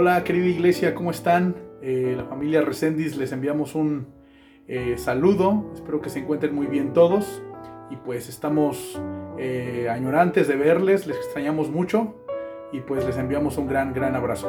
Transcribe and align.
Hola 0.00 0.22
querida 0.22 0.46
iglesia, 0.46 0.94
¿cómo 0.94 1.10
están? 1.10 1.56
Eh, 1.82 2.14
la 2.16 2.22
familia 2.22 2.60
Resendis 2.60 3.16
les 3.16 3.32
enviamos 3.32 3.74
un 3.74 4.06
eh, 4.68 4.94
saludo, 4.96 5.72
espero 5.74 6.00
que 6.00 6.08
se 6.08 6.20
encuentren 6.20 6.54
muy 6.54 6.68
bien 6.68 6.92
todos 6.92 7.42
y 7.90 7.96
pues 7.96 8.28
estamos 8.28 8.96
eh, 9.38 9.88
añorantes 9.90 10.46
de 10.46 10.54
verles, 10.54 11.08
les 11.08 11.16
extrañamos 11.16 11.68
mucho 11.68 12.14
y 12.72 12.78
pues 12.78 13.04
les 13.06 13.16
enviamos 13.16 13.58
un 13.58 13.66
gran, 13.66 13.92
gran 13.92 14.14
abrazo. 14.14 14.48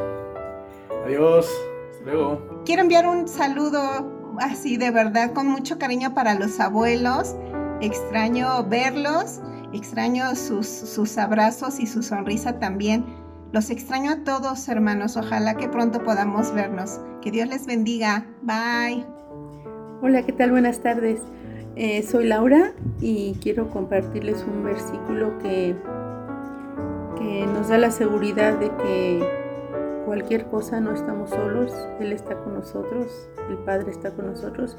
Adiós, 1.03 1.51
hasta 1.89 2.03
luego. 2.05 2.63
Quiero 2.63 2.83
enviar 2.83 3.07
un 3.07 3.27
saludo 3.27 4.37
así 4.39 4.77
de 4.77 4.91
verdad 4.91 5.33
con 5.33 5.47
mucho 5.47 5.79
cariño 5.79 6.13
para 6.13 6.35
los 6.35 6.59
abuelos, 6.59 7.35
extraño 7.81 8.65
verlos, 8.65 9.41
extraño 9.73 10.35
sus, 10.35 10.67
sus 10.67 11.17
abrazos 11.17 11.79
y 11.79 11.87
su 11.87 12.03
sonrisa 12.03 12.59
también 12.59 13.03
los 13.51 13.69
extraño 13.69 14.11
a 14.11 14.23
todos, 14.23 14.67
hermanos. 14.69 15.17
Ojalá 15.17 15.55
que 15.55 15.67
pronto 15.67 16.03
podamos 16.03 16.53
vernos. 16.53 16.99
Que 17.21 17.31
Dios 17.31 17.47
les 17.47 17.65
bendiga. 17.65 18.25
Bye. 18.41 19.05
Hola, 20.01 20.23
¿qué 20.23 20.31
tal? 20.31 20.51
Buenas 20.51 20.79
tardes. 20.79 21.19
Eh, 21.75 22.03
soy 22.03 22.27
Laura 22.27 22.73
y 22.99 23.35
quiero 23.41 23.69
compartirles 23.69 24.43
un 24.43 24.63
versículo 24.63 25.37
que, 25.39 25.75
que 27.17 27.45
nos 27.47 27.69
da 27.69 27.77
la 27.77 27.91
seguridad 27.91 28.59
de 28.59 28.69
que 28.83 29.23
cualquier 30.05 30.45
cosa 30.47 30.79
no 30.79 30.91
estamos 30.91 31.29
solos. 31.29 31.71
Él 31.99 32.11
está 32.11 32.37
con 32.43 32.53
nosotros, 32.53 33.29
el 33.49 33.57
Padre 33.59 33.91
está 33.91 34.11
con 34.11 34.27
nosotros. 34.27 34.77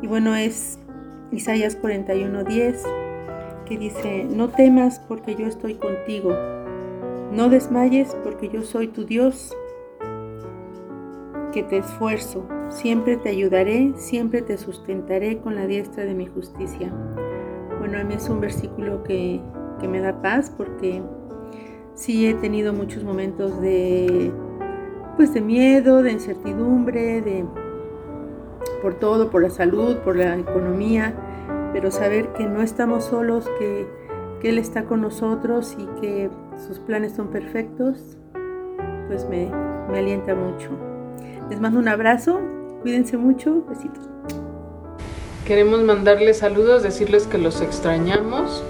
Y 0.00 0.06
bueno, 0.06 0.34
es 0.34 0.78
Isaías 1.30 1.76
41:10 1.80 2.82
que 3.66 3.76
dice, 3.76 4.24
no 4.24 4.48
temas 4.48 4.98
porque 4.98 5.34
yo 5.34 5.46
estoy 5.46 5.74
contigo 5.74 6.30
no 7.32 7.48
desmayes 7.48 8.16
porque 8.24 8.48
yo 8.48 8.62
soy 8.62 8.88
tu 8.88 9.04
Dios, 9.04 9.54
que 11.52 11.62
te 11.62 11.78
esfuerzo, 11.78 12.46
siempre 12.68 13.16
te 13.16 13.28
ayudaré, 13.30 13.92
siempre 13.96 14.42
te 14.42 14.58
sustentaré 14.58 15.38
con 15.38 15.54
la 15.54 15.66
diestra 15.66 16.04
de 16.04 16.14
mi 16.14 16.26
justicia. 16.26 16.92
Bueno, 17.78 17.98
a 17.98 18.04
mí 18.04 18.14
es 18.14 18.28
un 18.28 18.40
versículo 18.40 19.02
que, 19.02 19.40
me 19.88 20.00
da 20.00 20.20
paz 20.20 20.52
porque 20.54 21.02
sí 21.94 22.26
he 22.26 22.34
tenido 22.34 22.72
muchos 22.72 23.04
momentos 23.04 23.60
de 23.60 24.32
pues 25.16 25.32
de 25.32 25.40
miedo, 25.40 26.02
de 26.02 26.12
incertidumbre, 26.12 27.22
de 27.22 27.44
por 28.82 28.94
todo, 28.94 29.30
por 29.30 29.42
la 29.42 29.50
salud, 29.50 29.96
por 29.98 30.16
la 30.16 30.36
economía, 30.36 31.14
pero 31.72 31.90
saber 31.90 32.32
que 32.32 32.46
no 32.46 32.60
estamos 32.60 33.04
solos, 33.04 33.48
que, 33.58 33.86
que 34.40 34.50
Él 34.50 34.58
está 34.58 34.84
con 34.84 35.00
nosotros 35.00 35.76
y 35.78 35.86
que 36.00 36.30
sus 36.66 36.78
planes 36.78 37.12
son 37.14 37.28
perfectos, 37.28 37.98
pues 39.06 39.26
me, 39.28 39.50
alienta 39.96 40.34
mucho. 40.34 40.70
Les 41.48 41.60
mando 41.60 41.78
un 41.78 41.88
abrazo, 41.88 42.40
cuídense 42.82 43.16
mucho, 43.16 43.64
besitos. 43.68 44.04
Queremos 45.46 45.82
mandarles 45.82 46.38
saludos, 46.38 46.82
decirles 46.82 47.26
que 47.26 47.38
los 47.38 47.60
extrañamos 47.62 48.62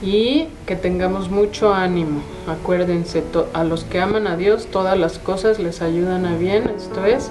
y 0.00 0.48
que 0.64 0.76
tengamos 0.76 1.30
mucho 1.30 1.74
ánimo. 1.74 2.22
Acuérdense, 2.46 3.22
a 3.52 3.64
los 3.64 3.84
que 3.84 4.00
aman 4.00 4.26
a 4.26 4.36
Dios, 4.36 4.66
todas 4.66 4.98
las 4.98 5.18
cosas 5.18 5.58
les 5.58 5.82
ayudan 5.82 6.24
a 6.24 6.36
bien, 6.36 6.70
esto 6.74 7.04
es, 7.04 7.30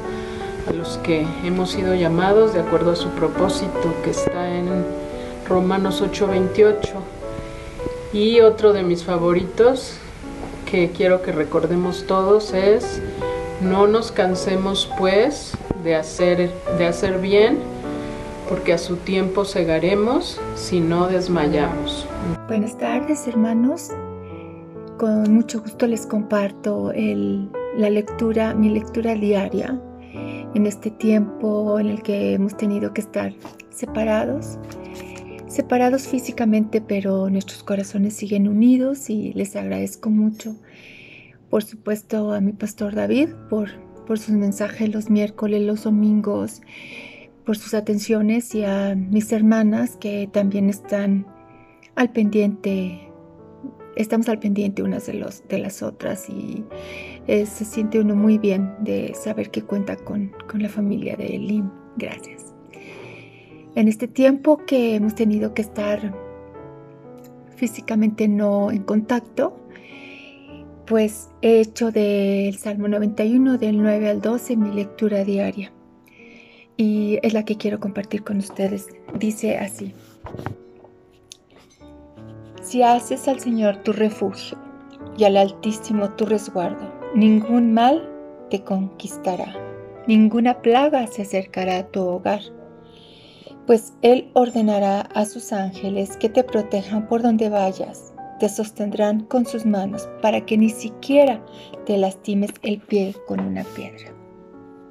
a 0.69 0.73
los 0.73 0.97
que 0.99 1.25
hemos 1.43 1.71
sido 1.71 1.95
llamados 1.95 2.53
de 2.53 2.59
acuerdo 2.59 2.91
a 2.91 2.95
su 2.95 3.09
propósito 3.09 3.93
que 4.03 4.11
está 4.11 4.55
en 4.55 4.85
Romanos 5.47 6.03
8:28. 6.03 7.14
Y 8.15 8.39
otro 8.39 8.71
de 8.71 8.81
mis 8.81 9.03
favoritos 9.03 9.97
que 10.71 10.91
quiero 10.91 11.21
que 11.21 11.33
recordemos 11.33 12.07
todos 12.07 12.53
es 12.53 13.01
no 13.61 13.87
nos 13.87 14.13
cansemos 14.13 14.89
pues 14.97 15.51
de 15.83 15.95
hacer, 15.95 16.49
de 16.77 16.87
hacer 16.87 17.19
bien, 17.19 17.57
porque 18.47 18.71
a 18.71 18.77
su 18.77 18.95
tiempo 18.95 19.43
cegaremos 19.43 20.39
si 20.55 20.79
no 20.79 21.07
desmayamos. 21.07 22.07
Buenas 22.47 22.77
tardes 22.77 23.27
hermanos, 23.27 23.89
con 24.97 25.33
mucho 25.33 25.59
gusto 25.59 25.85
les 25.85 26.05
comparto 26.05 26.93
la 26.93 27.89
lectura, 27.89 28.53
mi 28.53 28.69
lectura 28.69 29.13
diaria 29.13 29.77
en 30.53 30.65
este 30.65 30.89
tiempo 30.89 31.81
en 31.81 31.87
el 31.87 32.01
que 32.01 32.35
hemos 32.35 32.55
tenido 32.55 32.93
que 32.93 33.01
estar 33.01 33.33
separados 33.71 34.57
separados 35.55 36.09
físicamente, 36.09 36.81
pero 36.81 37.29
nuestros 37.29 37.63
corazones 37.63 38.13
siguen 38.13 38.47
unidos 38.49 39.09
y 39.09 39.31
les 39.33 39.55
agradezco 39.55 40.09
mucho. 40.09 40.55
Por 41.49 41.63
supuesto 41.63 42.33
a 42.33 42.41
mi 42.41 42.51
pastor 42.51 42.93
David 42.93 43.29
por, 43.49 43.69
por 44.05 44.19
sus 44.19 44.35
mensajes 44.35 44.93
los 44.93 45.09
miércoles, 45.09 45.61
los 45.61 45.83
domingos, 45.83 46.61
por 47.45 47.55
sus 47.55 47.73
atenciones 47.73 48.53
y 48.53 48.65
a 48.65 48.95
mis 48.95 49.31
hermanas 49.31 49.95
que 49.95 50.27
también 50.29 50.69
están 50.69 51.25
al 51.95 52.11
pendiente, 52.11 53.09
estamos 53.95 54.27
al 54.27 54.39
pendiente 54.39 54.83
unas 54.83 55.05
de, 55.05 55.13
los, 55.13 55.47
de 55.47 55.59
las 55.59 55.81
otras 55.81 56.29
y 56.29 56.65
eh, 57.27 57.45
se 57.45 57.63
siente 57.63 58.01
uno 58.01 58.13
muy 58.13 58.37
bien 58.37 58.73
de 58.81 59.13
saber 59.15 59.51
que 59.51 59.61
cuenta 59.61 59.95
con, 59.95 60.33
con 60.49 60.61
la 60.61 60.67
familia 60.67 61.15
de 61.15 61.27
Elim. 61.27 61.69
Gracias 61.95 62.44
en 63.75 63.89
este 63.89 64.07
tiempo 64.07 64.57
que 64.65 64.95
hemos 64.95 65.15
tenido 65.15 65.53
que 65.53 65.61
estar 65.61 66.13
físicamente 67.55 68.27
no 68.27 68.71
en 68.71 68.83
contacto, 68.83 69.57
pues 70.85 71.29
he 71.41 71.59
hecho 71.59 71.91
del 71.91 72.57
Salmo 72.57 72.87
91 72.87 73.57
del 73.57 73.81
9 73.81 74.09
al 74.09 74.21
12 74.21 74.55
mi 74.55 74.71
lectura 74.71 75.23
diaria. 75.23 75.71
Y 76.77 77.19
es 77.21 77.33
la 77.33 77.43
que 77.43 77.57
quiero 77.57 77.79
compartir 77.79 78.23
con 78.23 78.37
ustedes. 78.37 78.87
Dice 79.17 79.57
así, 79.57 79.93
si 82.61 82.81
haces 82.81 83.27
al 83.27 83.39
Señor 83.39 83.77
tu 83.77 83.93
refugio 83.93 84.57
y 85.17 85.23
al 85.23 85.37
Altísimo 85.37 86.11
tu 86.11 86.25
resguardo, 86.25 86.93
ningún 87.13 87.73
mal 87.73 88.09
te 88.49 88.63
conquistará, 88.63 89.53
ninguna 90.07 90.61
plaga 90.61 91.07
se 91.07 91.21
acercará 91.21 91.77
a 91.77 91.87
tu 91.87 92.01
hogar 92.01 92.41
pues 93.65 93.93
Él 94.01 94.29
ordenará 94.33 95.01
a 95.01 95.25
sus 95.25 95.51
ángeles 95.51 96.17
que 96.17 96.29
te 96.29 96.43
protejan 96.43 97.07
por 97.07 97.21
donde 97.21 97.49
vayas, 97.49 98.13
te 98.39 98.49
sostendrán 98.49 99.21
con 99.25 99.45
sus 99.45 99.65
manos 99.65 100.07
para 100.21 100.45
que 100.45 100.57
ni 100.57 100.69
siquiera 100.69 101.43
te 101.85 101.97
lastimes 101.97 102.51
el 102.61 102.79
pie 102.79 103.15
con 103.27 103.39
una 103.39 103.63
piedra. 103.63 104.13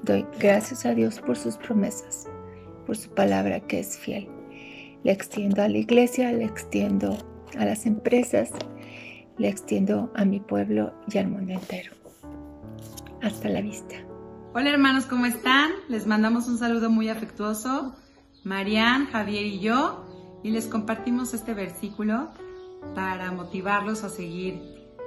Doy 0.03 0.27
gracias 0.39 0.85
a 0.87 0.95
Dios 0.95 1.21
por 1.21 1.37
sus 1.37 1.57
promesas, 1.57 2.27
por 2.87 2.97
su 2.97 3.11
palabra 3.11 3.61
que 3.61 3.81
es 3.81 3.97
fiel. 3.97 4.29
Le 5.03 5.13
extiendo 5.13 5.63
a 5.63 5.69
la 5.69 5.79
iglesia, 5.79 6.33
le 6.33 6.45
extiendo 6.45 7.17
a 7.59 7.65
las 7.65 7.87
empresas, 7.87 8.51
le 9.39 9.49
extiendo 9.49 10.11
a 10.15 10.25
mi 10.25 10.41
pueblo 10.41 10.93
y 11.13 11.19
al 11.19 11.29
mundo 11.29 11.53
entero. 11.53 11.93
Hasta 13.23 13.49
la 13.49 13.61
vista. 13.61 13.95
Hola 14.55 14.71
hermanos, 14.71 15.07
¿cómo 15.07 15.27
están? 15.27 15.71
Les 15.89 16.07
mandamos 16.07 16.49
un 16.49 16.59
saludo 16.59 16.89
muy 16.91 17.09
afectuoso 17.09 17.95
Marian, 18.45 19.07
Javier 19.11 19.47
y 19.47 19.59
yo, 19.59 20.05
y 20.43 20.51
les 20.51 20.67
compartimos 20.67 21.33
este 21.33 21.55
versículo 21.55 22.31
para 22.95 23.33
motivarlos 23.33 24.05
a 24.05 24.11
seguir 24.11 24.61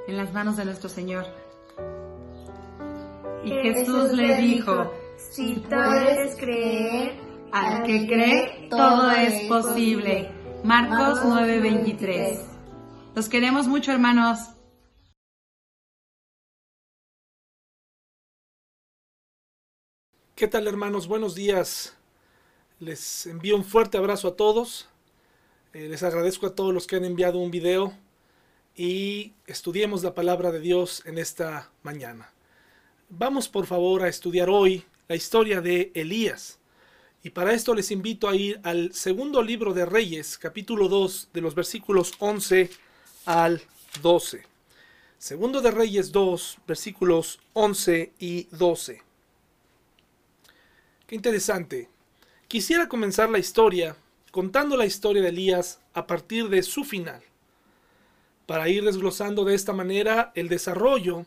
en 0.07 0.17
las 0.17 0.33
manos 0.33 0.57
de 0.57 0.65
nuestro 0.65 0.89
Señor. 0.89 1.25
Y 3.45 3.51
Jesús 3.51 4.11
le 4.13 4.37
dijo, 4.41 4.91
si 5.17 5.63
puedes 5.69 6.35
creer, 6.37 7.19
al 7.51 7.83
que 7.83 8.07
cree, 8.07 8.67
todo 8.69 9.11
es 9.11 9.47
posible. 9.47 10.31
Marcos 10.63 11.21
9:23. 11.23 12.39
Los 13.15 13.29
queremos 13.29 13.67
mucho, 13.67 13.91
hermanos. 13.91 14.39
¿Qué 20.35 20.47
tal, 20.47 20.67
hermanos? 20.67 21.07
Buenos 21.07 21.35
días. 21.35 21.96
Les 22.79 23.25
envío 23.25 23.55
un 23.55 23.65
fuerte 23.65 23.97
abrazo 23.97 24.27
a 24.27 24.35
todos. 24.35 24.87
Eh, 25.73 25.89
les 25.89 26.03
agradezco 26.03 26.45
a 26.45 26.53
todos 26.53 26.71
los 26.71 26.85
que 26.85 26.95
han 26.95 27.05
enviado 27.05 27.39
un 27.39 27.49
video 27.49 27.91
y 28.75 29.33
estudiemos 29.47 30.03
la 30.03 30.13
palabra 30.13 30.51
de 30.51 30.59
Dios 30.59 31.01
en 31.07 31.17
esta 31.17 31.71
mañana. 31.81 32.31
Vamos 33.09 33.49
por 33.49 33.65
favor 33.65 34.03
a 34.03 34.07
estudiar 34.07 34.47
hoy 34.47 34.85
la 35.07 35.15
historia 35.15 35.59
de 35.59 35.91
Elías. 35.95 36.59
Y 37.23 37.31
para 37.31 37.53
esto 37.53 37.73
les 37.73 37.89
invito 37.89 38.29
a 38.29 38.35
ir 38.35 38.59
al 38.63 38.93
segundo 38.93 39.41
libro 39.41 39.73
de 39.73 39.87
Reyes, 39.87 40.37
capítulo 40.37 40.87
2, 40.87 41.29
de 41.33 41.41
los 41.41 41.55
versículos 41.55 42.13
11 42.19 42.69
al 43.25 43.59
12. 44.03 44.43
Segundo 45.17 45.61
de 45.61 45.71
Reyes 45.71 46.11
2, 46.11 46.59
versículos 46.67 47.39
11 47.53 48.13
y 48.19 48.43
12. 48.51 49.01
Qué 51.07 51.15
interesante. 51.15 51.89
Quisiera 52.47 52.87
comenzar 52.87 53.29
la 53.29 53.39
historia 53.39 53.97
contando 54.31 54.77
la 54.77 54.85
historia 54.85 55.21
de 55.21 55.29
Elías 55.29 55.81
a 55.93 56.07
partir 56.07 56.47
de 56.47 56.63
su 56.63 56.85
final, 56.85 57.21
para 58.45 58.69
ir 58.69 58.85
desglosando 58.85 59.43
de 59.43 59.53
esta 59.53 59.73
manera 59.73 60.31
el 60.33 60.47
desarrollo 60.47 61.25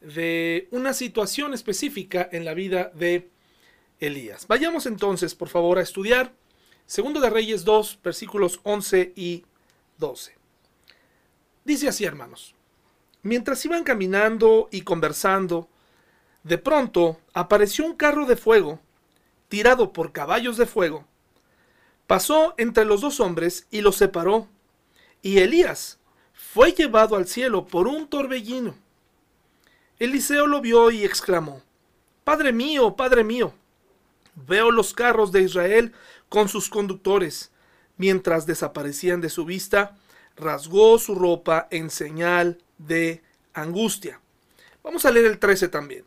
de 0.00 0.66
una 0.72 0.94
situación 0.94 1.54
específica 1.54 2.28
en 2.32 2.44
la 2.44 2.54
vida 2.54 2.90
de 2.94 3.30
Elías. 4.00 4.48
Vayamos 4.48 4.86
entonces, 4.86 5.36
por 5.36 5.48
favor, 5.48 5.78
a 5.78 5.82
estudiar 5.82 6.32
Segundo 6.86 7.20
de 7.20 7.30
Reyes 7.30 7.64
2, 7.64 8.00
versículos 8.02 8.60
11 8.64 9.12
y 9.14 9.44
12. 9.98 10.34
Dice 11.64 11.86
así, 11.86 12.04
hermanos. 12.04 12.54
Mientras 13.22 13.64
iban 13.64 13.84
caminando 13.84 14.68
y 14.72 14.80
conversando, 14.80 15.68
de 16.42 16.58
pronto 16.58 17.20
apareció 17.34 17.84
un 17.84 17.94
carro 17.94 18.24
de 18.26 18.36
fuego, 18.36 18.80
tirado 19.48 19.92
por 19.92 20.12
caballos 20.12 20.56
de 20.56 20.66
fuego. 20.66 21.04
Pasó 22.06 22.54
entre 22.56 22.84
los 22.84 23.00
dos 23.00 23.20
hombres 23.20 23.66
y 23.70 23.80
los 23.80 23.96
separó, 23.96 24.48
y 25.22 25.38
Elías 25.38 25.98
fue 26.32 26.72
llevado 26.72 27.16
al 27.16 27.26
cielo 27.26 27.66
por 27.66 27.86
un 27.86 28.08
torbellino. 28.08 28.74
Eliseo 29.98 30.46
lo 30.46 30.60
vio 30.60 30.90
y 30.90 31.04
exclamó, 31.04 31.62
Padre 32.24 32.52
mío, 32.52 32.94
Padre 32.94 33.24
mío, 33.24 33.52
veo 34.46 34.70
los 34.70 34.94
carros 34.94 35.32
de 35.32 35.42
Israel 35.42 35.92
con 36.28 36.48
sus 36.48 36.68
conductores. 36.68 37.50
Mientras 37.96 38.46
desaparecían 38.46 39.20
de 39.20 39.28
su 39.28 39.44
vista, 39.44 39.96
rasgó 40.36 40.98
su 40.98 41.14
ropa 41.14 41.66
en 41.70 41.90
señal 41.90 42.62
de 42.78 43.22
angustia. 43.54 44.20
Vamos 44.84 45.04
a 45.04 45.10
leer 45.10 45.26
el 45.26 45.38
13 45.38 45.68
también. 45.68 46.04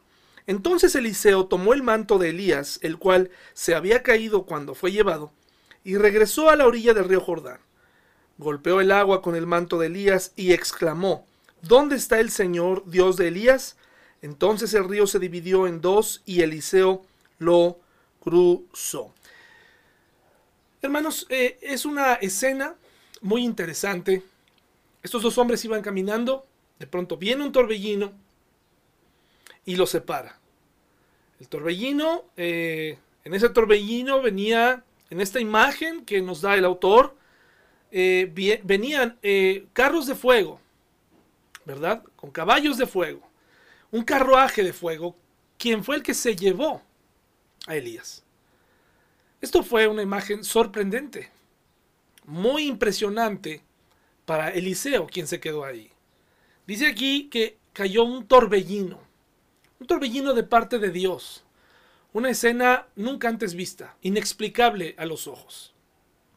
Entonces 0.48 0.96
Eliseo 0.96 1.46
tomó 1.46 1.74
el 1.74 1.84
manto 1.84 2.18
de 2.18 2.30
Elías, 2.30 2.80
el 2.82 2.98
cual 2.98 3.30
se 3.54 3.76
había 3.76 4.04
caído 4.04 4.44
cuando 4.44 4.76
fue 4.76 4.92
llevado, 4.92 5.32
y 5.84 5.98
regresó 5.98 6.50
a 6.50 6.56
la 6.56 6.66
orilla 6.66 6.94
del 6.94 7.08
río 7.08 7.22
Jordán. 7.22 7.60
Golpeó 8.38 8.82
el 8.82 8.92
agua 8.92 9.22
con 9.22 9.36
el 9.36 9.46
manto 9.46 9.80
de 9.80 9.88
Elías 9.88 10.34
y 10.36 10.54
exclamó, 10.54 11.26
¿Dónde 11.62 11.96
está 11.96 12.20
el 12.20 12.32
Señor, 12.32 12.84
Dios 12.88 13.18
de 13.18 13.28
Elías? 13.28 13.78
Entonces 14.22 14.74
el 14.74 14.88
río 14.88 15.06
se 15.08 15.20
dividió 15.20 15.68
en 15.68 15.82
dos 15.82 16.24
y 16.26 16.42
Eliseo 16.42 17.04
lo 17.38 17.80
cruzó. 18.20 19.14
Hermanos, 20.82 21.28
eh, 21.30 21.60
es 21.62 21.86
una 21.86 22.16
escena 22.16 22.76
muy 23.22 23.44
interesante. 23.44 24.24
Estos 25.04 25.22
dos 25.22 25.38
hombres 25.38 25.64
iban 25.66 25.82
caminando, 25.82 26.46
de 26.80 26.88
pronto 26.88 27.18
viene 27.18 27.44
un 27.44 27.52
torbellino 27.52 28.12
y 29.66 29.76
los 29.76 29.90
separa. 29.90 30.40
El 31.40 31.48
torbellino, 31.48 32.26
eh, 32.38 32.98
en 33.24 33.34
ese 33.34 33.50
torbellino 33.50 34.22
venía, 34.22 34.84
en 35.10 35.22
esta 35.22 35.40
imagen 35.40 36.06
que 36.06 36.22
nos 36.22 36.42
da 36.42 36.56
el 36.56 36.66
autor, 36.66 37.16
eh, 37.92 38.60
venían 38.64 39.18
carros 39.74 40.08
de 40.08 40.16
fuego, 40.16 40.60
¿verdad? 41.66 42.04
Con 42.16 42.32
caballos 42.32 42.78
de 42.78 42.86
fuego, 42.86 43.22
un 43.92 44.04
carruaje 44.04 44.64
de 44.64 44.74
fuego, 44.74 45.16
quien 45.58 45.84
fue 45.84 45.96
el 45.96 46.04
que 46.04 46.14
se 46.14 46.36
llevó 46.36 46.82
a 47.68 47.76
Elías. 47.76 48.24
Esto 49.42 49.64
fue 49.64 49.88
una 49.88 50.04
imagen 50.04 50.44
sorprendente, 50.44 51.30
muy 52.26 52.68
impresionante 52.68 53.64
para 54.26 54.50
Eliseo, 54.50 55.08
quien 55.08 55.28
se 55.28 55.40
quedó 55.40 55.66
ahí. 55.66 55.92
Dice 56.68 56.88
aquí 56.88 57.28
que 57.30 57.58
cayó 57.74 58.04
un 58.04 58.28
torbellino, 58.28 59.00
un 59.82 59.88
torbellino 59.88 60.36
de 60.36 60.44
parte 60.44 60.78
de 60.78 60.92
Dios, 60.92 61.44
una 62.14 62.30
escena 62.30 62.86
nunca 62.96 63.28
antes 63.28 63.56
vista, 63.56 63.98
inexplicable 64.04 64.94
a 65.00 65.06
los 65.06 65.26
ojos. 65.26 65.74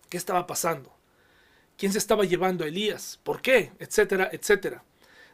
¿Qué 0.09 0.17
estaba 0.17 0.47
pasando? 0.47 0.91
¿Quién 1.77 1.93
se 1.93 1.99
estaba 1.99 2.25
llevando 2.25 2.65
a 2.65 2.69
Elías? 2.69 3.21
¿Por 3.23 3.43
qué? 3.43 3.73
Etcétera, 3.79 4.31
etcétera. 4.33 4.83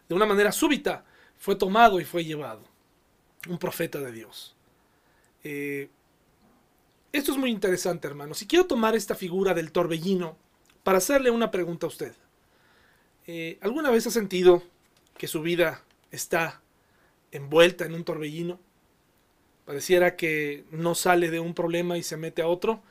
De 0.08 0.16
una 0.16 0.26
manera 0.26 0.50
súbita 0.50 1.04
fue 1.38 1.54
tomado 1.54 2.00
y 2.00 2.04
fue 2.04 2.24
llevado. 2.24 2.62
Un 3.48 3.58
profeta 3.58 4.00
de 4.00 4.10
Dios. 4.10 4.56
Eh, 5.44 5.88
esto 7.12 7.30
es 7.30 7.38
muy 7.38 7.50
interesante, 7.50 8.08
hermanos. 8.08 8.42
Y 8.42 8.48
quiero 8.48 8.66
tomar 8.66 8.96
esta 8.96 9.14
figura 9.14 9.54
del 9.54 9.70
torbellino 9.70 10.36
para 10.82 10.98
hacerle 10.98 11.30
una 11.30 11.52
pregunta 11.52 11.86
a 11.86 11.90
usted. 11.90 12.14
Eh, 13.28 13.56
¿Alguna 13.60 13.90
vez 13.90 14.08
ha 14.08 14.10
sentido 14.10 14.64
que 15.16 15.28
su 15.28 15.42
vida 15.42 15.84
está 16.10 16.60
envuelta 17.32 17.84
en 17.84 17.94
un 17.94 18.04
torbellino? 18.04 18.58
Pareciera 19.64 20.16
que 20.16 20.64
no 20.70 20.94
sale 20.94 21.30
de 21.30 21.40
un 21.40 21.54
problema 21.54 21.96
y 21.96 22.02
se 22.02 22.16
mete 22.16 22.42
a 22.42 22.48
otro. 22.48 22.82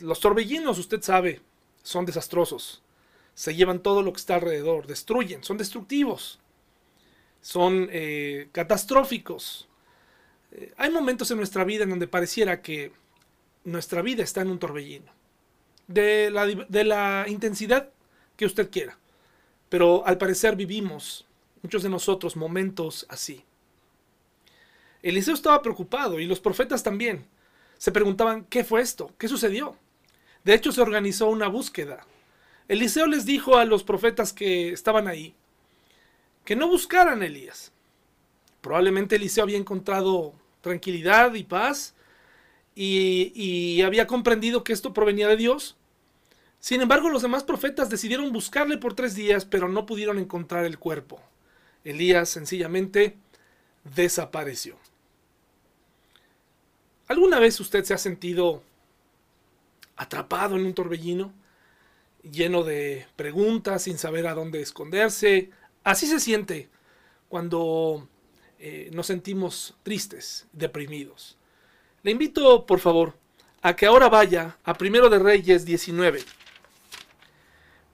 los 0.00 0.20
torbellinos, 0.20 0.78
usted 0.78 1.02
sabe, 1.02 1.40
son 1.82 2.04
desastrosos. 2.04 2.82
Se 3.34 3.54
llevan 3.54 3.82
todo 3.82 4.02
lo 4.02 4.12
que 4.12 4.18
está 4.18 4.34
alrededor, 4.34 4.86
destruyen, 4.86 5.44
son 5.44 5.58
destructivos, 5.58 6.40
son 7.40 7.88
eh, 7.90 8.48
catastróficos. 8.52 9.68
Eh, 10.52 10.72
hay 10.76 10.90
momentos 10.90 11.30
en 11.30 11.38
nuestra 11.38 11.64
vida 11.64 11.84
en 11.84 11.90
donde 11.90 12.08
pareciera 12.08 12.62
que 12.62 12.92
nuestra 13.64 14.02
vida 14.02 14.22
está 14.22 14.42
en 14.42 14.50
un 14.50 14.58
torbellino. 14.58 15.12
De 15.86 16.30
la, 16.30 16.46
de 16.46 16.84
la 16.84 17.24
intensidad 17.28 17.90
que 18.36 18.44
usted 18.44 18.70
quiera. 18.70 18.98
Pero 19.68 20.06
al 20.06 20.18
parecer 20.18 20.56
vivimos, 20.56 21.26
muchos 21.62 21.82
de 21.82 21.88
nosotros, 21.88 22.36
momentos 22.36 23.06
así. 23.08 23.44
Eliseo 25.02 25.34
estaba 25.34 25.62
preocupado 25.62 26.18
y 26.20 26.26
los 26.26 26.40
profetas 26.40 26.82
también. 26.82 27.26
Se 27.76 27.92
preguntaban, 27.92 28.44
¿qué 28.44 28.64
fue 28.64 28.80
esto? 28.80 29.12
¿Qué 29.18 29.28
sucedió? 29.28 29.76
De 30.44 30.54
hecho, 30.54 30.72
se 30.72 30.80
organizó 30.80 31.28
una 31.28 31.48
búsqueda. 31.48 32.06
Eliseo 32.66 33.06
les 33.06 33.24
dijo 33.24 33.56
a 33.56 33.64
los 33.64 33.84
profetas 33.84 34.32
que 34.32 34.72
estaban 34.72 35.08
ahí 35.08 35.34
que 36.48 36.56
no 36.56 36.66
buscaran 36.66 37.20
a 37.20 37.26
Elías. 37.26 37.72
Probablemente 38.62 39.16
Eliseo 39.16 39.44
había 39.44 39.58
encontrado 39.58 40.32
tranquilidad 40.62 41.34
y 41.34 41.44
paz 41.44 41.94
y, 42.74 43.82
había 43.82 44.06
comprendido 44.06 44.64
que 44.64 44.72
esto 44.72 44.94
provenía 44.94 45.28
de 45.28 45.36
Dios. 45.36 45.76
Sin 46.58 46.80
embargo, 46.80 47.10
los 47.10 47.20
demás 47.20 47.44
profetas 47.44 47.90
decidieron 47.90 48.32
buscarle 48.32 48.78
por 48.78 48.94
tres 48.94 49.14
días, 49.14 49.44
pero 49.44 49.68
no 49.68 49.84
pudieron 49.84 50.18
encontrar 50.18 50.64
el 50.64 50.78
cuerpo. 50.78 51.20
Elías 51.90 52.28
sencillamente 52.28 53.16
desapareció. 53.94 54.76
¿Alguna 57.06 57.38
vez 57.38 57.58
usted 57.60 57.84
se 57.84 57.94
ha 57.94 57.98
sentido 57.98 58.62
atrapado 59.96 60.56
en 60.56 60.66
un 60.66 60.74
torbellino, 60.74 61.32
lleno 62.22 62.62
de 62.62 63.06
preguntas, 63.16 63.82
sin 63.84 63.96
saber 63.96 64.26
a 64.26 64.34
dónde 64.34 64.60
esconderse? 64.60 65.50
Así 65.84 66.06
se 66.06 66.20
siente 66.20 66.68
cuando 67.28 68.06
eh, 68.58 68.90
nos 68.92 69.06
sentimos 69.06 69.74
tristes, 69.82 70.46
deprimidos. 70.52 71.38
Le 72.02 72.10
invito, 72.10 72.66
por 72.66 72.80
favor, 72.80 73.14
a 73.62 73.74
que 73.74 73.86
ahora 73.86 74.08
vaya 74.08 74.58
a 74.64 74.74
Primero 74.74 75.08
de 75.08 75.18
Reyes 75.18 75.64
19. 75.64 76.22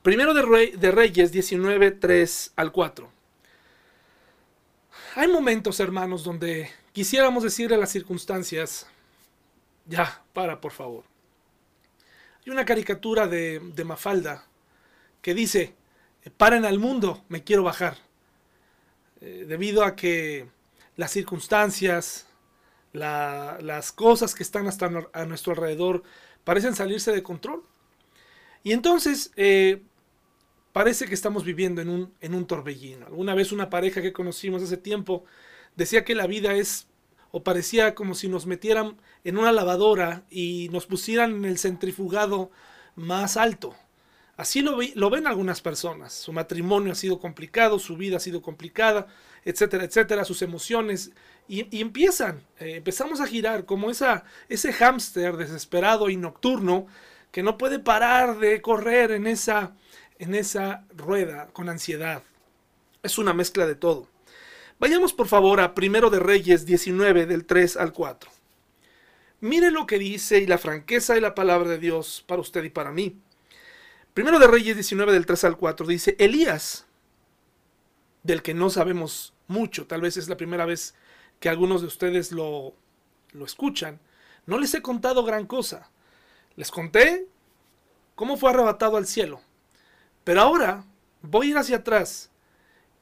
Primero 0.03 0.35
de, 0.35 0.91
Reyes 0.91 1.33
19, 1.33 1.93
3 1.93 2.53
al 2.57 2.73
4. 2.73 3.13
Hay 5.16 5.28
momentos, 5.28 5.78
hermanos, 5.78 6.25
donde 6.25 6.68
quisiéramos 6.92 7.44
decirle 7.44 7.76
a 7.76 7.78
las 7.78 7.92
circunstancias, 7.92 8.88
ya, 9.87 10.25
para, 10.33 10.61
por 10.61 10.73
favor. 10.73 11.04
Hay 12.44 12.50
una 12.50 12.64
caricatura 12.64 13.28
de, 13.28 13.61
de 13.61 13.85
Mafalda 13.85 14.44
que 15.23 15.33
dice, 15.33 15.73
paren 16.37 16.64
al 16.64 16.80
mundo, 16.80 17.23
me 17.28 17.44
quiero 17.44 17.62
bajar. 17.62 17.97
Eh, 19.21 19.44
debido 19.47 19.85
a 19.85 19.94
que 19.94 20.49
las 20.97 21.12
circunstancias, 21.12 22.26
las 22.92 23.92
cosas 23.92 24.35
que 24.35 24.42
están 24.42 24.66
hasta 24.66 24.90
a 25.12 25.26
nuestro 25.26 25.52
alrededor 25.52 26.02
parecen 26.42 26.75
salirse 26.75 27.12
de 27.12 27.23
control. 27.23 27.62
Y 28.64 28.73
entonces 28.73 29.30
eh, 29.37 29.80
parece 30.75 31.07
que 31.07 31.14
estamos 31.14 31.45
viviendo 31.45 31.81
en 31.81 31.88
un, 31.88 32.12
en 32.21 32.35
un 32.35 32.49
torbellino. 32.49 33.07
Alguna 33.07 33.37
vez 33.37 33.52
una 33.52 33.71
pareja 33.71 34.02
que 34.02 34.12
conocimos 34.12 34.61
hace 34.61 34.76
tiempo 34.76 35.25
decía 35.76 36.04
que 36.04 36.16
la 36.16 36.26
vida 36.26 36.54
es 36.54 36.88
o 37.31 37.45
parecía 37.45 37.95
como 37.95 38.16
si 38.16 38.26
nos 38.26 38.45
metieran 38.45 38.97
en 39.23 39.38
una 39.38 39.52
lavadora 39.52 40.25
y 40.31 40.69
nos 40.73 40.87
pusieran 40.87 41.31
en 41.37 41.45
el 41.45 41.59
centrifugado 41.59 42.50
más 42.97 43.37
alto. 43.37 43.76
Así 44.37 44.62
lo, 44.62 44.78
lo, 44.97 45.11
ven 45.11 45.28
algunas 45.28 45.61
personas. 45.61 46.12
Su 46.12 46.33
matrimonio 46.33 46.90
ha 46.90 46.97
sido 46.97 47.21
complicado, 47.21 47.78
su 47.78 47.97
vida 47.97 48.16
ha 48.16 48.21
sido 48.21 48.43
complicada, 48.43 49.07
etcétera, 49.45 49.85
etcétera, 49.85 50.25
sus 50.25 50.43
emociones. 50.43 51.12
Y, 51.47 51.81
empiezan, 51.81 52.43
eh, 52.59 52.75
empezamos 52.78 53.21
a 53.21 53.28
girar 53.28 53.64
como 53.64 53.93
esa, 53.93 54.25
ese 54.49 54.73
hámster 54.73 55.37
desesperado 55.37 56.11
y 56.11 56.16
nocturno 56.16 56.88
que 57.31 57.45
no 57.45 57.59
puede 57.59 57.78
parar 57.78 58.40
de 58.40 58.61
correr 58.61 59.12
en 59.12 59.28
esa, 59.28 59.76
en 60.18 60.35
esa 60.35 60.85
rueda 60.97 61.49
con 61.52 61.68
ansiedad. 61.68 62.23
Es 63.02 63.18
una 63.18 63.33
mezcla 63.33 63.66
de 63.66 63.75
todo. 63.75 64.09
Vayamos 64.78 65.12
por 65.12 65.28
favor 65.28 65.61
a 65.61 65.75
Primero 65.75 66.11
de 66.11 66.18
Reyes 66.21 66.66
19 66.66 67.26
del 67.26 67.44
3 67.47 67.76
al 67.76 67.92
4. 67.92 68.30
Mire 69.40 69.71
lo 69.71 69.87
que 69.87 69.99
dice 69.99 70.38
y 70.38 70.47
la 70.47 70.59
franqueza 70.59 71.14
de 71.14 71.21
la 71.21 71.35
palabra 71.35 71.68
de 71.68 71.78
Dios 71.78 72.25
para 72.26 72.40
usted 72.40 72.64
y 72.64 72.71
para 72.71 72.90
mí. 72.90 73.16
Primero 74.14 74.38
de 74.38 74.47
Reyes 74.47 74.76
19 74.76 75.12
del 75.12 75.26
3 75.26 75.44
al 75.44 75.56
4 75.56 75.87
dice, 75.87 76.16
Elías 76.18 76.87
del 78.23 78.42
que 78.42 78.54
no 78.54 78.71
sabemos 78.71 79.35
mucho. 79.47 79.87
Tal 79.87 80.00
vez 80.00 80.16
es 80.16 80.28
la 80.28 80.37
primera 80.37 80.64
vez 80.64 80.94
que 81.40 81.49
algunos 81.49 81.83
de 81.83 81.87
ustedes 81.87 82.33
lo, 82.33 82.75
lo 83.33 83.44
escuchan. 83.44 84.00
No 84.47 84.59
les 84.59 84.75
he 84.75 84.83
contado 84.83 85.25
gran 85.25 85.47
cosa. 85.47 85.90
Les 86.56 86.71
conté 86.71 87.26
cómo 88.14 88.37
fue 88.37 88.50
arrebatado 88.50 88.97
al 88.97 89.06
cielo. 89.06 89.40
Pero 90.25 90.40
ahora 90.40 90.85
voy 91.23 91.49
a 91.49 91.50
ir 91.50 91.59
hacia 91.59 91.76
atrás 91.76 92.31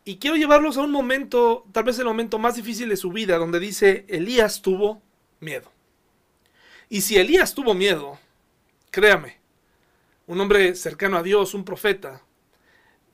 y 0.04 0.16
quiero 0.16 0.36
llevarlos 0.36 0.76
a 0.76 0.82
un 0.82 0.90
momento, 0.90 1.64
tal 1.72 1.84
vez 1.84 1.98
el 1.98 2.06
momento 2.06 2.38
más 2.38 2.56
difícil 2.56 2.88
de 2.88 2.96
su 2.96 3.10
vida, 3.12 3.38
donde 3.38 3.60
dice, 3.60 4.04
Elías 4.08 4.60
tuvo 4.60 5.00
miedo. 5.38 5.70
Y 6.88 7.02
si 7.02 7.16
Elías 7.16 7.54
tuvo 7.54 7.72
miedo, 7.74 8.18
créame, 8.90 9.38
un 10.26 10.40
hombre 10.40 10.74
cercano 10.74 11.16
a 11.16 11.22
Dios, 11.22 11.54
un 11.54 11.64
profeta, 11.64 12.22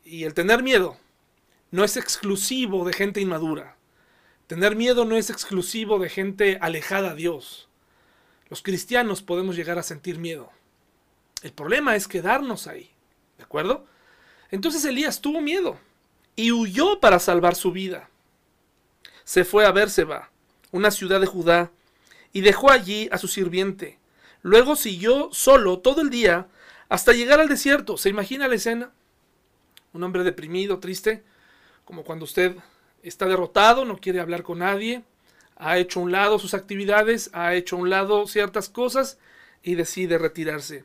y 0.02 0.24
el 0.24 0.32
tener 0.32 0.62
miedo 0.62 0.96
no 1.70 1.84
es 1.84 1.98
exclusivo 1.98 2.86
de 2.86 2.94
gente 2.94 3.20
inmadura. 3.20 3.76
Tener 4.46 4.74
miedo 4.74 5.04
no 5.04 5.16
es 5.16 5.28
exclusivo 5.28 5.98
de 5.98 6.08
gente 6.08 6.58
alejada 6.62 7.10
a 7.10 7.14
Dios. 7.14 7.68
Los 8.48 8.62
cristianos 8.62 9.20
podemos 9.20 9.56
llegar 9.56 9.78
a 9.78 9.82
sentir 9.82 10.18
miedo. 10.18 10.50
El 11.42 11.52
problema 11.52 11.94
es 11.96 12.08
quedarnos 12.08 12.66
ahí. 12.66 12.90
¿De 13.36 13.44
acuerdo? 13.44 13.86
Entonces 14.50 14.84
Elías 14.84 15.20
tuvo 15.20 15.40
miedo 15.40 15.78
y 16.36 16.52
huyó 16.52 17.00
para 17.00 17.18
salvar 17.18 17.54
su 17.54 17.72
vida. 17.72 18.08
Se 19.24 19.44
fue 19.44 19.66
a 19.66 19.72
Bérseba, 19.72 20.30
una 20.70 20.90
ciudad 20.90 21.20
de 21.20 21.26
Judá, 21.26 21.70
y 22.32 22.40
dejó 22.40 22.70
allí 22.70 23.08
a 23.12 23.18
su 23.18 23.28
sirviente. 23.28 23.98
Luego 24.42 24.76
siguió 24.76 25.28
solo 25.32 25.80
todo 25.80 26.00
el 26.00 26.10
día 26.10 26.46
hasta 26.88 27.12
llegar 27.12 27.40
al 27.40 27.48
desierto. 27.48 27.96
¿Se 27.96 28.08
imagina 28.08 28.48
la 28.48 28.54
escena? 28.54 28.92
Un 29.92 30.02
hombre 30.02 30.24
deprimido, 30.24 30.78
triste, 30.78 31.22
como 31.84 32.04
cuando 32.04 32.24
usted 32.24 32.56
está 33.02 33.26
derrotado, 33.26 33.84
no 33.84 33.98
quiere 33.98 34.20
hablar 34.20 34.42
con 34.42 34.58
nadie, 34.58 35.02
ha 35.56 35.78
hecho 35.78 36.00
a 36.00 36.02
un 36.04 36.12
lado 36.12 36.38
sus 36.38 36.54
actividades, 36.54 37.30
ha 37.32 37.54
hecho 37.54 37.76
a 37.76 37.78
un 37.80 37.90
lado 37.90 38.26
ciertas 38.26 38.68
cosas 38.68 39.18
y 39.62 39.74
decide 39.74 40.18
retirarse. 40.18 40.84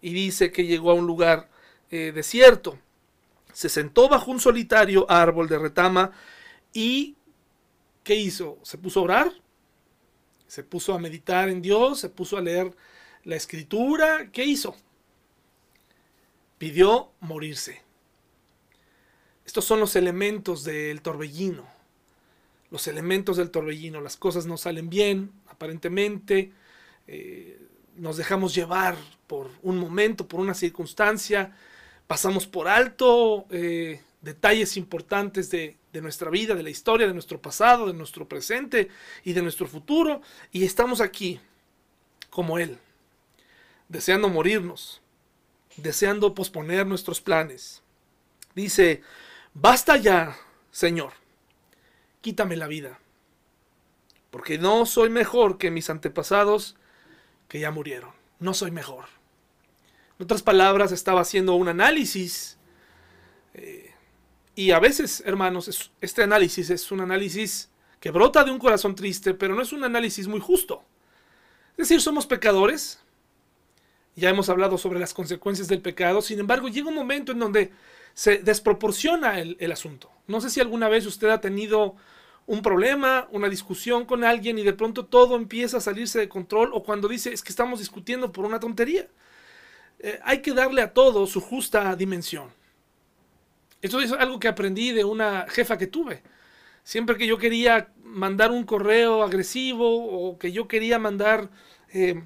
Y 0.00 0.12
dice 0.14 0.50
que 0.50 0.66
llegó 0.66 0.90
a 0.90 0.94
un 0.94 1.06
lugar 1.06 1.50
eh, 1.90 2.12
desierto. 2.14 2.78
Se 3.54 3.68
sentó 3.68 4.08
bajo 4.08 4.32
un 4.32 4.40
solitario 4.40 5.08
árbol 5.08 5.48
de 5.48 5.58
retama 5.58 6.10
y 6.72 7.16
¿qué 8.02 8.16
hizo? 8.16 8.58
¿Se 8.62 8.76
puso 8.76 9.00
a 9.00 9.02
orar? 9.04 9.32
¿Se 10.48 10.64
puso 10.64 10.92
a 10.92 10.98
meditar 10.98 11.48
en 11.48 11.62
Dios? 11.62 12.00
¿Se 12.00 12.08
puso 12.08 12.36
a 12.36 12.40
leer 12.40 12.74
la 13.22 13.36
escritura? 13.36 14.30
¿Qué 14.32 14.44
hizo? 14.44 14.74
Pidió 16.58 17.12
morirse. 17.20 17.80
Estos 19.46 19.64
son 19.64 19.78
los 19.78 19.94
elementos 19.94 20.64
del 20.64 21.00
torbellino. 21.00 21.64
Los 22.70 22.88
elementos 22.88 23.36
del 23.36 23.52
torbellino. 23.52 24.00
Las 24.00 24.16
cosas 24.16 24.46
no 24.46 24.56
salen 24.56 24.90
bien, 24.90 25.30
aparentemente. 25.46 26.52
Eh, 27.06 27.60
nos 27.94 28.16
dejamos 28.16 28.52
llevar 28.52 28.96
por 29.28 29.48
un 29.62 29.78
momento, 29.78 30.26
por 30.26 30.40
una 30.40 30.54
circunstancia. 30.54 31.56
Pasamos 32.06 32.46
por 32.46 32.68
alto 32.68 33.46
eh, 33.50 34.02
detalles 34.20 34.76
importantes 34.76 35.50
de, 35.50 35.76
de 35.92 36.02
nuestra 36.02 36.30
vida, 36.30 36.54
de 36.54 36.62
la 36.62 36.70
historia, 36.70 37.06
de 37.06 37.14
nuestro 37.14 37.40
pasado, 37.40 37.86
de 37.86 37.94
nuestro 37.94 38.28
presente 38.28 38.88
y 39.24 39.32
de 39.32 39.42
nuestro 39.42 39.66
futuro. 39.66 40.20
Y 40.52 40.64
estamos 40.64 41.00
aquí 41.00 41.40
como 42.30 42.58
Él, 42.58 42.78
deseando 43.88 44.28
morirnos, 44.28 45.00
deseando 45.76 46.34
posponer 46.34 46.86
nuestros 46.86 47.20
planes. 47.20 47.82
Dice, 48.54 49.02
Basta 49.56 49.96
ya, 49.96 50.36
Señor, 50.72 51.12
quítame 52.20 52.56
la 52.56 52.66
vida, 52.66 52.98
porque 54.32 54.58
no 54.58 54.84
soy 54.84 55.10
mejor 55.10 55.58
que 55.58 55.70
mis 55.70 55.90
antepasados 55.90 56.74
que 57.46 57.60
ya 57.60 57.70
murieron. 57.70 58.10
No 58.40 58.52
soy 58.52 58.72
mejor. 58.72 59.04
En 60.18 60.24
otras 60.24 60.42
palabras, 60.42 60.92
estaba 60.92 61.20
haciendo 61.20 61.54
un 61.54 61.68
análisis. 61.68 62.58
Eh, 63.54 63.92
y 64.54 64.70
a 64.70 64.78
veces, 64.78 65.22
hermanos, 65.26 65.90
este 66.00 66.22
análisis 66.22 66.70
es 66.70 66.90
un 66.92 67.00
análisis 67.00 67.70
que 68.00 68.10
brota 68.10 68.44
de 68.44 68.50
un 68.50 68.58
corazón 68.58 68.94
triste, 68.94 69.34
pero 69.34 69.54
no 69.54 69.62
es 69.62 69.72
un 69.72 69.82
análisis 69.82 70.28
muy 70.28 70.40
justo. 70.40 70.84
Es 71.72 71.88
decir, 71.88 72.00
somos 72.00 72.26
pecadores. 72.26 73.00
Ya 74.14 74.30
hemos 74.30 74.48
hablado 74.48 74.78
sobre 74.78 75.00
las 75.00 75.12
consecuencias 75.12 75.66
del 75.66 75.80
pecado. 75.80 76.22
Sin 76.22 76.38
embargo, 76.38 76.68
llega 76.68 76.88
un 76.88 76.94
momento 76.94 77.32
en 77.32 77.40
donde 77.40 77.72
se 78.14 78.38
desproporciona 78.38 79.40
el, 79.40 79.72
asunto. 79.72 80.10
No 80.28 80.40
sé 80.40 80.50
si 80.50 80.60
alguna 80.60 80.88
vez 80.88 81.04
usted 81.04 81.28
ha 81.30 81.40
tenido 81.40 81.96
un 82.46 82.62
problema, 82.62 83.26
una 83.32 83.48
discusión 83.48 84.04
con 84.04 84.22
alguien 84.22 84.58
y 84.58 84.62
de 84.62 84.72
pronto 84.72 85.06
todo 85.06 85.34
empieza 85.34 85.78
a 85.78 85.80
salirse 85.80 86.20
de 86.20 86.28
control 86.28 86.70
o 86.74 86.84
cuando 86.84 87.08
dice 87.08 87.32
es 87.32 87.42
que 87.42 87.50
estamos 87.50 87.80
discutiendo 87.80 88.30
por 88.30 88.44
una 88.44 88.60
tontería. 88.60 89.08
Eh, 90.06 90.20
hay 90.22 90.42
que 90.42 90.52
darle 90.52 90.82
a 90.82 90.92
todo 90.92 91.26
su 91.26 91.40
justa 91.40 91.96
dimensión. 91.96 92.50
Esto 93.80 94.02
es 94.02 94.12
algo 94.12 94.38
que 94.38 94.48
aprendí 94.48 94.92
de 94.92 95.02
una 95.02 95.46
jefa 95.48 95.78
que 95.78 95.86
tuve. 95.86 96.22
Siempre 96.82 97.16
que 97.16 97.26
yo 97.26 97.38
quería 97.38 97.88
mandar 98.02 98.50
un 98.50 98.64
correo 98.64 99.22
agresivo 99.22 99.88
o 99.88 100.38
que 100.38 100.52
yo 100.52 100.68
quería 100.68 100.98
mandar 100.98 101.48
eh, 101.94 102.22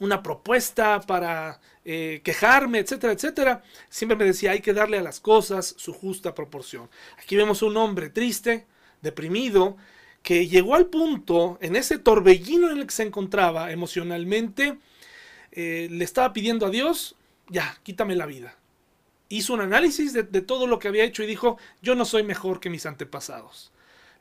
una 0.00 0.24
propuesta 0.24 1.02
para 1.02 1.60
eh, 1.84 2.20
quejarme, 2.24 2.80
etcétera, 2.80 3.12
etcétera, 3.12 3.62
siempre 3.88 4.16
me 4.16 4.24
decía 4.24 4.50
hay 4.50 4.60
que 4.60 4.72
darle 4.72 4.98
a 4.98 5.02
las 5.02 5.20
cosas 5.20 5.72
su 5.78 5.92
justa 5.92 6.34
proporción. 6.34 6.90
Aquí 7.22 7.36
vemos 7.36 7.62
un 7.62 7.76
hombre 7.76 8.10
triste, 8.10 8.66
deprimido, 9.02 9.76
que 10.24 10.48
llegó 10.48 10.74
al 10.74 10.86
punto, 10.86 11.58
en 11.60 11.76
ese 11.76 11.96
torbellino 11.96 12.72
en 12.72 12.78
el 12.78 12.86
que 12.86 12.92
se 12.92 13.04
encontraba 13.04 13.70
emocionalmente, 13.70 14.78
eh, 15.54 15.88
le 15.90 16.04
estaba 16.04 16.32
pidiendo 16.32 16.66
a 16.66 16.70
Dios, 16.70 17.16
ya, 17.48 17.78
quítame 17.82 18.16
la 18.16 18.26
vida. 18.26 18.58
Hizo 19.28 19.54
un 19.54 19.60
análisis 19.60 20.12
de, 20.12 20.22
de 20.22 20.42
todo 20.42 20.66
lo 20.66 20.78
que 20.78 20.88
había 20.88 21.04
hecho 21.04 21.22
y 21.22 21.26
dijo, 21.26 21.58
yo 21.82 21.94
no 21.94 22.04
soy 22.04 22.22
mejor 22.22 22.60
que 22.60 22.70
mis 22.70 22.86
antepasados. 22.86 23.72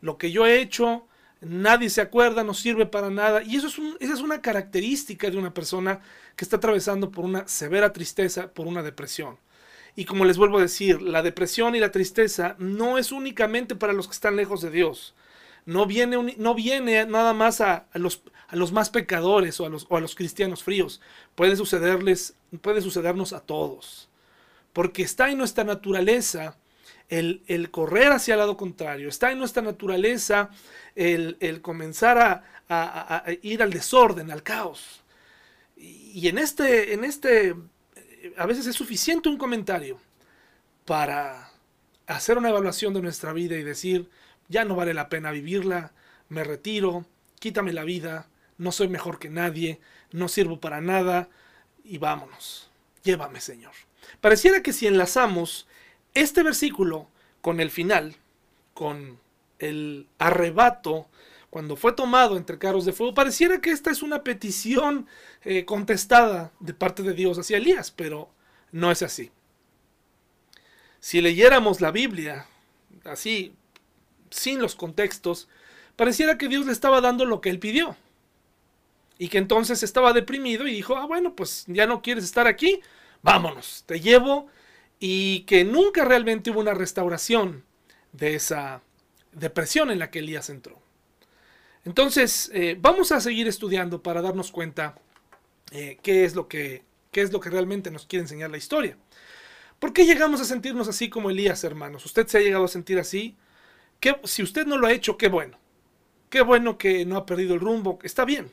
Lo 0.02 0.18
que 0.18 0.32
yo 0.32 0.46
he 0.46 0.62
hecho 0.62 1.08
nadie 1.44 1.90
se 1.90 2.02
acuerda, 2.02 2.44
no 2.44 2.54
sirve 2.54 2.86
para 2.86 3.10
nada. 3.10 3.44
Y 3.44 3.56
eso 3.56 3.68
es 3.68 3.78
esa 4.00 4.14
es 4.14 4.22
una 4.22 4.42
característica 4.42 5.30
de 5.30 5.38
una 5.38 5.54
persona 5.54 6.00
que 6.36 6.46
está 6.46 6.58
atravesando 6.58 7.12
por 7.12 7.26
una 7.26 7.48
severa 7.48 7.94
tristeza, 7.94 8.54
por 8.54 8.68
una 8.68 8.84
depresión. 8.84 9.38
Y 9.96 10.06
como 10.06 10.26
les 10.26 10.38
vuelvo 10.38 10.58
a 10.58 10.62
decir, 10.62 11.02
la 11.02 11.22
depresión 11.22 11.76
y 11.76 11.80
la 11.80 11.92
tristeza 11.92 12.56
no 12.58 12.98
es 12.98 13.12
únicamente 13.12 13.76
para 13.76 13.94
los 13.94 14.08
que 14.08 14.14
están 14.14 14.36
lejos 14.36 14.62
de 14.62 14.72
Dios. 14.72 15.14
No 15.66 15.86
viene, 15.86 16.36
no 16.38 16.56
viene 16.56 17.06
nada 17.06 17.34
más 17.34 17.62
a, 17.62 17.88
los, 17.94 18.24
a 18.54 18.56
los 18.56 18.72
más 18.72 18.92
pecadores 18.92 19.60
o 19.60 19.66
a 19.66 19.70
los, 19.70 19.88
a 19.90 20.00
los 20.00 20.14
cristianos 20.14 20.64
fríos. 20.64 21.02
Puede 21.34 21.56
sucederles, 21.56 22.36
puede 22.62 22.82
sucedernos 22.82 23.34
a 23.34 23.40
todos. 23.40 24.10
Porque 24.74 25.02
está 25.02 25.32
en 25.32 25.40
nuestra 25.40 25.64
naturaleza 25.64 26.56
el, 27.10 27.72
correr 27.72 28.12
hacia 28.12 28.36
el 28.36 28.40
lado 28.40 28.56
contrario, 28.56 29.10
está 29.10 29.32
en 29.32 29.40
nuestra 29.40 29.64
naturaleza 29.64 30.52
el, 30.96 31.62
comenzar 31.64 32.44
a, 32.70 33.24
ir 33.42 33.64
al 33.64 33.74
desorden, 33.74 34.30
al 34.30 34.44
caos. 34.44 35.04
Y, 35.76 36.28
en 36.28 36.38
este, 36.38 36.94
en 36.94 37.04
este, 37.04 37.56
a 38.38 38.46
veces 38.46 38.68
es 38.68 38.76
suficiente 38.76 39.30
un 39.30 39.38
comentario 39.38 40.00
para 40.86 41.52
hacer 42.06 42.38
una 42.38 42.50
evaluación 42.50 42.94
de 42.94 43.02
nuestra 43.02 43.34
vida 43.34 43.58
y 43.58 43.64
decir, 43.64 44.12
ya 44.48 44.64
no 44.64 44.76
vale 44.76 44.94
la 44.94 45.10
pena 45.10 45.32
vivirla, 45.32 45.92
me 46.30 46.44
retiro, 46.44 47.08
quítame 47.40 47.74
la 47.74 47.84
vida, 47.84 48.28
no 48.58 48.72
soy 48.72 48.88
mejor 48.88 49.20
que 49.20 49.30
nadie, 49.30 49.80
no 50.12 50.28
sirvo 50.28 50.60
para 50.60 50.82
nada 50.82 51.30
y 51.84 51.98
vámonos, 51.98 52.70
llévame 53.04 53.42
Señor. 53.42 53.74
Pareciera 54.22 54.62
que 54.62 54.74
si 54.74 54.88
enlazamos 54.88 55.68
este 56.14 56.44
versículo 56.44 57.10
con 57.42 57.60
el 57.60 57.72
final, 57.72 58.16
con 58.74 59.20
el 59.60 60.08
arrebato, 60.18 61.08
cuando 61.50 61.76
fue 61.76 61.94
tomado 61.94 62.36
entre 62.36 62.58
carros 62.58 62.86
de 62.86 62.94
fuego, 62.94 63.14
pareciera 63.14 63.62
que 63.62 63.72
esta 63.72 63.92
es 63.92 64.02
una 64.02 64.24
petición 64.24 65.08
eh, 65.44 65.66
contestada 65.66 66.52
de 66.60 66.74
parte 66.74 67.04
de 67.04 67.14
Dios 67.14 67.38
hacia 67.38 67.58
Elías, 67.58 67.92
pero 67.92 68.30
no 68.72 68.92
es 68.92 69.04
así. 69.04 69.32
Si 71.00 71.22
leyéramos 71.22 71.80
la 71.80 71.92
Biblia 71.92 72.48
así, 73.04 73.54
sin 74.32 74.62
los 74.62 74.76
contextos, 74.76 75.48
pareciera 75.96 76.38
que 76.38 76.48
Dios 76.48 76.66
le 76.66 76.72
estaba 76.72 77.02
dando 77.02 77.26
lo 77.26 77.40
que 77.40 77.50
él 77.50 77.60
pidió. 77.60 77.96
Y 79.24 79.30
que 79.30 79.38
entonces 79.38 79.84
estaba 79.84 80.12
deprimido 80.12 80.68
y 80.68 80.74
dijo, 80.74 80.98
ah, 80.98 81.06
bueno, 81.06 81.34
pues 81.34 81.64
ya 81.68 81.88
no 81.88 82.02
quieres 82.02 82.26
estar 82.26 82.46
aquí, 82.46 82.82
vámonos, 83.22 83.86
te 83.86 84.02
llevo 84.02 84.48
y 85.00 85.46
que 85.46 85.64
nunca 85.64 86.04
realmente 86.04 86.52
hubo 86.52 86.60
una 86.60 86.74
restauración 86.74 87.64
de 88.12 88.36
esa 88.36 88.82
depresión 89.32 89.92
en 89.92 90.00
la 90.00 90.12
que 90.12 90.20
Elías 90.20 90.50
entró. 90.50 90.78
Entonces, 91.86 92.52
eh, 92.54 92.78
vamos 92.78 93.14
a 93.14 93.22
seguir 93.22 93.48
estudiando 93.48 94.04
para 94.04 94.22
darnos 94.22 94.52
cuenta 94.52 95.00
eh, 95.72 96.00
qué, 96.04 96.26
es 96.26 96.36
lo 96.36 96.50
que, 96.50 96.84
qué 97.14 97.22
es 97.22 97.32
lo 97.32 97.40
que 97.40 97.50
realmente 97.50 97.92
nos 97.92 98.06
quiere 98.06 98.24
enseñar 98.24 98.52
la 98.52 98.58
historia. 98.58 98.98
¿Por 99.80 99.94
qué 99.94 100.06
llegamos 100.06 100.42
a 100.42 100.44
sentirnos 100.44 100.90
así 100.90 101.08
como 101.08 101.30
Elías, 101.30 101.64
hermanos? 101.64 102.06
¿Usted 102.06 102.28
se 102.28 102.40
ha 102.40 102.42
llegado 102.42 102.66
a 102.66 102.68
sentir 102.68 103.00
así? 103.00 103.38
si 104.26 104.44
usted 104.44 104.66
no 104.66 104.78
lo 104.78 104.88
ha 104.88 104.92
hecho, 104.92 105.18
qué 105.18 105.30
bueno. 105.30 105.58
Qué 106.30 106.42
bueno 106.42 106.78
que 106.78 107.06
no 107.06 107.16
ha 107.16 107.26
perdido 107.26 107.54
el 107.54 107.62
rumbo, 107.62 108.00
está 108.04 108.26
bien. 108.26 108.52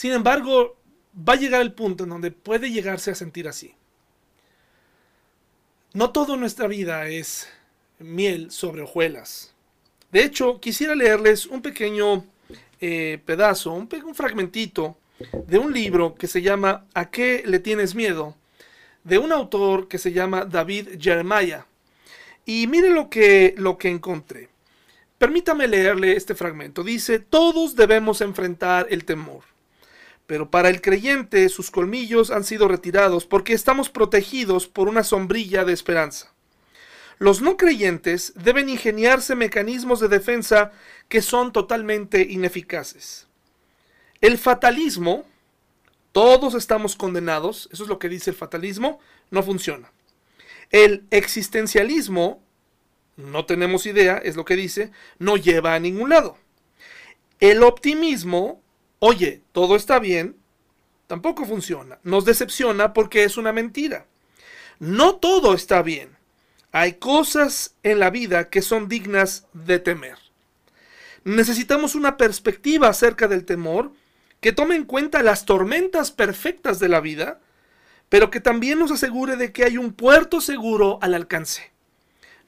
Sin 0.00 0.12
embargo, 0.12 0.78
va 1.14 1.34
a 1.34 1.36
llegar 1.36 1.60
el 1.60 1.74
punto 1.74 2.04
en 2.04 2.08
donde 2.08 2.30
puede 2.30 2.70
llegarse 2.70 3.10
a 3.10 3.14
sentir 3.14 3.46
así. 3.46 3.74
No 5.92 6.10
todo 6.10 6.32
en 6.32 6.40
nuestra 6.40 6.68
vida 6.68 7.06
es 7.08 7.46
miel 7.98 8.50
sobre 8.50 8.80
hojuelas. 8.80 9.52
De 10.10 10.24
hecho, 10.24 10.58
quisiera 10.58 10.94
leerles 10.94 11.44
un 11.44 11.60
pequeño 11.60 12.24
eh, 12.80 13.20
pedazo, 13.26 13.72
un, 13.72 13.90
un 14.06 14.14
fragmentito 14.14 14.96
de 15.46 15.58
un 15.58 15.70
libro 15.70 16.14
que 16.14 16.28
se 16.28 16.40
llama 16.40 16.86
¿A 16.94 17.10
qué 17.10 17.42
le 17.44 17.58
tienes 17.58 17.94
miedo? 17.94 18.34
de 19.04 19.18
un 19.18 19.32
autor 19.32 19.86
que 19.86 19.98
se 19.98 20.12
llama 20.12 20.46
David 20.46 20.98
Jeremiah. 20.98 21.66
Y 22.46 22.66
mire 22.68 22.88
lo 22.88 23.10
que, 23.10 23.54
lo 23.58 23.76
que 23.76 23.90
encontré. 23.90 24.48
Permítame 25.18 25.68
leerle 25.68 26.16
este 26.16 26.34
fragmento. 26.34 26.82
Dice, 26.82 27.18
todos 27.18 27.76
debemos 27.76 28.22
enfrentar 28.22 28.86
el 28.88 29.04
temor. 29.04 29.50
Pero 30.30 30.48
para 30.48 30.68
el 30.68 30.80
creyente 30.80 31.48
sus 31.48 31.72
colmillos 31.72 32.30
han 32.30 32.44
sido 32.44 32.68
retirados 32.68 33.26
porque 33.26 33.52
estamos 33.52 33.90
protegidos 33.90 34.68
por 34.68 34.86
una 34.86 35.02
sombrilla 35.02 35.64
de 35.64 35.72
esperanza. 35.72 36.32
Los 37.18 37.42
no 37.42 37.56
creyentes 37.56 38.32
deben 38.36 38.68
ingeniarse 38.68 39.34
mecanismos 39.34 39.98
de 39.98 40.06
defensa 40.06 40.70
que 41.08 41.20
son 41.20 41.52
totalmente 41.52 42.22
ineficaces. 42.30 43.26
El 44.20 44.38
fatalismo, 44.38 45.24
todos 46.12 46.54
estamos 46.54 46.94
condenados, 46.94 47.68
eso 47.72 47.82
es 47.82 47.88
lo 47.88 47.98
que 47.98 48.08
dice 48.08 48.30
el 48.30 48.36
fatalismo, 48.36 49.00
no 49.32 49.42
funciona. 49.42 49.90
El 50.70 51.08
existencialismo, 51.10 52.40
no 53.16 53.46
tenemos 53.46 53.84
idea, 53.84 54.18
es 54.18 54.36
lo 54.36 54.44
que 54.44 54.54
dice, 54.54 54.92
no 55.18 55.36
lleva 55.36 55.74
a 55.74 55.80
ningún 55.80 56.10
lado. 56.10 56.38
El 57.40 57.64
optimismo, 57.64 58.59
oye, 59.00 59.42
todo 59.50 59.74
está 59.74 59.98
bien, 59.98 60.36
tampoco 61.08 61.44
funciona. 61.44 61.98
Nos 62.04 62.24
decepciona 62.24 62.92
porque 62.92 63.24
es 63.24 63.36
una 63.36 63.52
mentira. 63.52 64.06
No 64.78 65.16
todo 65.16 65.54
está 65.54 65.82
bien. 65.82 66.16
Hay 66.70 66.94
cosas 66.94 67.74
en 67.82 67.98
la 67.98 68.10
vida 68.10 68.48
que 68.48 68.62
son 68.62 68.88
dignas 68.88 69.46
de 69.52 69.80
temer. 69.80 70.16
Necesitamos 71.24 71.96
una 71.96 72.16
perspectiva 72.16 72.88
acerca 72.88 73.26
del 73.26 73.44
temor 73.44 73.92
que 74.40 74.52
tome 74.52 74.76
en 74.76 74.84
cuenta 74.84 75.22
las 75.24 75.44
tormentas 75.44 76.12
perfectas 76.12 76.78
de 76.78 76.88
la 76.88 77.00
vida 77.00 77.40
pero 78.10 78.30
que 78.30 78.40
también 78.40 78.78
nos 78.78 78.90
asegure 78.90 79.36
de 79.36 79.52
que 79.52 79.64
hay 79.64 79.78
un 79.78 79.92
puerto 79.94 80.42
seguro 80.42 80.98
al 81.00 81.14
alcance. 81.14 81.70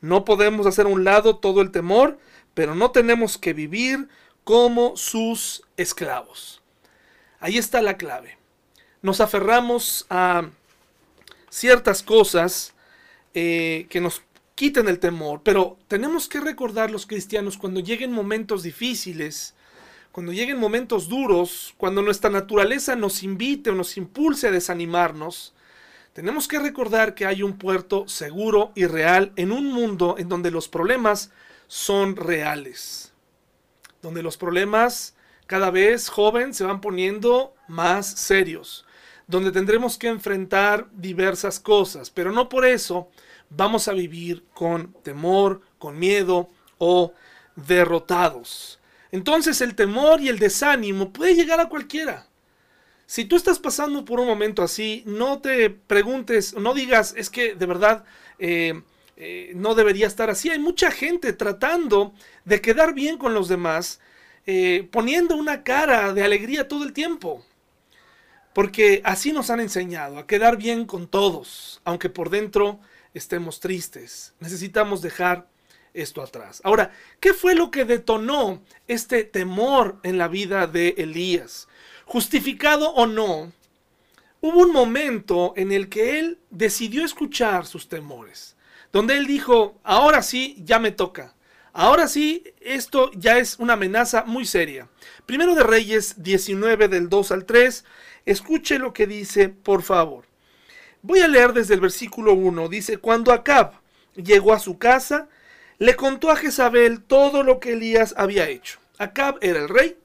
No 0.02 0.24
podemos 0.26 0.66
hacer 0.66 0.86
a 0.86 0.90
un 0.90 1.04
lado 1.04 1.36
todo 1.36 1.62
el 1.62 1.70
temor, 1.70 2.18
pero 2.52 2.74
no 2.74 2.90
tenemos 2.90 3.38
que 3.38 3.54
vivir 3.54 4.08
como 4.44 4.96
sus 4.96 5.62
esclavos. 5.76 6.62
Ahí 7.40 7.58
está 7.58 7.82
la 7.82 7.96
clave. 7.96 8.38
Nos 9.02 9.20
aferramos 9.20 10.06
a 10.10 10.48
ciertas 11.50 12.02
cosas 12.02 12.72
eh, 13.34 13.86
que 13.90 14.00
nos 14.00 14.22
quiten 14.54 14.88
el 14.88 14.98
temor, 14.98 15.40
pero 15.42 15.76
tenemos 15.88 16.28
que 16.28 16.40
recordar 16.40 16.90
los 16.90 17.06
cristianos 17.06 17.58
cuando 17.58 17.80
lleguen 17.80 18.12
momentos 18.12 18.62
difíciles, 18.62 19.54
cuando 20.12 20.32
lleguen 20.32 20.58
momentos 20.58 21.08
duros, 21.08 21.74
cuando 21.78 22.02
nuestra 22.02 22.30
naturaleza 22.30 22.94
nos 22.94 23.22
invite 23.22 23.70
o 23.70 23.74
nos 23.74 23.96
impulse 23.96 24.48
a 24.48 24.52
desanimarnos, 24.52 25.54
tenemos 26.12 26.46
que 26.46 26.58
recordar 26.58 27.14
que 27.14 27.24
hay 27.24 27.42
un 27.42 27.56
puerto 27.56 28.06
seguro 28.06 28.72
y 28.74 28.84
real 28.86 29.32
en 29.36 29.50
un 29.50 29.72
mundo 29.72 30.16
en 30.18 30.28
donde 30.28 30.50
los 30.50 30.68
problemas 30.68 31.30
son 31.66 32.16
reales. 32.16 33.11
Donde 34.02 34.22
los 34.22 34.36
problemas 34.36 35.14
cada 35.46 35.70
vez, 35.70 36.08
joven, 36.08 36.54
se 36.54 36.64
van 36.64 36.80
poniendo 36.80 37.54
más 37.68 38.06
serios. 38.06 38.84
Donde 39.26 39.52
tendremos 39.52 39.96
que 39.96 40.08
enfrentar 40.08 40.88
diversas 40.92 41.60
cosas, 41.60 42.10
pero 42.10 42.32
no 42.32 42.48
por 42.48 42.66
eso 42.66 43.08
vamos 43.50 43.88
a 43.88 43.92
vivir 43.92 44.44
con 44.54 44.92
temor, 45.02 45.60
con 45.78 45.98
miedo 45.98 46.48
o 46.78 47.12
derrotados. 47.56 48.80
Entonces 49.10 49.60
el 49.60 49.74
temor 49.74 50.20
y 50.20 50.28
el 50.28 50.38
desánimo 50.38 51.12
puede 51.12 51.34
llegar 51.34 51.60
a 51.60 51.68
cualquiera. 51.68 52.26
Si 53.06 53.26
tú 53.26 53.36
estás 53.36 53.58
pasando 53.58 54.04
por 54.04 54.20
un 54.20 54.26
momento 54.26 54.62
así, 54.62 55.02
no 55.06 55.40
te 55.40 55.68
preguntes, 55.68 56.54
no 56.54 56.72
digas, 56.72 57.14
es 57.16 57.28
que 57.28 57.54
de 57.54 57.66
verdad 57.66 58.04
eh, 58.38 58.82
eh, 59.24 59.52
no 59.54 59.76
debería 59.76 60.08
estar 60.08 60.30
así. 60.30 60.50
Hay 60.50 60.58
mucha 60.58 60.90
gente 60.90 61.32
tratando 61.32 62.12
de 62.44 62.60
quedar 62.60 62.92
bien 62.92 63.18
con 63.18 63.34
los 63.34 63.46
demás, 63.46 64.00
eh, 64.46 64.88
poniendo 64.90 65.36
una 65.36 65.62
cara 65.62 66.12
de 66.12 66.24
alegría 66.24 66.66
todo 66.66 66.82
el 66.82 66.92
tiempo. 66.92 67.44
Porque 68.52 69.00
así 69.04 69.32
nos 69.32 69.48
han 69.48 69.60
enseñado, 69.60 70.18
a 70.18 70.26
quedar 70.26 70.56
bien 70.56 70.86
con 70.86 71.06
todos, 71.06 71.80
aunque 71.84 72.10
por 72.10 72.30
dentro 72.30 72.80
estemos 73.14 73.60
tristes. 73.60 74.34
Necesitamos 74.40 75.02
dejar 75.02 75.46
esto 75.94 76.20
atrás. 76.20 76.60
Ahora, 76.64 76.90
¿qué 77.20 77.32
fue 77.32 77.54
lo 77.54 77.70
que 77.70 77.84
detonó 77.84 78.60
este 78.88 79.22
temor 79.22 80.00
en 80.02 80.18
la 80.18 80.26
vida 80.26 80.66
de 80.66 80.96
Elías? 80.98 81.68
Justificado 82.06 82.90
o 82.90 83.06
no, 83.06 83.52
hubo 84.40 84.58
un 84.58 84.72
momento 84.72 85.54
en 85.56 85.70
el 85.70 85.88
que 85.88 86.18
él 86.18 86.40
decidió 86.50 87.04
escuchar 87.04 87.66
sus 87.66 87.88
temores, 87.88 88.56
donde 88.92 89.16
él 89.16 89.26
dijo, 89.26 89.80
ahora 89.82 90.22
sí, 90.22 90.56
ya 90.64 90.78
me 90.78 90.92
toca. 90.92 91.34
Ahora 91.72 92.06
sí, 92.06 92.44
esto 92.60 93.10
ya 93.14 93.38
es 93.38 93.58
una 93.58 93.72
amenaza 93.72 94.24
muy 94.24 94.44
seria. 94.44 94.88
Primero 95.24 95.54
de 95.54 95.62
Reyes 95.62 96.22
19 96.22 96.88
del 96.88 97.08
2 97.08 97.32
al 97.32 97.46
3, 97.46 97.84
escuche 98.26 98.78
lo 98.78 98.92
que 98.92 99.06
dice, 99.06 99.48
por 99.48 99.82
favor. 99.82 100.26
Voy 101.00 101.20
a 101.20 101.28
leer 101.28 101.54
desde 101.54 101.74
el 101.74 101.80
versículo 101.80 102.34
1. 102.34 102.68
Dice, 102.68 102.98
cuando 102.98 103.32
Acab 103.32 103.72
llegó 104.14 104.52
a 104.52 104.58
su 104.58 104.78
casa, 104.78 105.28
le 105.78 105.96
contó 105.96 106.30
a 106.30 106.36
Jezabel 106.36 107.02
todo 107.02 107.42
lo 107.42 107.58
que 107.58 107.72
Elías 107.72 108.14
había 108.18 108.48
hecho. 108.48 108.78
Acab 108.98 109.38
era 109.40 109.58
el 109.58 109.70
rey, 109.70 109.96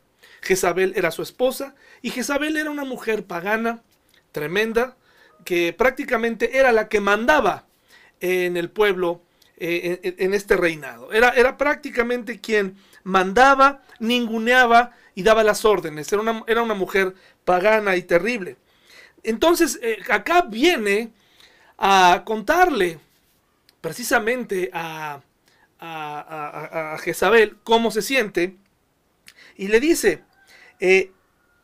Jezabel 0.41 0.93
era 0.95 1.11
su 1.11 1.21
esposa, 1.21 1.75
y 2.01 2.11
Jezabel 2.11 2.55
era 2.55 2.71
una 2.71 2.85
mujer 2.85 3.25
pagana, 3.25 3.83
tremenda, 4.31 4.95
que 5.43 5.73
prácticamente 5.73 6.57
era 6.57 6.71
la 6.71 6.87
que 6.87 7.01
mandaba 7.01 7.66
en 8.19 8.57
el 8.57 8.69
pueblo, 8.69 9.21
eh, 9.57 10.15
en, 10.17 10.33
este 10.33 10.55
reinado. 10.55 11.11
Era, 11.11 11.29
era 11.29 11.57
prácticamente 11.57 12.39
quien 12.39 12.77
mandaba, 13.03 13.81
ninguneaba 13.99 14.91
y 15.15 15.23
daba 15.23 15.43
las 15.43 15.65
órdenes. 15.65 16.11
Era 16.11 16.21
una, 16.21 16.43
era 16.47 16.61
una 16.61 16.73
mujer 16.73 17.15
pagana 17.45 17.95
y 17.95 18.03
terrible. 18.03 18.57
Entonces, 19.23 19.79
eh, 19.81 19.97
acá 20.09 20.43
viene 20.43 21.11
a 21.77 22.23
contarle 22.25 22.99
precisamente 23.81 24.69
a, 24.73 25.21
a, 25.79 26.97
Jezabel 27.01 27.57
cómo 27.63 27.91
se 27.91 28.01
siente 28.01 28.57
y 29.55 29.67
le 29.67 29.79
dice, 29.79 30.23
eh, 30.79 31.11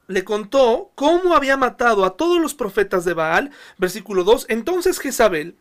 le 0.07 0.23
contó 0.23 0.91
cómo 0.95 1.35
había 1.35 1.57
matado 1.57 2.05
a 2.05 2.15
todos 2.15 2.41
los 2.41 2.53
profetas 2.53 3.05
de 3.05 3.13
Baal, 3.13 3.51
versículo 3.77 4.23
2, 4.23 4.47
entonces 4.49 4.99
Jezabel 4.99 5.55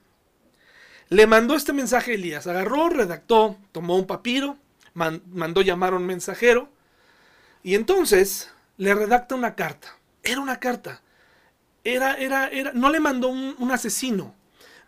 le 1.12 1.26
mandó 1.26 1.54
este 1.54 1.74
mensaje 1.74 2.12
a 2.12 2.14
Elías, 2.14 2.46
agarró, 2.46 2.88
redactó, 2.88 3.58
tomó 3.70 3.96
un 3.96 4.06
papiro, 4.06 4.56
mandó 4.94 5.60
llamar 5.60 5.92
a 5.92 5.96
un 5.96 6.06
mensajero 6.06 6.70
y 7.62 7.74
entonces 7.74 8.50
le 8.78 8.94
redacta 8.94 9.34
una 9.34 9.54
carta. 9.54 9.96
Era 10.22 10.40
una 10.40 10.58
carta. 10.58 11.02
Era, 11.84 12.14
era, 12.14 12.48
era, 12.48 12.72
no 12.72 12.88
le 12.90 12.98
mandó 12.98 13.28
un, 13.28 13.70
asesino, 13.72 14.34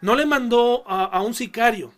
no 0.00 0.14
le 0.14 0.24
mandó 0.24 0.88
a 0.88 1.20
un 1.22 1.34
sicario, 1.34 1.92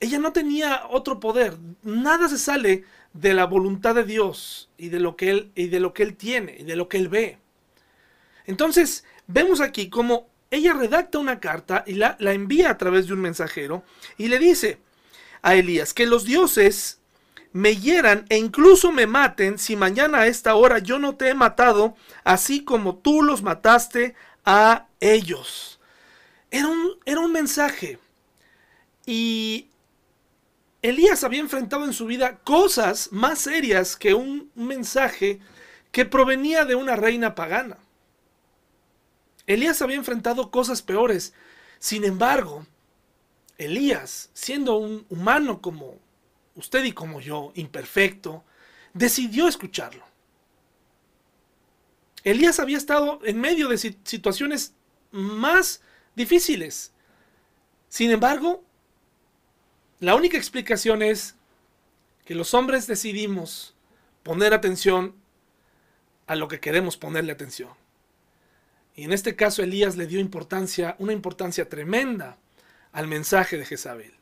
ella 0.00 0.18
no 0.18 0.32
tenía 0.32 0.82
otro 0.90 1.18
poder. 1.18 1.56
Nada 1.82 2.28
se 2.28 2.36
sale 2.36 2.84
de 3.14 3.32
la 3.32 3.46
voluntad 3.46 3.94
de 3.94 4.04
Dios 4.04 4.68
y 4.76 4.90
de 4.90 5.00
lo 5.00 5.16
que 5.16 5.30
él, 5.30 5.52
y 5.54 5.68
de 5.68 5.80
lo 5.80 5.94
que 5.94 6.02
él 6.02 6.16
tiene 6.16 6.56
y 6.58 6.64
de 6.64 6.76
lo 6.76 6.88
que 6.88 6.98
él 6.98 7.08
ve. 7.08 7.38
Entonces, 8.44 9.04
vemos 9.26 9.62
aquí 9.62 9.88
cómo 9.88 10.28
ella 10.54 10.72
redacta 10.72 11.18
una 11.18 11.40
carta 11.40 11.84
y 11.86 11.94
la, 11.94 12.16
la 12.18 12.32
envía 12.32 12.70
a 12.70 12.78
través 12.78 13.06
de 13.06 13.14
un 13.14 13.20
mensajero 13.20 13.84
y 14.16 14.28
le 14.28 14.38
dice 14.38 14.78
a 15.42 15.54
Elías 15.54 15.94
que 15.94 16.06
los 16.06 16.24
dioses 16.24 17.00
me 17.54 17.76
hieran 17.76 18.26
e 18.30 18.36
incluso 18.36 18.90
me 18.90 19.06
maten 19.06 19.58
si 19.58 19.76
mañana 19.76 20.20
a 20.20 20.26
esta 20.26 20.56
hora 20.56 20.80
yo 20.80 20.98
no 20.98 21.14
te 21.14 21.28
he 21.28 21.34
matado, 21.34 21.94
así 22.24 22.64
como 22.64 22.96
tú 22.96 23.22
los 23.22 23.42
mataste 23.42 24.16
a 24.44 24.88
ellos. 24.98 25.78
Era 26.50 26.66
un, 26.66 26.98
era 27.04 27.20
un 27.20 27.30
mensaje. 27.30 28.00
Y 29.06 29.68
Elías 30.82 31.22
había 31.22 31.40
enfrentado 31.40 31.84
en 31.84 31.92
su 31.92 32.06
vida 32.06 32.38
cosas 32.38 33.10
más 33.12 33.38
serias 33.38 33.96
que 33.96 34.14
un 34.14 34.50
mensaje 34.56 35.38
que 35.92 36.04
provenía 36.04 36.64
de 36.64 36.74
una 36.74 36.96
reina 36.96 37.36
pagana. 37.36 37.78
Elías 39.46 39.82
había 39.82 39.96
enfrentado 39.96 40.50
cosas 40.50 40.82
peores. 40.82 41.34
Sin 41.78 42.04
embargo, 42.04 42.66
Elías, 43.58 44.30
siendo 44.32 44.76
un 44.76 45.06
humano 45.10 45.60
como 45.60 45.98
usted 46.54 46.84
y 46.84 46.92
como 46.92 47.20
yo, 47.20 47.52
imperfecto, 47.54 48.44
decidió 48.92 49.48
escucharlo. 49.48 50.04
Elías 52.22 52.58
había 52.58 52.78
estado 52.78 53.20
en 53.24 53.38
medio 53.38 53.68
de 53.68 53.76
situaciones 53.76 54.72
más 55.10 55.82
difíciles. 56.14 56.92
Sin 57.88 58.10
embargo, 58.10 58.64
la 60.00 60.14
única 60.14 60.38
explicación 60.38 61.02
es 61.02 61.34
que 62.24 62.34
los 62.34 62.54
hombres 62.54 62.86
decidimos 62.86 63.74
poner 64.22 64.54
atención 64.54 65.14
a 66.26 66.34
lo 66.34 66.48
que 66.48 66.60
queremos 66.60 66.96
ponerle 66.96 67.32
atención. 67.32 67.83
Y 68.96 69.04
en 69.04 69.12
este 69.12 69.34
caso 69.34 69.62
Elías 69.62 69.96
le 69.96 70.06
dio 70.06 70.20
importancia, 70.20 70.94
una 70.98 71.12
importancia 71.12 71.68
tremenda 71.68 72.38
al 72.92 73.08
mensaje 73.08 73.58
de 73.58 73.64
Jezabel. 73.64 74.14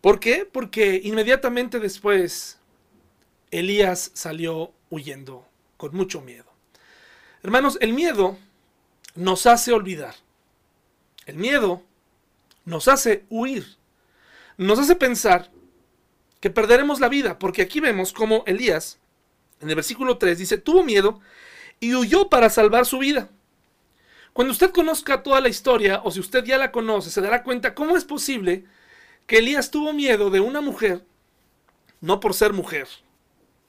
¿Por 0.00 0.20
qué? 0.20 0.48
Porque 0.50 1.00
inmediatamente 1.02 1.80
después 1.80 2.58
Elías 3.50 4.10
salió 4.14 4.72
huyendo 4.90 5.46
con 5.76 5.96
mucho 5.96 6.20
miedo. 6.20 6.44
Hermanos, 7.42 7.78
el 7.80 7.92
miedo 7.92 8.36
nos 9.14 9.46
hace 9.46 9.72
olvidar. 9.72 10.14
El 11.24 11.36
miedo 11.36 11.82
nos 12.64 12.88
hace 12.88 13.24
huir. 13.30 13.66
Nos 14.58 14.78
hace 14.78 14.96
pensar 14.96 15.50
que 16.40 16.50
perderemos 16.50 17.00
la 17.00 17.08
vida, 17.08 17.38
porque 17.38 17.62
aquí 17.62 17.80
vemos 17.80 18.12
como 18.12 18.44
Elías, 18.46 18.98
en 19.60 19.70
el 19.70 19.74
versículo 19.74 20.18
3, 20.18 20.38
dice, 20.38 20.58
tuvo 20.58 20.84
miedo 20.84 21.20
y 21.80 21.94
huyó 21.94 22.28
para 22.28 22.50
salvar 22.50 22.86
su 22.86 22.98
vida. 22.98 23.30
Cuando 24.36 24.52
usted 24.52 24.70
conozca 24.70 25.22
toda 25.22 25.40
la 25.40 25.48
historia, 25.48 26.02
o 26.04 26.10
si 26.10 26.20
usted 26.20 26.44
ya 26.44 26.58
la 26.58 26.70
conoce, 26.70 27.08
se 27.08 27.22
dará 27.22 27.42
cuenta 27.42 27.74
cómo 27.74 27.96
es 27.96 28.04
posible 28.04 28.66
que 29.26 29.38
Elías 29.38 29.70
tuvo 29.70 29.94
miedo 29.94 30.28
de 30.28 30.40
una 30.40 30.60
mujer, 30.60 31.06
no 32.02 32.20
por 32.20 32.34
ser 32.34 32.52
mujer, 32.52 32.86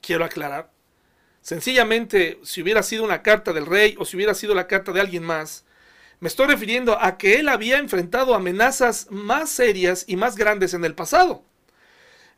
quiero 0.02 0.26
aclarar. 0.26 0.70
Sencillamente, 1.40 2.38
si 2.44 2.62
hubiera 2.62 2.84
sido 2.84 3.06
una 3.06 3.22
carta 3.24 3.54
del 3.54 3.66
rey 3.66 3.96
o 3.98 4.04
si 4.04 4.18
hubiera 4.18 4.34
sido 4.34 4.54
la 4.54 4.68
carta 4.68 4.92
de 4.92 5.00
alguien 5.00 5.24
más, 5.24 5.64
me 6.20 6.28
estoy 6.28 6.48
refiriendo 6.48 7.02
a 7.02 7.18
que 7.18 7.36
él 7.36 7.48
había 7.48 7.78
enfrentado 7.78 8.36
amenazas 8.36 9.08
más 9.10 9.50
serias 9.50 10.04
y 10.06 10.18
más 10.18 10.36
grandes 10.36 10.74
en 10.74 10.84
el 10.84 10.96
pasado. 10.96 11.46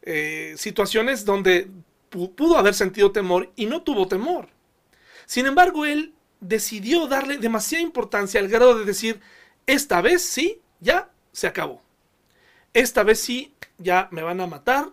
Eh, 0.04 0.54
situaciones 0.56 1.26
donde 1.26 1.68
pudo 2.12 2.60
haber 2.60 2.76
sentido 2.76 3.12
temor 3.12 3.52
y 3.56 3.66
no 3.66 3.82
tuvo 3.82 4.08
temor. 4.08 4.50
Sin 5.26 5.48
embargo, 5.48 5.88
él 5.88 6.14
decidió 6.40 7.08
darle 7.08 7.38
demasiada 7.38 7.84
importancia 7.84 8.40
al 8.40 8.48
grado 8.48 8.78
de 8.78 8.86
decir, 8.86 9.20
esta 9.66 10.02
vez 10.02 10.22
sí, 10.22 10.62
ya 10.80 11.10
se 11.32 11.48
acabó. 11.48 11.82
Esta 12.74 13.04
vez 13.04 13.20
sí, 13.20 13.54
ya 13.78 14.08
me 14.12 14.22
van 14.22 14.42
a 14.42 14.48
matar. 14.48 14.90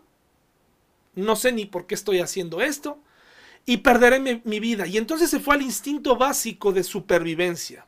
No 1.15 1.37
sé 1.37 1.53
ni 1.53 1.67
por 1.67 1.87
qué 1.87 1.95
estoy 1.95 2.21
haciendo 2.21 2.61
esto. 2.61 2.99
Y 3.65 3.79
perderé 3.79 4.21
mi, 4.21 4.61
vida. 4.61 4.87
Y 4.87 4.97
entonces 4.97 5.31
se 5.31 5.41
fue 5.41 5.55
al 5.57 5.63
instinto 5.63 6.17
básico 6.17 6.73
de 6.73 6.85
supervivencia. 6.85 7.87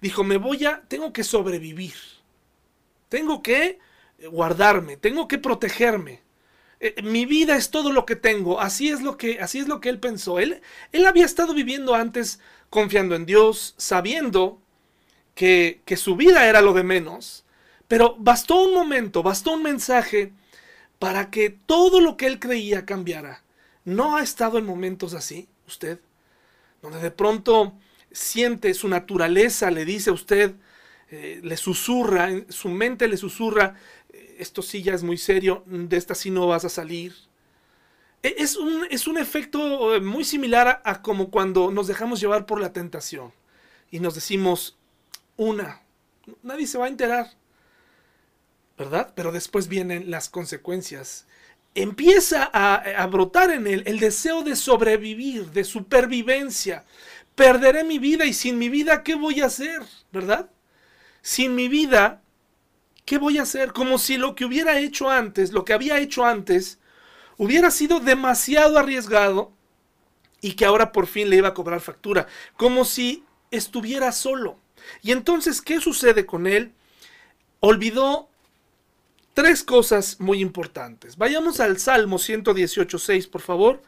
Dijo, 0.00 0.24
me 0.24 0.38
voy 0.38 0.64
a, 0.64 0.82
tengo 0.88 1.12
que 1.12 1.24
sobrevivir. 1.24 1.94
Tengo 3.08 3.42
que 3.42 3.78
guardarme, 4.30 4.96
tengo 4.96 5.28
que 5.28 5.38
protegerme. 5.38 6.22
Eh, 6.80 7.00
mi 7.02 7.26
vida 7.26 7.56
es 7.56 7.70
todo 7.70 7.92
lo 7.92 8.04
que 8.04 8.16
tengo. 8.16 8.60
Así 8.60 8.88
es 8.88 9.02
lo 9.02 9.16
que, 9.16 9.40
así 9.40 9.60
es 9.60 9.68
lo 9.68 9.80
que 9.80 9.88
él 9.88 10.00
pensó. 10.00 10.40
Él, 10.40 10.60
él 10.90 11.06
había 11.06 11.24
estado 11.24 11.54
viviendo 11.54 11.94
antes 11.94 12.40
confiando 12.74 13.14
en 13.14 13.24
Dios, 13.24 13.74
sabiendo 13.78 14.60
que, 15.36 15.80
que 15.84 15.96
su 15.96 16.16
vida 16.16 16.48
era 16.48 16.60
lo 16.60 16.72
de 16.74 16.82
menos, 16.82 17.44
pero 17.86 18.16
bastó 18.18 18.64
un 18.64 18.74
momento, 18.74 19.22
bastó 19.22 19.52
un 19.52 19.62
mensaje 19.62 20.32
para 20.98 21.30
que 21.30 21.50
todo 21.50 22.00
lo 22.00 22.16
que 22.16 22.26
él 22.26 22.40
creía 22.40 22.84
cambiara. 22.84 23.44
¿No 23.84 24.16
ha 24.16 24.22
estado 24.24 24.58
en 24.58 24.66
momentos 24.66 25.14
así 25.14 25.46
usted? 25.68 26.00
Donde 26.82 26.98
de 26.98 27.12
pronto 27.12 27.74
siente 28.10 28.74
su 28.74 28.88
naturaleza, 28.88 29.70
le 29.70 29.84
dice 29.84 30.10
a 30.10 30.14
usted, 30.14 30.56
eh, 31.10 31.40
le 31.44 31.56
susurra, 31.56 32.28
su 32.48 32.70
mente 32.70 33.06
le 33.06 33.16
susurra, 33.16 33.76
esto 34.36 34.62
sí 34.62 34.82
ya 34.82 34.94
es 34.94 35.04
muy 35.04 35.16
serio, 35.16 35.62
de 35.66 35.96
esta 35.96 36.16
sí 36.16 36.30
no 36.30 36.48
vas 36.48 36.64
a 36.64 36.68
salir. 36.68 37.14
E, 38.24 38.36
es 38.38 38.56
un, 38.56 38.86
es 38.90 39.06
un 39.06 39.18
efecto 39.18 39.94
eh, 39.94 40.00
muy 40.00 40.24
similar 40.24 40.80
a, 40.82 41.02
como 41.02 41.30
cuando 41.30 41.70
nos 41.70 41.86
dejamos 41.86 42.20
llevar 42.20 42.46
por 42.46 42.60
la 42.60 42.72
tentación 42.72 43.32
y 43.90 44.00
nos 44.00 44.14
decimos 44.14 44.76
una, 45.36 45.82
nadie 46.42 46.66
se 46.66 46.78
va 46.78 46.86
a 46.86 46.88
enterar, 46.88 47.30
¿verdad? 48.78 49.12
Pero 49.14 49.30
después 49.30 49.68
vienen 49.68 50.10
las 50.10 50.28
consecuencias. 50.30 51.26
Empieza 51.74 52.48
a, 52.52 52.76
a 52.76 53.06
brotar 53.08 53.50
en 53.50 53.66
él 53.66 53.82
el 53.86 54.00
deseo 54.00 54.42
de 54.42 54.56
sobrevivir, 54.56 55.50
de 55.50 55.64
supervivencia. 55.64 56.84
Perderé 57.34 57.84
mi 57.84 57.98
vida 57.98 58.24
y 58.24 58.32
sin 58.32 58.58
mi 58.58 58.68
vida, 58.68 59.02
¿qué 59.02 59.16
voy 59.16 59.40
a 59.42 59.46
hacer? 59.46 59.82
¿Verdad? 60.12 60.48
Sin 61.20 61.54
mi 61.54 61.68
vida, 61.68 62.22
¿qué 63.04 63.18
voy 63.18 63.38
a 63.38 63.42
hacer? 63.42 63.72
Como 63.72 63.98
si 63.98 64.16
lo 64.16 64.34
que 64.34 64.44
hubiera 64.44 64.78
hecho 64.78 65.10
antes, 65.10 65.52
lo 65.52 65.64
que 65.64 65.72
había 65.72 65.98
hecho 65.98 66.24
antes, 66.24 66.78
hubiera 67.36 67.70
sido 67.70 68.00
demasiado 68.00 68.78
arriesgado 68.78 69.52
y 70.40 70.54
que 70.54 70.64
ahora 70.64 70.92
por 70.92 71.06
fin 71.06 71.28
le 71.30 71.36
iba 71.36 71.48
a 71.48 71.54
cobrar 71.54 71.80
factura, 71.80 72.26
como 72.56 72.84
si 72.84 73.24
estuviera 73.50 74.12
solo. 74.12 74.58
Y 75.02 75.12
entonces, 75.12 75.62
¿qué 75.62 75.80
sucede 75.80 76.26
con 76.26 76.46
él? 76.46 76.72
Olvidó 77.60 78.28
tres 79.32 79.64
cosas 79.64 80.20
muy 80.20 80.40
importantes. 80.40 81.16
Vayamos 81.16 81.60
al 81.60 81.78
Salmo 81.78 82.18
118.6, 82.18 83.30
por 83.30 83.40
favor. 83.40 83.80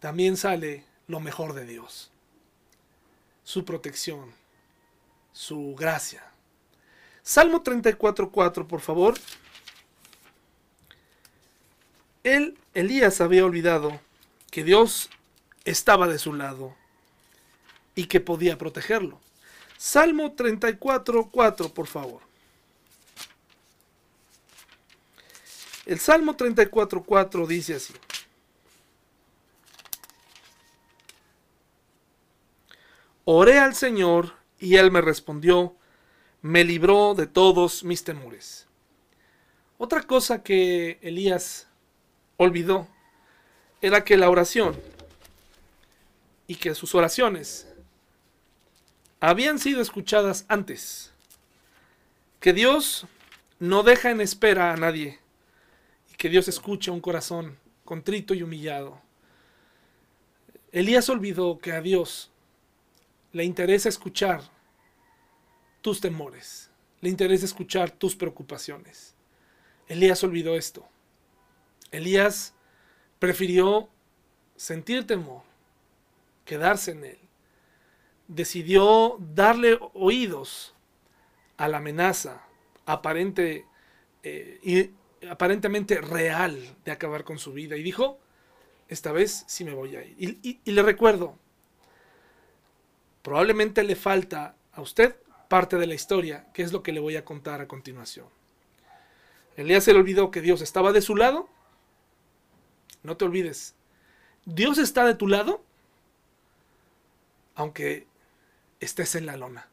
también 0.00 0.36
sale 0.36 0.84
lo 1.06 1.20
mejor 1.20 1.54
de 1.54 1.64
Dios. 1.64 2.10
Su 3.42 3.64
protección, 3.64 4.32
su 5.32 5.74
gracia. 5.76 6.22
Salmo 7.22 7.62
34.4, 7.62 8.66
por 8.66 8.80
favor. 8.80 9.14
Él, 12.24 12.58
Elías, 12.74 13.20
había 13.20 13.44
olvidado 13.44 14.00
que 14.50 14.64
Dios 14.64 15.10
estaba 15.64 16.08
de 16.08 16.18
su 16.18 16.32
lado 16.32 16.74
y 17.94 18.06
que 18.06 18.20
podía 18.20 18.58
protegerlo. 18.58 19.20
Salmo 19.76 20.34
34.4, 20.34 21.72
por 21.72 21.86
favor. 21.86 22.22
El 25.86 25.98
Salmo 25.98 26.36
34.4 26.36 27.46
dice 27.46 27.76
así. 27.76 27.94
Oré 33.24 33.58
al 33.58 33.74
Señor 33.74 34.34
y 34.58 34.76
Él 34.76 34.90
me 34.90 35.00
respondió, 35.00 35.76
me 36.42 36.64
libró 36.64 37.14
de 37.14 37.26
todos 37.26 37.84
mis 37.84 38.04
temores. 38.04 38.66
Otra 39.76 40.02
cosa 40.02 40.42
que 40.42 40.98
Elías 41.02 41.67
olvidó 42.38 42.88
era 43.82 44.04
que 44.04 44.16
la 44.16 44.30
oración 44.30 44.80
y 46.46 46.54
que 46.54 46.74
sus 46.74 46.94
oraciones 46.94 47.68
habían 49.20 49.58
sido 49.58 49.82
escuchadas 49.82 50.46
antes, 50.48 51.12
que 52.40 52.52
Dios 52.52 53.06
no 53.58 53.82
deja 53.82 54.10
en 54.10 54.20
espera 54.20 54.72
a 54.72 54.76
nadie 54.76 55.18
y 56.10 56.16
que 56.16 56.28
Dios 56.28 56.48
escucha 56.48 56.92
un 56.92 57.00
corazón 57.00 57.58
contrito 57.84 58.34
y 58.34 58.42
humillado. 58.42 59.00
Elías 60.70 61.08
olvidó 61.08 61.58
que 61.58 61.72
a 61.72 61.80
Dios 61.80 62.30
le 63.32 63.44
interesa 63.44 63.88
escuchar 63.88 64.42
tus 65.82 66.00
temores, 66.00 66.70
le 67.00 67.08
interesa 67.08 67.46
escuchar 67.46 67.90
tus 67.90 68.14
preocupaciones. 68.14 69.14
Elías 69.88 70.22
olvidó 70.22 70.56
esto. 70.56 70.88
Elías 71.90 72.54
prefirió 73.18 73.88
sentir 74.56 75.06
temor, 75.06 75.42
quedarse 76.44 76.92
en 76.92 77.04
él. 77.04 77.18
Decidió 78.26 79.16
darle 79.18 79.78
oídos 79.94 80.74
a 81.56 81.68
la 81.68 81.78
amenaza 81.78 82.42
aparente 82.86 83.64
eh, 84.22 84.60
y 84.62 85.26
aparentemente 85.28 86.00
real 86.00 86.76
de 86.84 86.92
acabar 86.92 87.24
con 87.24 87.38
su 87.38 87.52
vida 87.52 87.76
y 87.76 87.82
dijo, 87.82 88.18
esta 88.88 89.12
vez 89.12 89.44
sí 89.46 89.64
me 89.64 89.74
voy 89.74 89.96
a 89.96 90.04
ir. 90.04 90.38
y 90.42 90.70
le 90.70 90.82
recuerdo, 90.82 91.36
Probablemente 93.28 93.82
le 93.82 93.94
falta 93.94 94.54
a 94.72 94.80
usted 94.80 95.14
parte 95.48 95.76
de 95.76 95.86
la 95.86 95.94
historia, 95.94 96.46
que 96.54 96.62
es 96.62 96.72
lo 96.72 96.82
que 96.82 96.92
le 96.92 97.00
voy 97.00 97.16
a 97.16 97.26
contar 97.26 97.60
a 97.60 97.68
continuación. 97.68 98.26
Elías 99.56 99.84
se 99.84 99.92
le 99.92 99.98
olvidó 99.98 100.30
que 100.30 100.40
Dios 100.40 100.62
estaba 100.62 100.92
de 100.92 101.02
su 101.02 101.14
lado. 101.14 101.46
No 103.08 103.16
te 103.16 103.24
olvides, 103.24 103.74
Dios 104.44 104.76
está 104.76 105.06
de 105.06 105.14
tu 105.14 105.28
lado, 105.28 105.64
aunque 107.54 108.06
estés 108.80 109.14
en 109.14 109.24
la 109.24 109.38
lona. 109.38 109.66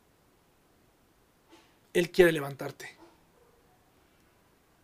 Él 1.92 2.12
quiere 2.12 2.32
levantarte. 2.32 2.96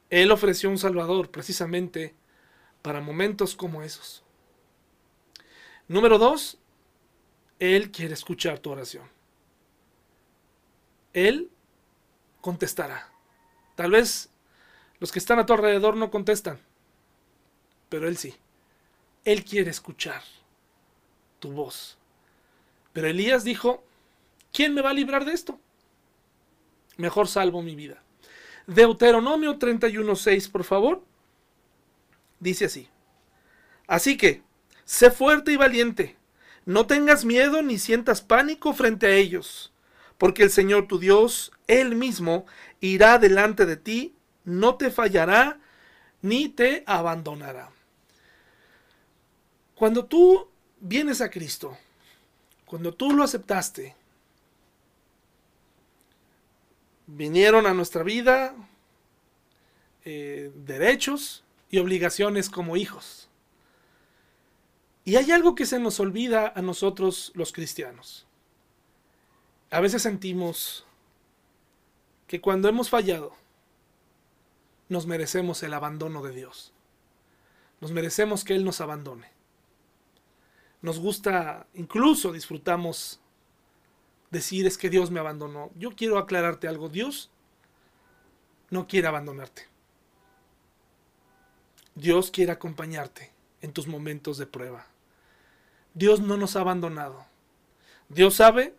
Él 0.10 0.34
ofreció 0.34 0.70
un 0.70 0.78
Salvador 0.78 1.32
precisamente 1.32 2.14
para 2.82 3.00
momentos 3.00 3.56
como 3.56 3.84
esos. 3.84 4.22
Número 5.88 6.18
dos, 6.18 6.58
él 7.60 7.90
quiere 7.90 8.16
escuchar 8.16 8.60
tu 8.60 8.72
oración. 8.72 9.08
Él 11.14 11.50
contestará. 12.42 13.14
Tal 13.76 13.92
vez 13.92 14.30
los 15.00 15.14
que 15.14 15.20
están 15.20 15.40
a 15.40 15.46
tu 15.46 15.54
alrededor 15.54 15.96
no 15.96 16.12
contestan, 16.12 16.60
pero 17.92 18.08
Él 18.08 18.18
sí. 18.18 18.34
Él 19.26 19.44
quiere 19.44 19.70
escuchar 19.70 20.24
tu 21.40 21.52
voz. 21.52 21.98
Pero 22.94 23.08
Elías 23.08 23.44
dijo, 23.44 23.84
¿quién 24.54 24.74
me 24.74 24.82
va 24.82 24.92
a 24.92 24.94
librar 24.94 25.26
de 25.26 25.34
esto? 25.34 25.60
Mejor 26.96 27.28
salvo 27.28 27.62
mi 27.62 27.76
vida. 27.76 28.02
Deuteronomio 28.66 29.60
31.6, 29.60 30.50
por 30.50 30.64
favor. 30.64 31.04
Dice 32.40 32.66
así. 32.66 32.88
Así 33.88 34.16
que, 34.16 34.42
sé 34.86 35.12
fuerte 35.12 35.52
y 35.52 35.58
valiente 35.58 36.18
no 36.66 36.86
tengas 36.86 37.26
miedo 37.26 37.62
ni 37.62 37.80
sientas 37.80 38.22
pánico 38.22 38.74
frente 38.74 39.08
a 39.08 39.12
ellos, 39.16 39.74
porque 40.18 40.44
el 40.44 40.52
Señor 40.52 40.88
tu 40.88 41.00
Dios, 41.00 41.52
Él 41.68 41.96
mismo, 41.96 42.46
irá 42.80 43.18
delante 43.18 43.66
de 43.66 43.78
ti, 43.78 44.16
no 44.44 44.76
te 44.76 44.92
fallará 44.92 45.60
ni 46.22 46.50
te 46.50 46.84
abandonará. 46.86 47.72
Cuando 49.82 50.06
tú 50.06 50.48
vienes 50.80 51.22
a 51.22 51.32
Cristo, 51.32 51.76
cuando 52.68 52.94
tú 52.94 53.14
lo 53.14 53.24
aceptaste, 53.24 53.96
vinieron 57.08 57.66
a 57.66 57.74
nuestra 57.74 58.04
vida 58.04 58.54
eh, 60.06 60.52
derechos 60.54 61.44
y 61.72 61.80
obligaciones 61.80 62.52
como 62.52 62.78
hijos. 62.78 63.28
Y 65.04 65.16
hay 65.16 65.32
algo 65.32 65.56
que 65.56 65.66
se 65.66 65.80
nos 65.80 66.00
olvida 66.00 66.54
a 66.56 66.62
nosotros 66.62 67.32
los 67.34 67.52
cristianos. 67.52 68.28
A 69.72 69.80
veces 69.80 70.04
sentimos 70.04 70.86
que 72.28 72.40
cuando 72.40 72.70
hemos 72.70 72.92
fallado, 72.92 73.34
nos 74.90 75.08
merecemos 75.08 75.64
el 75.64 75.74
abandono 75.74 76.22
de 76.22 76.34
Dios. 76.36 76.72
Nos 77.80 77.92
merecemos 77.92 78.44
que 78.44 78.54
Él 78.54 78.64
nos 78.64 78.80
abandone. 78.80 79.31
Nos 80.82 81.00
gusta, 81.00 81.68
incluso 81.74 82.32
disfrutamos 82.32 83.20
decir 84.32 84.66
es 84.66 84.78
que 84.78 84.90
Dios 84.90 85.12
me 85.12 85.20
abandonó. 85.20 85.72
Yo 85.76 85.92
quiero 85.96 86.18
aclararte 86.18 86.68
algo. 86.68 86.90
Dios 86.90 87.30
no 88.70 88.88
quiere 88.88 89.08
abandonarte. 89.08 89.68
Dios 91.94 92.32
quiere 92.32 92.52
acompañarte 92.52 93.32
en 93.62 93.74
tus 93.74 93.88
momentos 93.88 94.38
de 94.38 94.48
prueba. 94.48 94.88
Dios 95.94 96.22
no 96.22 96.38
nos 96.38 96.56
ha 96.56 96.62
abandonado. 96.62 97.26
Dios 98.10 98.36
sabe 98.36 98.74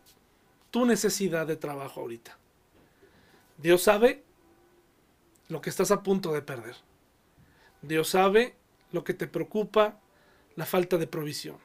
tu 0.70 0.86
necesidad 0.86 1.46
de 1.46 1.56
trabajo 1.56 2.00
ahorita. 2.00 2.36
Dios 3.58 3.82
sabe 3.82 4.24
lo 5.48 5.60
que 5.60 5.70
estás 5.70 5.90
a 5.90 6.02
punto 6.02 6.32
de 6.32 6.42
perder. 6.42 6.74
Dios 7.82 8.08
sabe 8.08 8.56
lo 8.90 9.04
que 9.04 9.14
te 9.14 9.26
preocupa, 9.26 10.00
la 10.56 10.66
falta 10.66 10.96
de 10.96 11.06
provisión. 11.06 11.58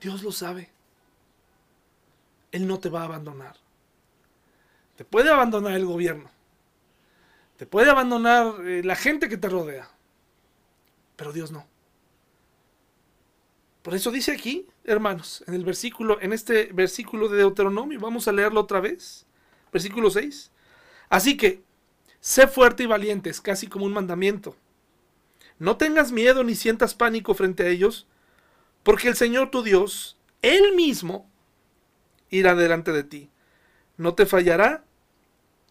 Dios 0.00 0.22
lo 0.22 0.32
sabe. 0.32 0.70
Él 2.52 2.66
no 2.66 2.78
te 2.78 2.88
va 2.88 3.02
a 3.02 3.04
abandonar. 3.04 3.56
Te 4.96 5.04
puede 5.04 5.30
abandonar 5.30 5.74
el 5.74 5.86
gobierno. 5.86 6.30
Te 7.56 7.66
puede 7.66 7.90
abandonar 7.90 8.66
eh, 8.66 8.82
la 8.84 8.96
gente 8.96 9.28
que 9.28 9.36
te 9.36 9.48
rodea. 9.48 9.88
Pero 11.16 11.32
Dios 11.32 11.50
no. 11.50 11.66
Por 13.82 13.94
eso 13.94 14.10
dice 14.10 14.32
aquí, 14.32 14.66
hermanos, 14.84 15.42
en 15.46 15.54
el 15.54 15.64
versículo, 15.64 16.20
en 16.20 16.32
este 16.32 16.66
versículo 16.72 17.28
de 17.28 17.38
Deuteronomio, 17.38 17.98
vamos 18.00 18.28
a 18.28 18.32
leerlo 18.32 18.60
otra 18.60 18.80
vez. 18.80 19.26
Versículo 19.72 20.10
6. 20.10 20.50
Así 21.08 21.36
que, 21.36 21.62
sé 22.20 22.46
fuerte 22.46 22.82
y 22.82 22.86
valiente, 22.86 23.30
es 23.30 23.40
casi 23.40 23.66
como 23.66 23.86
un 23.86 23.92
mandamiento. 23.92 24.56
No 25.58 25.76
tengas 25.76 26.12
miedo 26.12 26.44
ni 26.44 26.54
sientas 26.54 26.94
pánico 26.94 27.34
frente 27.34 27.64
a 27.64 27.68
ellos, 27.68 28.06
porque 28.88 29.08
el 29.08 29.16
Señor 29.16 29.50
tu 29.50 29.62
Dios, 29.62 30.16
Él 30.40 30.74
mismo, 30.74 31.30
irá 32.30 32.54
delante 32.54 32.90
de 32.90 33.04
ti. 33.04 33.28
No 33.98 34.14
te 34.14 34.24
fallará 34.24 34.82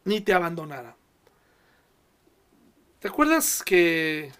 ni 0.03 0.21
te 0.21 0.35
abandonará. 0.35 0.95
¿Te 2.99 3.07
acuerdas 3.07 3.63
que 3.65 4.31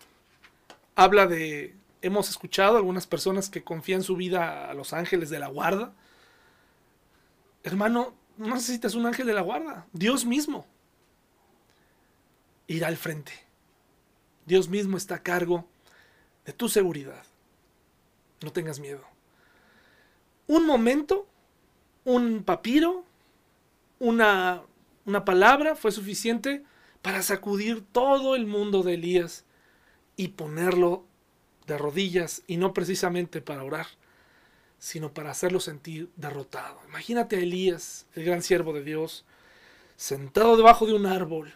habla 0.94 1.26
de 1.26 1.76
hemos 2.04 2.30
escuchado 2.30 2.78
algunas 2.78 3.08
personas 3.08 3.50
que 3.50 3.63
confían 3.63 4.04
su 4.04 4.16
vida 4.16 4.70
a 4.70 4.76
los 4.76 4.94
ángeles 4.94 5.32
de 5.32 5.40
la 5.40 5.48
guarda. 5.48 5.96
Hermano, 7.63 8.13
no 8.38 8.54
necesitas 8.54 8.94
un 8.94 9.08
ángel 9.08 9.26
de 9.26 9.34
la 9.34 9.42
guarda. 9.42 9.88
Dios 9.92 10.24
mismo 10.24 10.68
irá 12.68 12.90
al 12.90 12.98
frente. 12.98 13.34
Dios 14.46 14.70
mismo 14.70 14.98
está 14.98 15.16
a 15.16 15.24
cargo 15.24 15.68
de 16.46 16.54
tu 16.54 16.70
seguridad. 16.70 17.27
No 18.41 18.52
tengas 18.52 18.80
miedo. 18.80 19.04
Un 20.47 20.65
momento, 20.65 21.28
un 22.06 22.43
papiro, 22.43 23.04
una, 24.00 24.62
una 25.06 25.26
palabra 25.26 25.76
fue 25.76 25.91
suficiente 25.91 26.63
para 27.02 27.21
sacudir 27.21 27.84
todo 27.91 28.36
el 28.36 28.45
mundo 28.45 28.84
de 28.84 28.93
Elías 28.95 29.45
y 30.15 30.30
ponerlo 30.30 31.06
de 31.65 31.78
rodillas 31.78 32.43
y 32.47 32.58
no 32.58 32.73
precisamente 32.73 33.41
para 33.41 33.63
orar, 33.63 33.88
sino 34.80 35.13
para 35.13 35.32
hacerlo 35.32 35.60
sentir 35.60 36.10
derrotado. 36.15 36.80
Imagínate 36.88 37.36
a 37.36 37.39
Elías, 37.39 38.08
el 38.15 38.23
gran 38.23 38.41
siervo 38.41 38.73
de 38.73 38.84
Dios, 38.84 39.26
sentado 39.95 40.56
debajo 40.56 40.86
de 40.86 40.93
un 40.93 41.06
árbol, 41.06 41.54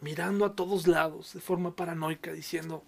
mirando 0.00 0.44
a 0.44 0.56
todos 0.56 0.86
lados 0.86 1.34
de 1.34 1.40
forma 1.40 1.76
paranoica, 1.76 2.32
diciendo, 2.32 2.82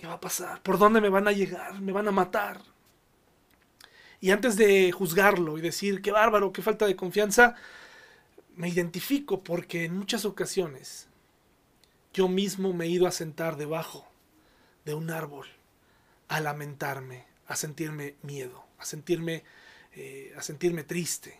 ¿qué 0.00 0.06
va 0.06 0.14
a 0.14 0.20
pasar? 0.20 0.62
¿Por 0.62 0.78
dónde 0.78 1.02
me 1.02 1.10
van 1.10 1.28
a 1.28 1.32
llegar? 1.32 1.78
¿Me 1.82 1.92
van 1.92 2.08
a 2.08 2.10
matar? 2.10 2.62
Y 4.18 4.30
antes 4.30 4.56
de 4.56 4.90
juzgarlo 4.92 5.58
y 5.58 5.60
decir, 5.60 6.00
qué 6.00 6.10
bárbaro, 6.10 6.54
qué 6.54 6.62
falta 6.62 6.86
de 6.86 6.96
confianza, 6.96 7.54
me 8.56 8.70
identifico 8.70 9.44
porque 9.44 9.84
en 9.84 9.98
muchas 9.98 10.24
ocasiones 10.24 11.06
yo 12.14 12.28
mismo 12.28 12.72
me 12.72 12.86
he 12.86 12.88
ido 12.88 13.06
a 13.06 13.12
sentar 13.12 13.58
debajo 13.58 14.08
de 14.86 14.94
un 14.94 15.10
árbol 15.10 15.46
a 16.28 16.40
lamentarme, 16.40 17.26
a 17.46 17.54
sentirme 17.54 18.14
miedo, 18.22 18.64
a 18.78 18.86
sentirme, 18.86 19.44
eh, 19.92 20.32
a 20.34 20.40
sentirme 20.40 20.82
triste, 20.82 21.38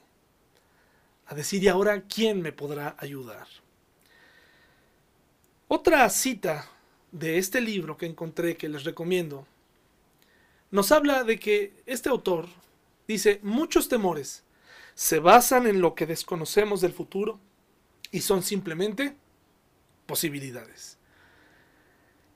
a 1.29 1.35
decir, 1.35 1.62
¿y 1.62 1.68
ahora 1.68 2.03
quién 2.03 2.42
me 2.42 2.53
podrá 2.53 2.94
ayudar? 2.99 3.46
Otra 5.66 6.11
cita 6.11 6.68
de 7.12 7.38
este 7.38 7.61
libro 7.61 7.96
que 7.96 8.07
encontré 8.07 8.57
que 8.57 8.68
les 8.68 8.85
recomiendo 8.85 9.46
nos 10.70 10.92
habla 10.92 11.25
de 11.25 11.38
que 11.38 11.73
este 11.87 12.09
autor 12.09 12.46
dice, 13.09 13.40
muchos 13.42 13.88
temores 13.88 14.44
se 14.94 15.18
basan 15.18 15.66
en 15.66 15.81
lo 15.81 15.94
que 15.94 16.07
desconocemos 16.07 16.81
del 16.81 16.92
futuro 16.92 17.40
y 18.12 18.20
son 18.20 18.42
simplemente 18.42 19.16
posibilidades. 20.07 20.99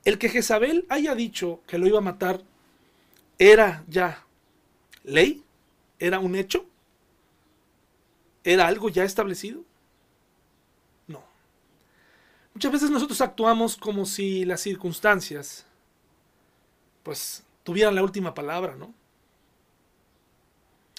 El 0.03 0.17
que 0.17 0.29
Jezabel 0.29 0.85
haya 0.89 1.15
dicho 1.15 1.61
que 1.65 1.77
lo 1.77 1.87
iba 1.87 1.99
a 1.99 2.01
matar 2.01 2.43
era 3.39 3.83
ya 3.87 4.25
ley, 5.03 5.43
era 5.99 6.19
un 6.19 6.35
hecho, 6.35 6.65
era 8.43 8.67
algo 8.67 8.89
ya 8.89 9.03
establecido. 9.03 9.63
Muchas 12.55 12.71
veces 12.71 12.89
nosotros 12.89 13.19
actuamos 13.19 13.75
como 13.75 14.05
si 14.05 14.45
las 14.45 14.61
circunstancias 14.61 15.65
pues 17.03 17.43
tuvieran 17.63 17.95
la 17.95 18.01
última 18.01 18.33
palabra, 18.33 18.75
¿no? 18.77 18.93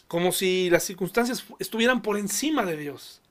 Como 0.06 0.32
si 0.32 0.68
las 0.68 0.84
circunstancias 0.84 1.46
estuvieran 1.58 2.02
por 2.02 2.18
encima 2.18 2.66
de 2.66 2.76
Dios. 2.76 3.22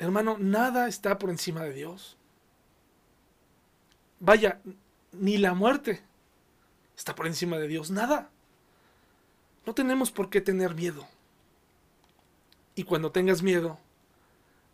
Hermano, 0.00 0.36
nada 0.36 0.88
está 0.88 1.16
por 1.16 1.30
encima 1.30 1.62
de 1.62 1.72
Dios. 1.72 2.16
Vaya, 4.18 4.60
ni 5.12 5.38
la 5.38 5.54
muerte 5.54 6.02
está 6.96 7.14
por 7.14 7.28
encima 7.28 7.56
de 7.56 7.68
Dios, 7.68 7.92
nada. 7.92 8.30
No 9.64 9.74
tenemos 9.74 10.10
por 10.10 10.28
qué 10.28 10.40
tener 10.40 10.74
miedo. 10.74 11.06
Y 12.74 12.82
cuando 12.82 13.12
tengas 13.12 13.42
miedo, 13.42 13.78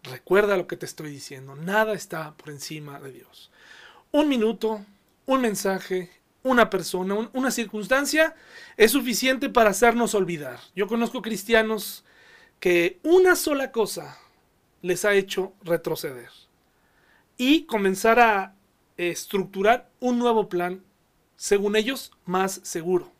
recuerda 0.03 0.57
lo 0.57 0.67
que 0.67 0.77
te 0.77 0.87
estoy 0.87 1.11
diciendo, 1.11 1.55
nada 1.55 1.93
está 1.95 2.35
por 2.37 2.51
encima 2.51 3.01
de 3.01 3.13
Dios. 3.13 3.51
Un 4.11 4.29
minuto, 4.29 4.85
un 5.27 5.41
mensaje, 5.41 6.11
una 6.43 6.71
persona, 6.71 7.31
una 7.33 7.51
circunstancia 7.51 8.35
es 8.77 8.91
suficiente 8.93 9.49
para 9.49 9.71
hacernos 9.71 10.15
olvidar. 10.15 10.59
Yo 10.75 10.87
conozco 10.87 11.23
cristianos 11.23 12.05
que 12.59 12.99
una 13.03 13.37
sola 13.37 13.71
cosa 13.71 14.19
les 14.83 15.05
ha 15.05 15.15
hecho 15.15 15.53
retroceder 15.63 16.31
y 17.37 17.65
comenzar 17.65 18.19
a 18.21 18.55
estructurar 18.97 19.91
un 20.01 20.19
nuevo 20.19 20.49
plan, 20.49 20.83
según 21.37 21.77
ellos, 21.77 22.13
más 22.25 22.61
seguro. 22.63 23.13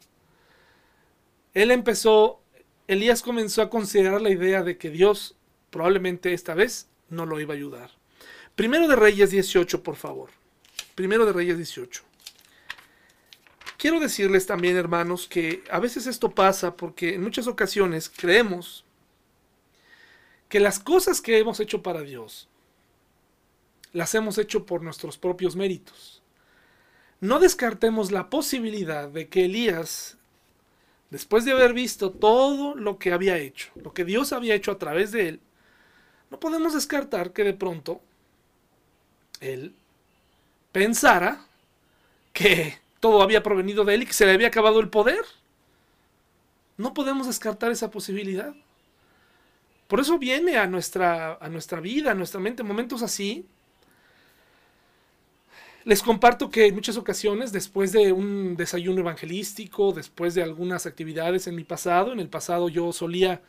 Él 1.55 1.71
empezó, 1.71 2.41
Elías 2.89 3.23
comenzó 3.23 3.63
a 3.63 3.71
considerar 3.71 4.21
la 4.21 4.31
idea 4.31 4.63
de 4.63 4.79
que 4.79 4.91
Dios 4.91 5.37
probablemente 5.73 6.35
esta 6.35 6.55
vez 6.55 6.87
no 7.09 7.27
lo 7.27 7.41
iba 7.41 7.55
a 7.55 7.57
ayudar. 7.57 7.91
Primero 8.55 8.87
de 8.87 8.95
Reyes 8.95 9.31
18, 9.31 9.83
por 9.83 9.97
favor. 9.97 10.31
Primero 10.95 11.27
de 11.27 11.33
Reyes 11.33 11.57
18. 11.57 12.05
Quiero 13.79 13.99
decirles 13.99 14.47
también, 14.47 14.77
hermanos, 14.77 15.27
que 15.27 15.65
a 15.71 15.81
veces 15.81 16.07
esto 16.07 16.31
pasa 16.31 16.77
porque 16.77 17.15
en 17.15 17.23
muchas 17.23 17.49
ocasiones 17.49 18.13
creemos 18.15 18.85
que 20.49 20.61
las 20.61 20.79
cosas 20.79 21.21
que 21.21 21.39
hemos 21.39 21.59
hecho 21.59 21.83
para 21.83 22.03
Dios 22.03 22.49
las 23.93 24.15
hemos 24.15 24.39
hecho 24.39 24.67
por 24.67 24.83
nuestros 24.83 25.19
propios 25.19 25.57
méritos. 25.57 26.23
No 27.21 27.41
descartemos 27.41 28.13
la 28.13 28.31
posibilidad 28.31 29.09
de 29.09 29.29
que 29.29 29.47
Elías, 29.47 30.19
después 31.11 31.45
de 31.45 31.53
haber 31.53 31.73
visto 31.73 32.11
todo 32.11 32.75
lo 32.75 32.99
que 32.99 33.13
había 33.13 33.39
hecho, 33.39 33.71
lo 33.77 33.95
que 33.95 34.05
Dios 34.05 34.33
había 34.33 34.55
hecho 34.55 34.71
a 34.71 34.79
través 34.79 35.13
de 35.13 35.29
él, 35.29 35.41
no 36.33 36.41
podemos 36.41 36.73
descartar 36.73 37.35
que 37.35 37.45
de 37.45 37.53
pronto 37.53 38.01
él 39.41 39.75
pensara 40.73 41.45
que 42.33 42.79
todo 43.01 43.21
había 43.21 43.43
provenido 43.43 43.85
de 43.85 43.95
él 43.95 44.03
y 44.05 44.07
que 44.07 44.15
se 44.15 44.25
le 44.25 44.33
había 44.33 44.47
acabado 44.47 44.81
el 44.81 44.89
poder. 44.89 45.21
No 46.79 46.95
podemos 46.95 47.27
descartar 47.27 47.71
esa 47.71 47.91
posibilidad. 47.91 48.55
Por 49.89 50.01
eso 50.01 50.19
viene 50.19 50.57
a 50.57 50.67
nuestra, 50.67 51.35
a 51.35 51.51
nuestra 51.51 51.81
vida, 51.81 52.13
a 52.13 52.15
nuestra 52.15 52.41
mente, 52.41 52.63
momentos 52.63 53.03
así. 53.03 53.45
Les 55.85 56.03
comparto 56.03 56.51
que 56.51 56.69
en 56.69 56.75
muchas 56.75 56.97
ocasiones, 56.97 57.53
después 57.53 57.93
de 57.93 58.11
un 58.11 58.57
desayuno 58.57 59.01
evangelístico, 59.01 59.93
después 59.93 60.35
de 60.35 60.43
algunas 60.43 60.87
actividades 60.87 61.47
en 61.47 61.57
mi 61.57 61.65
pasado, 61.65 62.11
en 62.11 62.21
el 62.21 62.31
pasado 62.31 62.71
yo 62.71 62.91
solía 62.95 63.43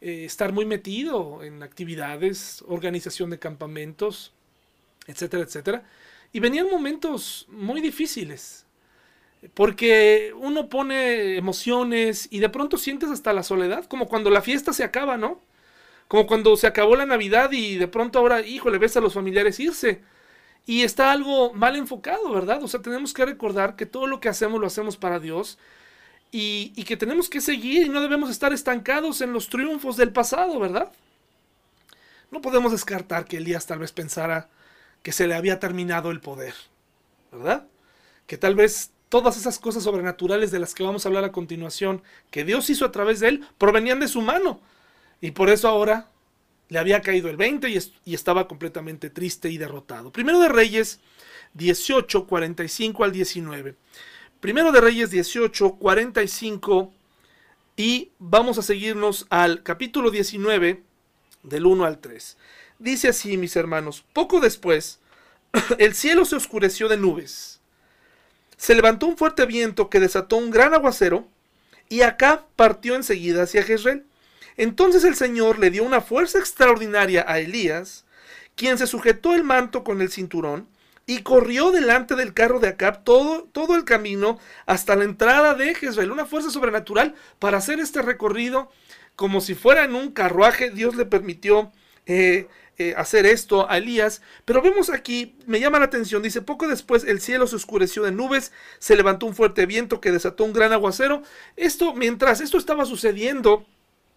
eh, 0.00 0.24
estar 0.24 0.52
muy 0.52 0.64
metido 0.64 1.42
en 1.42 1.62
actividades, 1.62 2.62
organización 2.68 3.30
de 3.30 3.38
campamentos, 3.38 4.32
etcétera, 5.06 5.42
etcétera. 5.44 5.84
Y 6.32 6.40
venían 6.40 6.68
momentos 6.70 7.46
muy 7.48 7.80
difíciles, 7.80 8.66
porque 9.54 10.32
uno 10.36 10.68
pone 10.68 11.36
emociones 11.36 12.28
y 12.30 12.40
de 12.40 12.48
pronto 12.48 12.78
sientes 12.78 13.10
hasta 13.10 13.32
la 13.32 13.42
soledad, 13.42 13.86
como 13.86 14.08
cuando 14.08 14.30
la 14.30 14.42
fiesta 14.42 14.72
se 14.72 14.84
acaba, 14.84 15.16
¿no? 15.16 15.40
Como 16.08 16.26
cuando 16.26 16.56
se 16.56 16.66
acabó 16.66 16.96
la 16.96 17.06
Navidad 17.06 17.50
y 17.52 17.76
de 17.76 17.88
pronto 17.88 18.18
ahora, 18.18 18.42
híjole, 18.42 18.78
ves 18.78 18.96
a 18.96 19.00
los 19.00 19.14
familiares 19.14 19.58
irse. 19.60 20.02
Y 20.66 20.82
está 20.82 21.12
algo 21.12 21.52
mal 21.52 21.76
enfocado, 21.76 22.32
¿verdad? 22.32 22.62
O 22.62 22.68
sea, 22.68 22.82
tenemos 22.82 23.14
que 23.14 23.24
recordar 23.24 23.76
que 23.76 23.86
todo 23.86 24.06
lo 24.06 24.20
que 24.20 24.28
hacemos 24.28 24.60
lo 24.60 24.66
hacemos 24.66 24.96
para 24.96 25.20
Dios 25.20 25.58
y, 26.38 26.84
que 26.84 26.98
tenemos 26.98 27.30
que 27.30 27.40
seguir 27.40 27.86
y 27.86 27.88
no 27.88 28.02
debemos 28.02 28.28
estar 28.28 28.52
estancados 28.52 29.22
en 29.22 29.32
los 29.32 29.48
triunfos 29.48 29.96
del 29.96 30.12
pasado, 30.12 30.58
¿verdad? 30.60 30.92
No 32.30 32.42
podemos 32.42 32.72
descartar 32.72 33.24
que 33.24 33.38
Elías 33.38 33.66
tal 33.66 33.78
vez 33.78 33.92
pensara 33.92 34.50
que 35.02 35.12
se 35.12 35.26
le 35.26 35.34
había 35.34 35.58
terminado 35.58 36.10
el 36.10 36.20
poder, 36.20 36.52
¿verdad? 37.32 37.66
Que 38.26 38.36
tal 38.36 38.54
vez 38.54 38.90
todas 39.08 39.38
esas 39.38 39.58
cosas 39.58 39.84
sobrenaturales 39.84 40.50
de 40.50 40.58
las 40.58 40.74
que 40.74 40.82
vamos 40.82 41.06
a 41.06 41.08
hablar 41.08 41.24
a 41.24 41.32
continuación, 41.32 42.02
que 42.30 42.44
Dios 42.44 42.68
hizo 42.68 42.84
a 42.84 42.92
través 42.92 43.20
de 43.20 43.28
él, 43.28 43.48
provenían 43.56 43.98
de 43.98 44.08
su 44.08 44.20
mano. 44.20 44.60
Y 45.22 45.30
por 45.30 45.48
eso 45.48 45.68
ahora 45.68 46.10
le 46.68 46.78
había 46.78 47.00
caído 47.00 47.30
el 47.30 47.38
20 47.38 47.70
y, 48.04 48.14
estaba 48.14 48.46
completamente 48.46 49.08
triste 49.08 49.48
y 49.48 49.56
derrotado. 49.56 50.12
Primero 50.12 50.38
de 50.40 50.50
Reyes 50.50 51.00
18, 51.54 52.26
45 52.26 53.04
al 53.04 53.12
19. 53.12 53.74
Primero 54.40 54.70
de 54.70 54.82
Reyes 54.82 55.10
18, 55.10 55.76
45 55.76 56.92
y 57.74 58.12
vamos 58.18 58.58
a 58.58 58.62
seguirnos 58.62 59.26
al 59.30 59.62
capítulo 59.62 60.10
19 60.10 60.82
del 61.42 61.66
1 61.66 61.84
al 61.86 61.98
3. 62.00 62.36
Dice 62.78 63.08
así, 63.08 63.38
mis 63.38 63.56
hermanos, 63.56 64.04
poco 64.12 64.40
después 64.40 65.00
el 65.78 65.94
cielo 65.94 66.26
se 66.26 66.36
oscureció 66.36 66.88
de 66.88 66.98
nubes. 66.98 67.60
Se 68.58 68.74
levantó 68.74 69.06
un 69.06 69.16
fuerte 69.16 69.46
viento 69.46 69.88
que 69.88 70.00
desató 70.00 70.36
un 70.36 70.50
gran 70.50 70.74
aguacero 70.74 71.26
y 71.88 72.02
acá 72.02 72.44
partió 72.56 72.94
enseguida 72.94 73.44
hacia 73.44 73.62
Jezreel. 73.62 74.04
Entonces 74.58 75.04
el 75.04 75.16
Señor 75.16 75.58
le 75.58 75.70
dio 75.70 75.82
una 75.82 76.02
fuerza 76.02 76.38
extraordinaria 76.38 77.24
a 77.26 77.38
Elías, 77.38 78.04
quien 78.54 78.76
se 78.76 78.86
sujetó 78.86 79.34
el 79.34 79.44
manto 79.44 79.82
con 79.82 80.02
el 80.02 80.10
cinturón 80.10 80.68
y 81.06 81.22
corrió 81.22 81.70
delante 81.70 82.16
del 82.16 82.34
carro 82.34 82.58
de 82.58 82.68
Acab 82.68 83.04
todo, 83.04 83.44
todo 83.52 83.76
el 83.76 83.84
camino 83.84 84.38
hasta 84.66 84.96
la 84.96 85.04
entrada 85.04 85.54
de 85.54 85.74
Jezreel. 85.74 86.10
Una 86.10 86.26
fuerza 86.26 86.50
sobrenatural 86.50 87.14
para 87.38 87.58
hacer 87.58 87.78
este 87.78 88.02
recorrido 88.02 88.70
como 89.14 89.40
si 89.40 89.54
fuera 89.54 89.84
en 89.84 89.94
un 89.94 90.10
carruaje. 90.10 90.70
Dios 90.70 90.96
le 90.96 91.06
permitió 91.06 91.72
eh, 92.06 92.48
eh, 92.78 92.94
hacer 92.96 93.24
esto 93.24 93.70
a 93.70 93.78
Elías. 93.78 94.20
Pero 94.44 94.62
vemos 94.62 94.90
aquí, 94.90 95.36
me 95.46 95.60
llama 95.60 95.78
la 95.78 95.86
atención, 95.86 96.22
dice, 96.22 96.42
poco 96.42 96.66
después 96.66 97.04
el 97.04 97.20
cielo 97.20 97.46
se 97.46 97.56
oscureció 97.56 98.02
de 98.02 98.12
nubes, 98.12 98.52
se 98.80 98.96
levantó 98.96 99.26
un 99.26 99.34
fuerte 99.34 99.64
viento 99.64 100.00
que 100.00 100.12
desató 100.12 100.44
un 100.44 100.52
gran 100.52 100.72
aguacero. 100.72 101.22
Esto, 101.56 101.94
mientras 101.94 102.40
esto 102.40 102.58
estaba 102.58 102.84
sucediendo, 102.84 103.64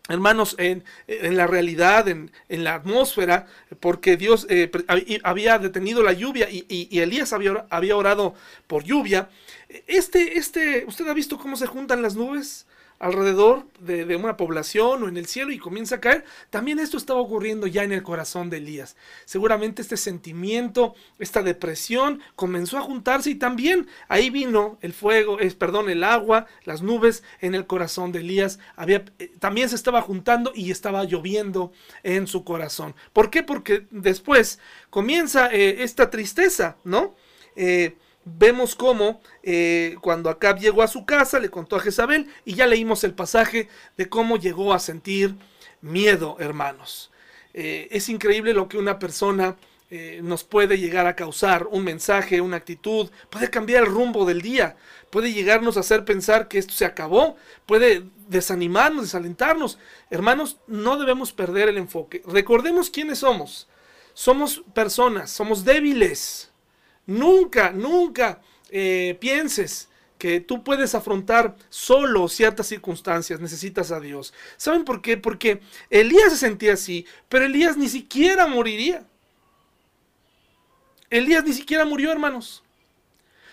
hermanos, 0.09 0.55
en, 0.57 0.83
la 1.07 1.47
realidad, 1.47 2.07
en, 2.07 2.31
la 2.49 2.75
atmósfera, 2.75 3.47
porque 3.79 4.17
Dios 4.17 4.47
eh, 4.49 4.69
había 5.23 5.59
detenido 5.59 6.03
la 6.03 6.13
lluvia 6.13 6.47
y, 6.49 6.99
Elías 6.99 7.31
había, 7.31 7.65
había, 7.69 7.95
orado 7.95 8.33
por 8.67 8.83
lluvia. 8.83 9.29
Este, 9.87 10.37
este, 10.37 10.85
¿usted 10.87 11.07
ha 11.07 11.13
visto 11.13 11.37
cómo 11.37 11.55
se 11.55 11.67
juntan 11.67 12.01
las 12.01 12.15
nubes? 12.15 12.65
Alrededor 12.99 13.65
de, 13.79 14.15
una 14.15 14.35
población 14.35 15.03
o 15.03 15.07
en 15.07 15.15
el 15.15 15.25
cielo 15.25 15.51
y 15.51 15.57
comienza 15.57 15.95
a 15.95 16.01
caer, 16.01 16.25
también 16.49 16.79
esto 16.79 16.97
estaba 16.97 17.21
ocurriendo 17.21 17.65
ya 17.65 17.83
en 17.83 17.93
el 17.93 18.03
corazón 18.03 18.49
de 18.49 18.57
Elías. 18.57 18.97
Seguramente 19.25 19.81
este 19.81 19.95
sentimiento, 19.95 20.95
esta 21.17 21.41
depresión 21.41 22.21
comenzó 22.35 22.77
a 22.77 22.81
juntarse 22.81 23.31
y 23.31 23.35
también 23.35 23.87
ahí 24.09 24.29
vino 24.29 24.77
el 24.81 24.93
fuego, 24.93 25.39
es, 25.39 25.55
perdón, 25.55 25.89
el 25.89 26.03
agua, 26.03 26.47
las 26.65 26.81
nubes 26.81 27.23
en 27.39 27.55
el 27.55 27.65
corazón 27.65 28.11
de 28.11 28.19
Elías. 28.19 28.59
Había, 28.75 29.05
eh, 29.17 29.31
también 29.39 29.69
se 29.69 29.75
estaba 29.75 30.01
juntando 30.01 30.51
y 30.53 30.71
estaba 30.71 31.05
lloviendo 31.05 31.71
en 32.03 32.27
su 32.27 32.43
corazón. 32.43 32.95
¿Por 33.13 33.29
qué? 33.29 33.43
Porque 33.43 33.87
después 33.91 34.59
comienza 34.89 35.49
eh, 35.53 35.83
esta 35.83 36.09
tristeza, 36.09 36.77
¿no? 36.83 37.15
Eh, 37.55 37.95
vemos 38.25 38.75
cómo 38.75 39.21
eh, 39.43 39.95
cuando 40.01 40.29
Acab 40.29 40.59
llegó 40.59 40.83
a 40.83 40.87
su 40.87 41.05
casa 41.05 41.39
le 41.39 41.49
contó 41.49 41.75
a 41.75 41.79
Jezabel 41.79 42.27
y 42.45 42.55
ya 42.55 42.67
leímos 42.67 43.03
el 43.03 43.13
pasaje 43.13 43.69
de 43.97 44.09
cómo 44.09 44.37
llegó 44.37 44.73
a 44.73 44.79
sentir 44.79 45.35
miedo, 45.81 46.37
hermanos. 46.39 47.11
Eh, 47.53 47.87
es 47.91 48.09
increíble 48.09 48.53
lo 48.53 48.67
que 48.67 48.77
una 48.77 48.99
persona 48.99 49.55
eh, 49.91 50.19
nos 50.23 50.43
puede 50.43 50.77
llegar 50.77 51.07
a 51.07 51.15
causar, 51.15 51.67
un 51.71 51.83
mensaje, 51.83 52.41
una 52.41 52.57
actitud, 52.57 53.09
puede 53.29 53.49
cambiar 53.49 53.83
el 53.83 53.89
rumbo 53.89 54.23
del 54.25 54.41
día, 54.41 54.75
puede 55.09 55.33
llegarnos 55.33 55.77
a 55.77 55.79
hacer 55.79 56.05
pensar 56.05 56.47
que 56.47 56.59
esto 56.59 56.73
se 56.73 56.85
acabó, 56.85 57.37
puede 57.65 58.03
desanimarnos, 58.27 59.03
desalentarnos. 59.03 59.79
Hermanos, 60.11 60.57
no 60.67 60.99
debemos 60.99 61.31
perder 61.31 61.69
el 61.69 61.77
enfoque. 61.77 62.21
Recordemos 62.27 62.91
quiénes 62.91 63.19
somos. 63.19 63.67
Somos 64.13 64.63
personas, 64.73 65.31
somos 65.31 65.63
débiles 65.63 66.48
Nunca, 67.09 67.71
nunca 67.71 68.39
eh, 68.69 69.17
pienses 69.19 69.89
que 70.19 70.41
tú 70.41 70.63
puedes 70.63 70.93
afrontar 70.93 71.55
solo 71.69 72.27
ciertas 72.27 72.67
circunstancias, 72.67 73.39
necesitas 73.39 73.91
a 73.91 73.99
Dios. 73.99 74.31
¿Saben 74.57 74.85
por 74.85 75.01
qué? 75.01 75.17
Porque 75.17 75.59
Elías 75.89 76.29
se 76.29 76.37
sentía 76.37 76.73
así, 76.73 77.07
pero 77.27 77.45
Elías 77.45 77.77
ni 77.77 77.89
siquiera 77.89 78.45
moriría. 78.45 79.07
Elías 81.09 81.43
ni 81.45 81.53
siquiera 81.53 81.83
murió, 81.83 82.11
hermanos. 82.11 82.63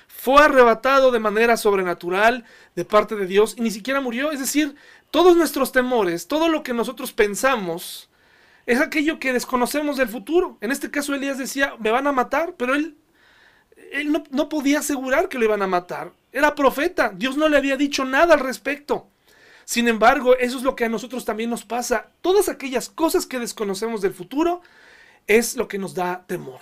Fue 0.06 0.42
arrebatado 0.42 1.10
de 1.10 1.18
manera 1.18 1.56
sobrenatural 1.56 2.44
de 2.74 2.84
parte 2.84 3.16
de 3.16 3.26
Dios 3.26 3.54
y 3.56 3.62
ni 3.62 3.70
siquiera 3.70 4.02
murió. 4.02 4.32
Es 4.32 4.40
decir, 4.40 4.74
todos 5.10 5.34
nuestros 5.34 5.72
temores, 5.72 6.28
todo 6.28 6.50
lo 6.50 6.62
que 6.62 6.74
nosotros 6.74 7.14
pensamos, 7.14 8.10
es 8.66 8.80
aquello 8.80 9.18
que 9.18 9.32
desconocemos 9.32 9.96
del 9.96 10.10
futuro. 10.10 10.58
En 10.60 10.72
este 10.72 10.90
caso 10.90 11.14
Elías 11.14 11.38
decía, 11.38 11.74
me 11.78 11.90
van 11.90 12.06
a 12.06 12.12
matar, 12.12 12.54
pero 12.58 12.74
él 12.74 12.98
él 13.92 14.12
no, 14.30 14.48
podía 14.48 14.80
asegurar 14.80 15.28
que 15.28 15.38
lo 15.38 15.44
iban 15.44 15.62
a 15.62 15.66
matar. 15.66 16.12
Era 16.32 16.54
profeta, 16.54 17.12
Dios 17.14 17.36
no 17.36 17.48
le 17.48 17.56
había 17.56 17.76
dicho 17.76 18.04
nada 18.04 18.34
al 18.34 18.40
respecto. 18.40 19.08
Sin 19.64 19.88
embargo, 19.88 20.36
eso 20.36 20.58
es 20.58 20.62
lo 20.62 20.76
que 20.76 20.84
a 20.84 20.88
nosotros 20.88 21.24
también 21.24 21.50
nos 21.50 21.64
pasa. 21.64 22.10
Todas 22.20 22.48
aquellas 22.48 22.88
cosas 22.88 23.26
que 23.26 23.38
desconocemos 23.38 24.00
del 24.00 24.14
futuro 24.14 24.62
es 25.26 25.56
lo 25.56 25.66
que 25.66 25.78
nos 25.78 25.94
da 25.94 26.24
temor. 26.26 26.60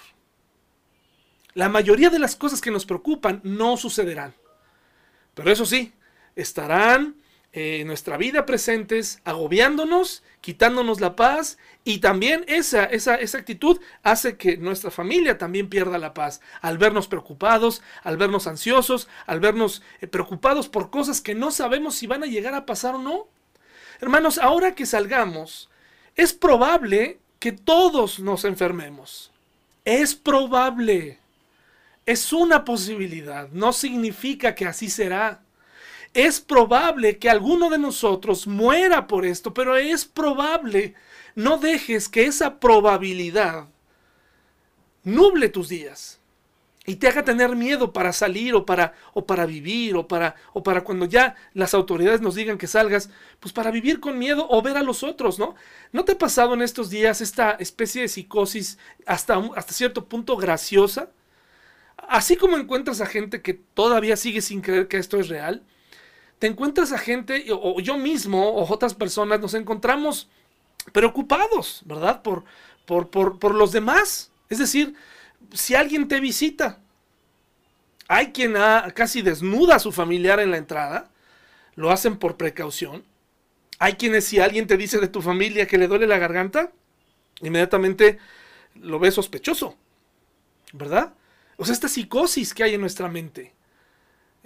La 1.54 1.68
mayoría 1.68 2.10
de 2.10 2.18
las 2.18 2.34
cosas 2.34 2.60
que 2.60 2.70
nos 2.70 2.86
preocupan 2.86 3.40
no 3.44 3.76
sucederán. 3.76 4.34
Pero 5.34 5.50
eso 5.50 5.66
sí, 5.66 5.92
estarán 6.34 7.16
en 7.56 7.86
nuestra 7.86 8.16
vida 8.16 8.46
presentes, 8.46 9.20
agobiándonos, 9.24 10.24
quitándonos 10.40 11.00
la 11.00 11.14
paz 11.14 11.56
y 11.84 11.98
también 11.98 12.44
esa, 12.48 12.84
esa, 12.84 13.14
esa 13.14 13.38
actitud 13.38 13.80
hace 14.02 14.36
que 14.36 14.56
nuestra 14.56 14.90
familia 14.90 15.38
también 15.38 15.68
pierda 15.68 15.98
la 15.98 16.14
paz 16.14 16.40
al 16.60 16.78
vernos 16.78 17.06
preocupados, 17.06 17.80
al 18.02 18.16
vernos 18.16 18.48
ansiosos, 18.48 19.06
al 19.26 19.38
vernos 19.38 19.82
eh, 20.00 20.08
preocupados 20.08 20.68
por 20.68 20.90
cosas 20.90 21.20
que 21.20 21.36
no 21.36 21.52
sabemos 21.52 21.94
si 21.94 22.08
van 22.08 22.24
a 22.24 22.26
llegar 22.26 22.54
a 22.54 22.66
pasar 22.66 22.96
o 22.96 22.98
no. 22.98 23.28
Hermanos, 24.00 24.38
ahora 24.38 24.74
que 24.74 24.84
salgamos, 24.84 25.70
es 26.16 26.32
probable 26.32 27.20
que 27.38 27.52
todos 27.52 28.18
nos 28.18 28.44
enfermemos. 28.44 29.30
Es 29.84 30.16
probable. 30.16 31.20
Es 32.04 32.32
una 32.32 32.64
posibilidad. 32.64 33.48
No 33.50 33.72
significa 33.72 34.56
que 34.56 34.66
así 34.66 34.90
será. 34.90 35.43
Es 36.14 36.40
probable 36.40 37.18
que 37.18 37.28
alguno 37.28 37.70
de 37.70 37.78
nosotros 37.78 38.46
muera 38.46 39.08
por 39.08 39.26
esto, 39.26 39.52
pero 39.52 39.76
es 39.76 40.04
probable. 40.04 40.94
No 41.34 41.58
dejes 41.58 42.08
que 42.08 42.24
esa 42.26 42.60
probabilidad 42.60 43.66
nuble 45.02 45.48
tus 45.48 45.68
días 45.68 46.20
y 46.86 46.96
te 46.96 47.08
haga 47.08 47.24
tener 47.24 47.56
miedo 47.56 47.92
para 47.92 48.12
salir 48.12 48.54
o 48.54 48.66
para, 48.66 48.94
o 49.14 49.26
para 49.26 49.46
vivir 49.46 49.96
o 49.96 50.06
para, 50.06 50.36
o 50.52 50.62
para 50.62 50.84
cuando 50.84 51.06
ya 51.06 51.34
las 51.54 51.74
autoridades 51.74 52.20
nos 52.20 52.34
digan 52.34 52.58
que 52.58 52.66
salgas, 52.66 53.10
pues 53.40 53.52
para 53.52 53.70
vivir 53.70 54.00
con 54.00 54.18
miedo 54.18 54.46
o 54.50 54.60
ver 54.62 54.76
a 54.76 54.82
los 54.82 55.02
otros, 55.02 55.38
¿no? 55.38 55.54
¿No 55.92 56.04
te 56.04 56.12
ha 56.12 56.18
pasado 56.18 56.54
en 56.54 56.62
estos 56.62 56.90
días 56.90 57.20
esta 57.20 57.52
especie 57.52 58.02
de 58.02 58.08
psicosis 58.08 58.78
hasta, 59.06 59.36
hasta 59.56 59.72
cierto 59.72 60.04
punto 60.04 60.36
graciosa? 60.36 61.10
Así 61.96 62.36
como 62.36 62.56
encuentras 62.56 63.00
a 63.00 63.06
gente 63.06 63.40
que 63.40 63.54
todavía 63.54 64.16
sigue 64.16 64.42
sin 64.42 64.60
creer 64.60 64.86
que 64.86 64.98
esto 64.98 65.18
es 65.18 65.28
real, 65.28 65.62
te 66.44 66.48
encuentras 66.48 66.92
a 66.92 66.98
gente, 66.98 67.46
o 67.52 67.80
yo 67.80 67.96
mismo, 67.96 68.50
o 68.50 68.70
otras 68.70 68.92
personas, 68.92 69.40
nos 69.40 69.54
encontramos 69.54 70.28
preocupados, 70.92 71.80
¿verdad? 71.86 72.20
Por, 72.20 72.44
por, 72.84 73.08
por, 73.08 73.54
los 73.54 73.72
demás. 73.72 74.30
Es 74.50 74.58
decir, 74.58 74.94
si 75.54 75.74
alguien 75.74 76.06
te 76.06 76.20
visita, 76.20 76.80
hay 78.08 78.30
quien 78.32 78.58
ha, 78.58 78.92
casi 78.94 79.22
desnuda 79.22 79.76
a 79.76 79.78
su 79.78 79.90
familiar 79.90 80.38
en 80.38 80.50
la 80.50 80.58
entrada, 80.58 81.10
lo 81.76 81.90
hacen 81.90 82.18
por 82.18 82.36
precaución. 82.36 83.06
Hay 83.78 83.94
quienes 83.94 84.26
si 84.26 84.38
alguien 84.38 84.66
te 84.66 84.76
dice 84.76 85.00
de 85.00 85.08
tu 85.08 85.22
familia 85.22 85.66
que 85.66 85.78
le 85.78 85.88
duele 85.88 86.06
la 86.06 86.18
garganta, 86.18 86.72
inmediatamente 87.40 88.18
lo 88.74 88.98
ves 88.98 89.14
sospechoso, 89.14 89.78
¿verdad? 90.74 91.14
O 91.56 91.64
sea, 91.64 91.72
esta 91.72 91.88
psicosis 91.88 92.52
que 92.52 92.64
hay 92.64 92.74
en 92.74 92.82
nuestra 92.82 93.08
mente. 93.08 93.54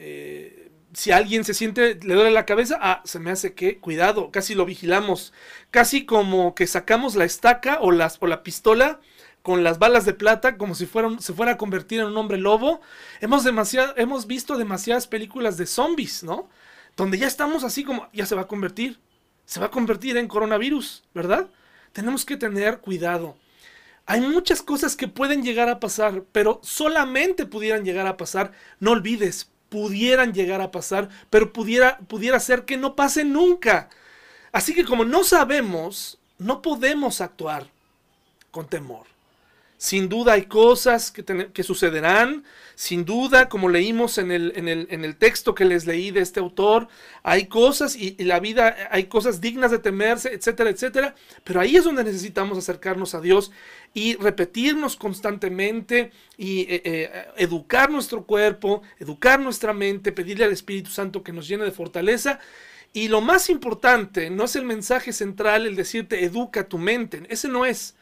Eh, 0.00 0.57
si 0.92 1.10
alguien 1.10 1.44
se 1.44 1.54
siente, 1.54 1.98
le 2.02 2.14
duele 2.14 2.30
la 2.30 2.46
cabeza, 2.46 2.78
ah, 2.80 3.02
se 3.04 3.18
me 3.18 3.30
hace 3.30 3.54
que, 3.54 3.78
cuidado, 3.78 4.30
casi 4.30 4.54
lo 4.54 4.64
vigilamos. 4.64 5.32
Casi 5.70 6.06
como 6.06 6.54
que 6.54 6.66
sacamos 6.66 7.14
la 7.14 7.24
estaca 7.24 7.78
o, 7.80 7.88
o 7.88 8.26
la 8.26 8.42
pistola 8.42 9.00
con 9.42 9.64
las 9.64 9.78
balas 9.78 10.04
de 10.04 10.14
plata, 10.14 10.56
como 10.56 10.74
si 10.74 10.86
se 10.86 11.32
fuera 11.32 11.52
a 11.52 11.56
convertir 11.56 12.00
en 12.00 12.06
un 12.06 12.16
hombre 12.16 12.38
lobo. 12.38 12.80
Hemos, 13.20 13.44
demasiado, 13.44 13.94
hemos 13.96 14.26
visto 14.26 14.56
demasiadas 14.56 15.06
películas 15.06 15.56
de 15.56 15.66
zombies, 15.66 16.22
¿no? 16.22 16.48
Donde 16.96 17.18
ya 17.18 17.26
estamos 17.26 17.64
así 17.64 17.84
como, 17.84 18.08
ya 18.12 18.26
se 18.26 18.34
va 18.34 18.42
a 18.42 18.48
convertir, 18.48 18.98
se 19.44 19.60
va 19.60 19.66
a 19.66 19.70
convertir 19.70 20.16
en 20.16 20.28
coronavirus, 20.28 21.04
¿verdad? 21.14 21.48
Tenemos 21.92 22.24
que 22.24 22.36
tener 22.36 22.80
cuidado. 22.80 23.36
Hay 24.04 24.20
muchas 24.20 24.62
cosas 24.62 24.96
que 24.96 25.06
pueden 25.08 25.42
llegar 25.42 25.68
a 25.68 25.80
pasar, 25.80 26.24
pero 26.32 26.60
solamente 26.62 27.46
pudieran 27.46 27.84
llegar 27.84 28.06
a 28.06 28.16
pasar. 28.16 28.52
No 28.80 28.92
olvides, 28.92 29.50
pudieran 29.68 30.32
llegar 30.32 30.60
a 30.60 30.70
pasar, 30.70 31.08
pero 31.30 31.52
pudiera, 31.52 31.98
pudiera 31.98 32.40
ser 32.40 32.64
que 32.64 32.76
no 32.76 32.96
pase 32.96 33.24
nunca. 33.24 33.88
Así 34.52 34.74
que 34.74 34.84
como 34.84 35.04
no 35.04 35.24
sabemos, 35.24 36.18
no 36.38 36.62
podemos 36.62 37.20
actuar 37.20 37.66
con 38.50 38.66
temor. 38.66 39.06
Sin 39.78 40.08
duda 40.08 40.32
hay 40.32 40.46
cosas 40.46 41.12
que, 41.12 41.24
que 41.24 41.62
sucederán, 41.62 42.44
sin 42.74 43.04
duda, 43.04 43.48
como 43.48 43.68
leímos 43.68 44.18
en 44.18 44.32
el, 44.32 44.52
en, 44.56 44.66
el, 44.66 44.88
en 44.90 45.04
el, 45.04 45.14
texto 45.14 45.54
que 45.54 45.64
les 45.64 45.86
leí 45.86 46.10
de 46.10 46.20
este 46.20 46.40
autor, 46.40 46.88
hay 47.22 47.46
cosas 47.46 47.94
y, 47.94 48.16
la 48.24 48.40
vida, 48.40 48.88
hay 48.90 49.04
cosas 49.04 49.40
dignas 49.40 49.70
de 49.70 49.78
temerse, 49.78 50.34
etcétera, 50.34 50.70
etcétera, 50.70 51.14
pero 51.44 51.60
ahí 51.60 51.76
es 51.76 51.84
donde 51.84 52.02
necesitamos 52.02 52.58
acercarnos 52.58 53.14
a 53.14 53.20
Dios 53.20 53.52
y 53.94 54.16
repetirnos 54.16 54.96
constantemente 54.96 56.10
y 56.36 56.62
eh, 56.62 56.82
eh, 56.84 57.26
educar 57.36 57.88
nuestro 57.88 58.24
cuerpo, 58.26 58.82
educar 58.98 59.38
nuestra 59.38 59.72
mente, 59.72 60.10
pedirle 60.10 60.44
al 60.44 60.52
Espíritu 60.52 60.90
Santo 60.90 61.22
que 61.22 61.32
nos 61.32 61.46
llene 61.46 61.62
de 61.64 61.70
fortaleza. 61.70 62.40
Y 62.92 63.06
lo 63.06 63.20
más 63.20 63.48
importante 63.48 64.28
no 64.28 64.44
es 64.44 64.56
el 64.56 64.64
mensaje 64.64 65.12
central, 65.12 65.66
el 65.66 65.76
decirte 65.76 66.24
educa 66.24 66.68
tu 66.68 66.78
mente, 66.78 67.22
ese 67.28 67.46
no 67.46 67.64
es. 67.64 67.94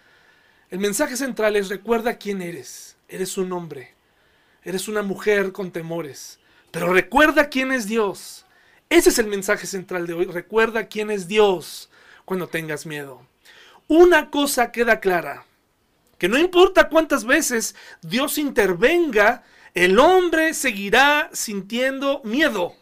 El 0.69 0.81
mensaje 0.81 1.17
central 1.17 1.55
es 1.57 1.69
recuerda 1.69 2.19
quién 2.19 2.43
eres. 2.43 2.97
Eres 3.09 3.39
un 3.39 3.53
hombre. 3.53 3.95
Eres 4.65 4.89
una 4.89 5.03
mujer 5.03 5.53
con 5.53 5.71
temores. 5.71 6.41
Pero 6.73 6.93
recuerda 6.93 7.49
quién 7.49 7.71
es 7.71 7.87
Dios. 7.87 8.45
Ese 8.89 9.11
es 9.11 9.19
el 9.19 9.27
mensaje 9.27 9.67
central 9.67 10.07
de 10.07 10.15
hoy. 10.15 10.25
Recuerda 10.27 10.89
quién 10.89 11.11
es 11.11 11.29
Dios 11.29 11.89
cuando 12.25 12.49
tengas 12.49 12.85
miedo. 12.85 13.23
Una 13.87 14.31
cosa 14.31 14.73
queda 14.73 14.99
clara. 14.99 15.45
Que 16.19 16.29
no 16.29 16.39
importa 16.39 16.89
cuántas 16.89 17.25
veces 17.25 17.77
Dios 18.03 18.37
intervenga, 18.37 19.45
el 19.75 19.99
hombre 19.99 20.55
seguirá 20.55 21.31
sintiendo 21.33 22.23
miedo. 22.25 22.75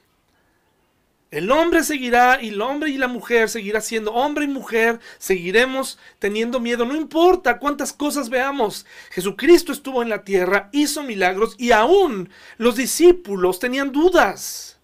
El 1.34 1.50
hombre 1.50 1.82
seguirá 1.82 2.40
y 2.40 2.50
el 2.50 2.62
hombre 2.62 2.90
y 2.90 2.96
la 2.96 3.08
mujer 3.08 3.50
seguirá 3.50 3.80
siendo 3.80 4.12
hombre 4.12 4.44
y 4.44 4.48
mujer, 4.48 5.00
seguiremos 5.18 5.98
teniendo 6.20 6.60
miedo, 6.60 6.84
no 6.84 6.94
importa 6.94 7.58
cuántas 7.58 7.92
cosas 7.92 8.30
veamos. 8.30 8.86
Jesucristo 9.10 9.72
estuvo 9.72 10.00
en 10.00 10.10
la 10.10 10.22
tierra, 10.22 10.68
hizo 10.70 11.02
milagros 11.02 11.56
y 11.58 11.72
aún 11.72 12.30
los 12.56 12.76
discípulos 12.76 13.58
tenían 13.58 13.90
dudas, 13.90 14.78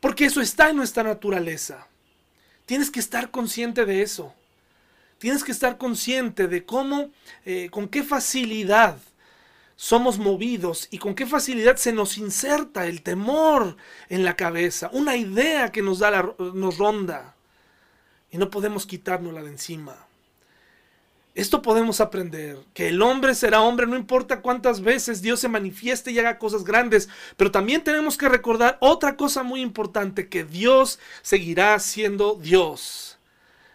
porque 0.00 0.24
eso 0.24 0.40
está 0.40 0.70
en 0.70 0.76
nuestra 0.76 1.02
naturaleza. 1.02 1.86
Tienes 2.64 2.90
que 2.90 3.00
estar 3.00 3.30
consciente 3.30 3.84
de 3.84 4.00
eso. 4.00 4.32
Tienes 5.18 5.44
que 5.44 5.52
estar 5.52 5.76
consciente 5.76 6.48
de 6.48 6.64
cómo, 6.64 7.10
eh, 7.44 7.68
con 7.70 7.86
qué 7.86 8.02
facilidad 8.02 8.96
somos 9.76 10.18
movidos 10.18 10.88
y 10.90 10.98
con 10.98 11.14
qué 11.14 11.26
facilidad 11.26 11.76
se 11.76 11.92
nos 11.92 12.18
inserta 12.18 12.86
el 12.86 13.02
temor 13.02 13.76
en 14.08 14.24
la 14.24 14.36
cabeza, 14.36 14.90
una 14.92 15.16
idea 15.16 15.72
que 15.72 15.82
nos, 15.82 15.98
da 15.98 16.10
la, 16.10 16.34
nos 16.54 16.78
ronda 16.78 17.34
y 18.30 18.38
no 18.38 18.50
podemos 18.50 18.86
quitárnosla 18.86 19.42
de 19.42 19.50
encima. 19.50 19.96
Esto 21.34 21.62
podemos 21.62 22.02
aprender, 22.02 22.58
que 22.74 22.88
el 22.88 23.00
hombre 23.00 23.34
será 23.34 23.62
hombre 23.62 23.86
no 23.86 23.96
importa 23.96 24.42
cuántas 24.42 24.82
veces 24.82 25.22
Dios 25.22 25.40
se 25.40 25.48
manifieste 25.48 26.10
y 26.10 26.18
haga 26.18 26.38
cosas 26.38 26.62
grandes, 26.62 27.08
pero 27.38 27.50
también 27.50 27.82
tenemos 27.82 28.18
que 28.18 28.28
recordar 28.28 28.76
otra 28.80 29.16
cosa 29.16 29.42
muy 29.42 29.62
importante, 29.62 30.28
que 30.28 30.44
Dios 30.44 30.98
seguirá 31.22 31.78
siendo 31.78 32.34
Dios. 32.34 33.11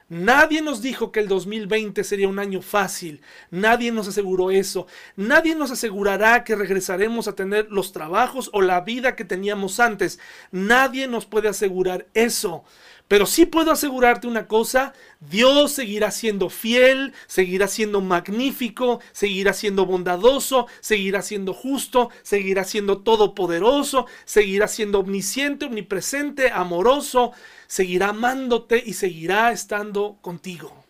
Nadie 0.09 0.61
nos 0.61 0.81
dijo 0.81 1.11
que 1.11 1.19
el 1.19 1.27
2020 1.27 2.01
sería 2.05 2.29
un 2.29 2.39
año 2.39 2.61
fácil. 2.61 3.21
Nadie 3.51 3.91
nos 3.91 4.07
aseguró 4.07 4.51
eso. 4.51 4.87
Nadie 5.17 5.53
nos 5.53 5.69
asegurará 5.69 6.45
que 6.45 6.55
regresaremos 6.55 7.27
a 7.27 7.35
tener 7.35 7.67
los 7.69 7.91
trabajos 7.91 8.49
o 8.53 8.61
la 8.61 8.81
vida 8.81 9.17
que 9.17 9.25
teníamos 9.25 9.81
antes. 9.81 10.17
Nadie 10.51 11.07
nos 11.07 11.25
puede 11.25 11.49
asegurar 11.49 12.07
eso. 12.13 12.63
Pero 13.07 13.25
sí 13.25 13.45
puedo 13.45 13.71
asegurarte 13.71 14.27
una 14.27 14.47
cosa, 14.47 14.93
Dios 15.21 15.71
seguirá 15.71 16.11
siendo 16.11 16.49
fiel, 16.49 17.13
seguirá 17.27 17.69
siendo 17.69 18.01
magnífico, 18.01 18.99
seguirá 19.13 19.53
siendo 19.53 19.85
bondadoso, 19.85 20.67
seguirá 20.81 21.21
siendo 21.21 21.53
justo, 21.53 22.09
seguirá 22.21 22.65
siendo 22.65 22.99
todopoderoso, 22.99 24.07
seguirá 24.25 24.67
siendo 24.67 24.99
omnisciente, 24.99 25.65
omnipresente, 25.65 26.51
amoroso, 26.51 27.31
seguirá 27.67 28.09
amándote 28.09 28.83
y 28.85 28.93
seguirá 28.93 29.53
estando 29.53 30.17
contigo. 30.21 30.83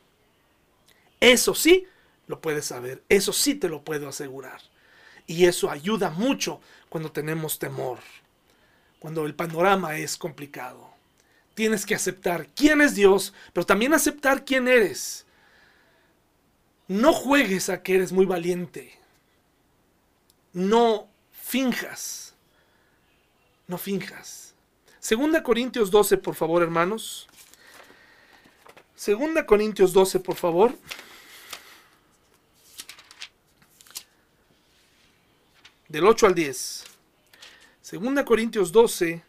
Eso 1.19 1.53
sí 1.53 1.85
lo 2.25 2.41
puedes 2.41 2.65
saber, 2.65 3.03
eso 3.09 3.31
sí 3.31 3.53
te 3.53 3.69
lo 3.69 3.83
puedo 3.83 4.07
asegurar. 4.09 4.61
Y 5.27 5.45
eso 5.45 5.69
ayuda 5.69 6.09
mucho 6.09 6.61
cuando 6.89 7.11
tenemos 7.11 7.59
temor, 7.59 7.99
cuando 8.97 9.25
el 9.25 9.35
panorama 9.35 9.97
es 9.97 10.17
complicado. 10.17 10.86
Tienes 11.57 11.87
que 11.87 11.95
aceptar 11.95 12.49
quién 12.49 12.81
es 12.81 12.93
Dios, 12.93 13.33
pero 13.51 13.65
también 13.65 13.91
aceptar 13.95 14.45
quién 14.45 14.67
eres. 14.67 15.25
No 16.87 17.13
juegues 17.13 17.69
a 17.69 17.81
que 17.81 17.95
eres 17.95 18.11
muy 18.11 18.27
valiente. 18.27 18.95
No 20.53 21.09
finjas. 21.31 22.35
No 23.65 23.79
finjas. 23.79 24.53
Segunda 24.99 25.41
Corintios 25.41 25.89
12, 25.89 26.17
por 26.17 26.35
favor, 26.35 26.61
hermanos. 26.61 27.27
Segunda 28.95 29.47
Corintios 29.47 29.93
12, 29.93 30.19
por 30.19 30.35
favor. 30.35 30.77
Del 35.87 36.05
8 36.05 36.27
al 36.27 36.35
10. 36.35 36.83
Segunda 37.81 38.23
Corintios 38.25 38.71
12. 38.71 39.23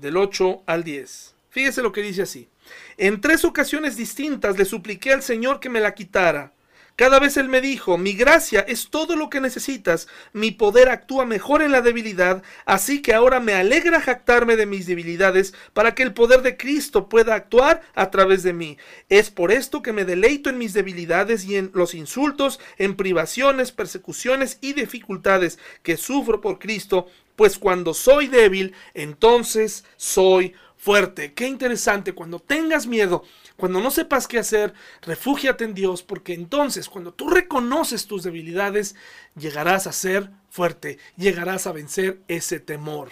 Del 0.00 0.16
8 0.16 0.62
al 0.64 0.82
10. 0.82 1.34
Fíjese 1.50 1.82
lo 1.82 1.92
que 1.92 2.00
dice 2.00 2.22
así. 2.22 2.48
En 2.96 3.20
tres 3.20 3.44
ocasiones 3.44 3.96
distintas 3.96 4.56
le 4.56 4.64
supliqué 4.64 5.12
al 5.12 5.22
Señor 5.22 5.60
que 5.60 5.68
me 5.68 5.80
la 5.80 5.94
quitara. 5.94 6.52
Cada 7.00 7.18
vez 7.18 7.38
Él 7.38 7.48
me 7.48 7.62
dijo, 7.62 7.96
mi 7.96 8.12
gracia 8.12 8.60
es 8.60 8.90
todo 8.90 9.16
lo 9.16 9.30
que 9.30 9.40
necesitas, 9.40 10.06
mi 10.34 10.50
poder 10.50 10.90
actúa 10.90 11.24
mejor 11.24 11.62
en 11.62 11.72
la 11.72 11.80
debilidad, 11.80 12.42
así 12.66 13.00
que 13.00 13.14
ahora 13.14 13.40
me 13.40 13.54
alegra 13.54 14.02
jactarme 14.02 14.54
de 14.54 14.66
mis 14.66 14.84
debilidades 14.86 15.54
para 15.72 15.94
que 15.94 16.02
el 16.02 16.12
poder 16.12 16.42
de 16.42 16.58
Cristo 16.58 17.08
pueda 17.08 17.34
actuar 17.34 17.80
a 17.94 18.10
través 18.10 18.42
de 18.42 18.52
mí. 18.52 18.76
Es 19.08 19.30
por 19.30 19.50
esto 19.50 19.80
que 19.80 19.94
me 19.94 20.04
deleito 20.04 20.50
en 20.50 20.58
mis 20.58 20.74
debilidades 20.74 21.46
y 21.46 21.56
en 21.56 21.70
los 21.72 21.94
insultos, 21.94 22.60
en 22.76 22.96
privaciones, 22.96 23.72
persecuciones 23.72 24.58
y 24.60 24.74
dificultades 24.74 25.58
que 25.82 25.96
sufro 25.96 26.42
por 26.42 26.58
Cristo, 26.58 27.06
pues 27.34 27.56
cuando 27.56 27.94
soy 27.94 28.26
débil, 28.26 28.74
entonces 28.92 29.86
soy. 29.96 30.52
Qué 30.82 31.46
interesante, 31.46 32.14
cuando 32.14 32.38
tengas 32.38 32.86
miedo, 32.86 33.22
cuando 33.56 33.80
no 33.82 33.90
sepas 33.90 34.26
qué 34.26 34.38
hacer, 34.38 34.72
refúgiate 35.02 35.64
en 35.64 35.74
Dios, 35.74 36.02
porque 36.02 36.32
entonces 36.32 36.88
cuando 36.88 37.12
tú 37.12 37.28
reconoces 37.28 38.06
tus 38.06 38.22
debilidades, 38.22 38.96
llegarás 39.36 39.86
a 39.86 39.92
ser 39.92 40.30
fuerte, 40.48 40.98
llegarás 41.18 41.66
a 41.66 41.72
vencer 41.72 42.20
ese 42.28 42.60
temor. 42.60 43.10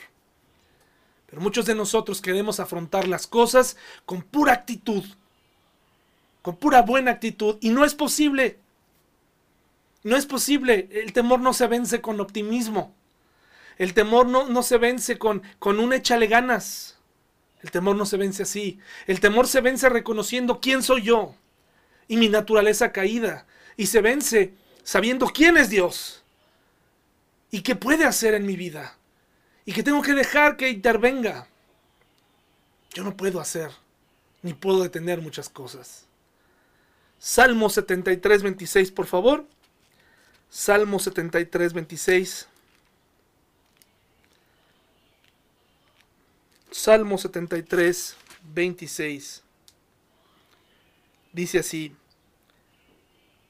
Pero 1.26 1.42
muchos 1.42 1.66
de 1.66 1.74
nosotros 1.74 2.22
queremos 2.22 2.58
afrontar 2.58 3.06
las 3.06 3.26
cosas 3.26 3.76
con 4.06 4.22
pura 4.22 4.54
actitud, 4.54 5.04
con 6.40 6.56
pura 6.56 6.80
buena 6.80 7.10
actitud, 7.10 7.58
y 7.60 7.68
no 7.68 7.84
es 7.84 7.94
posible. 7.94 8.58
No 10.04 10.16
es 10.16 10.24
posible. 10.24 10.88
El 10.90 11.12
temor 11.12 11.40
no 11.40 11.52
se 11.52 11.66
vence 11.66 12.00
con 12.00 12.18
optimismo. 12.18 12.94
El 13.76 13.92
temor 13.92 14.26
no, 14.26 14.48
no 14.48 14.62
se 14.62 14.78
vence 14.78 15.18
con, 15.18 15.42
con 15.58 15.80
un 15.80 15.92
échale 15.92 16.28
ganas. 16.28 16.97
El 17.62 17.70
temor 17.70 17.96
no 17.96 18.06
se 18.06 18.16
vence 18.16 18.42
así. 18.42 18.78
El 19.06 19.20
temor 19.20 19.48
se 19.48 19.60
vence 19.60 19.88
reconociendo 19.88 20.60
quién 20.60 20.82
soy 20.82 21.02
yo 21.02 21.34
y 22.06 22.16
mi 22.16 22.28
naturaleza 22.28 22.92
caída. 22.92 23.46
Y 23.76 23.86
se 23.86 24.00
vence 24.00 24.54
sabiendo 24.82 25.26
quién 25.26 25.56
es 25.56 25.70
Dios 25.70 26.22
y 27.50 27.62
qué 27.62 27.74
puede 27.74 28.04
hacer 28.04 28.34
en 28.34 28.46
mi 28.46 28.56
vida. 28.56 28.96
Y 29.64 29.72
que 29.72 29.82
tengo 29.82 30.02
que 30.02 30.14
dejar 30.14 30.56
que 30.56 30.70
intervenga. 30.70 31.46
Yo 32.94 33.04
no 33.04 33.16
puedo 33.16 33.40
hacer 33.40 33.70
ni 34.42 34.54
puedo 34.54 34.82
detener 34.82 35.20
muchas 35.20 35.48
cosas. 35.48 36.06
Salmo 37.18 37.68
73, 37.68 38.42
26, 38.42 38.90
por 38.92 39.06
favor. 39.06 39.46
Salmo 40.48 40.98
73, 40.98 41.72
26. 41.72 42.48
Salmo 46.70 47.18
73, 47.18 48.16
26. 48.54 49.42
Dice 51.32 51.58
así, 51.58 51.94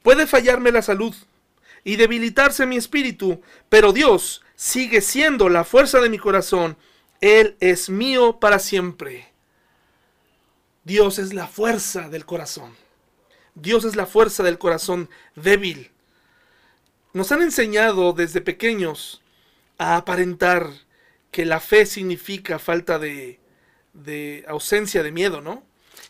puede 0.03 0.27
fallarme 0.27 0.71
la 0.71 0.81
salud 0.81 1.15
y 1.83 1.95
debilitarse 1.95 2.65
mi 2.65 2.77
espíritu, 2.77 3.41
pero 3.69 3.93
Dios 3.93 4.43
sigue 4.55 5.01
siendo 5.01 5.49
la 5.49 5.63
fuerza 5.63 5.99
de 5.99 6.09
mi 6.09 6.17
corazón. 6.17 6.77
Él 7.21 7.55
es 7.59 7.89
mío 7.89 8.39
para 8.39 8.59
siempre. 8.59 9.29
Dios 10.83 11.19
es 11.19 11.33
la 11.33 11.47
fuerza 11.47 12.09
del 12.09 12.25
corazón. 12.25 12.75
Dios 13.55 13.83
es 13.83 13.95
la 13.95 14.05
fuerza 14.05 14.43
del 14.43 14.57
corazón 14.57 15.09
débil. 15.35 15.91
Nos 17.13 17.31
han 17.31 17.41
enseñado 17.41 18.13
desde 18.13 18.41
pequeños 18.41 19.21
a 19.77 19.97
aparentar 19.97 20.69
que 21.31 21.45
la 21.45 21.59
fe 21.59 21.85
significa 21.85 22.59
falta 22.59 22.99
de, 22.99 23.39
ausencia 24.47 25.03
de 25.03 25.11
miedo, 25.11 25.41
¿no? 25.41 25.63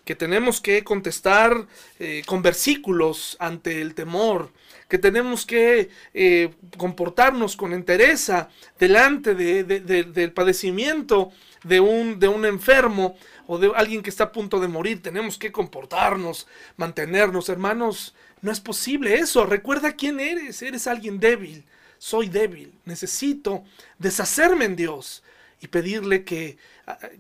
Que 0.06 0.16
tenemos 0.16 0.62
que 0.62 0.84
contestar 0.84 1.68
eh, 2.00 2.24
con 2.26 2.42
versículos 2.42 3.36
ante 3.40 3.82
el 3.82 3.96
temor, 3.96 4.52
que 4.88 4.98
tenemos 4.98 5.46
que 5.46 5.90
eh, 6.14 6.52
comportarnos 6.78 7.56
con 7.56 7.74
entereza 7.74 8.50
delante 8.80 9.36
del 9.36 10.32
padecimiento 10.32 11.32
de 11.64 11.80
un, 11.80 12.20
de 12.20 12.28
un 12.28 12.46
enfermo 12.46 13.18
o 13.46 13.58
de 13.58 13.72
alguien 13.76 14.02
que 14.02 14.10
está 14.10 14.26
a 14.26 14.32
punto 14.32 14.60
de 14.60 14.68
morir. 14.68 15.02
Tenemos 15.02 15.38
que 15.38 15.52
comportarnos, 15.52 16.48
mantenernos, 16.78 17.50
hermanos. 17.50 18.16
No 18.42 18.52
es 18.52 18.60
posible 18.60 19.16
eso. 19.16 19.46
Recuerda 19.46 19.94
quién 19.94 20.20
eres. 20.20 20.62
Eres 20.62 20.88
alguien 20.88 21.20
débil 21.20 21.66
soy 22.00 22.30
débil, 22.30 22.74
necesito 22.86 23.64
deshacerme 24.00 24.66
en 24.66 24.76
Dios 24.76 25.22
y 25.62 25.68
pedirle 25.68 26.24
que, 26.24 26.58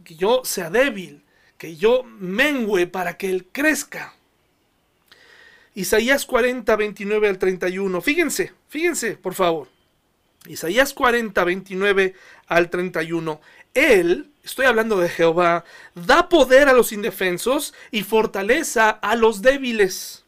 que 0.03 0.15
yo 0.15 0.41
sea 0.43 0.69
débil, 0.69 1.23
que 1.57 1.75
yo 1.75 2.03
mengüe 2.03 2.87
para 2.87 3.17
que 3.17 3.29
Él 3.29 3.47
crezca. 3.51 4.15
Isaías 5.75 6.25
40, 6.25 6.75
29 6.75 7.29
al 7.29 7.37
31. 7.37 8.01
Fíjense, 8.01 8.53
fíjense, 8.69 9.17
por 9.17 9.33
favor. 9.33 9.67
Isaías 10.47 10.93
40, 10.93 11.43
29 11.43 12.15
al 12.47 12.69
31. 12.69 13.41
Él, 13.73 14.31
estoy 14.43 14.65
hablando 14.65 14.97
de 14.97 15.09
Jehová, 15.09 15.65
da 15.93 16.29
poder 16.29 16.69
a 16.69 16.73
los 16.73 16.91
indefensos 16.91 17.73
y 17.91 18.03
fortaleza 18.03 18.89
a 18.89 19.15
los 19.15 19.41
débiles. 19.41 20.23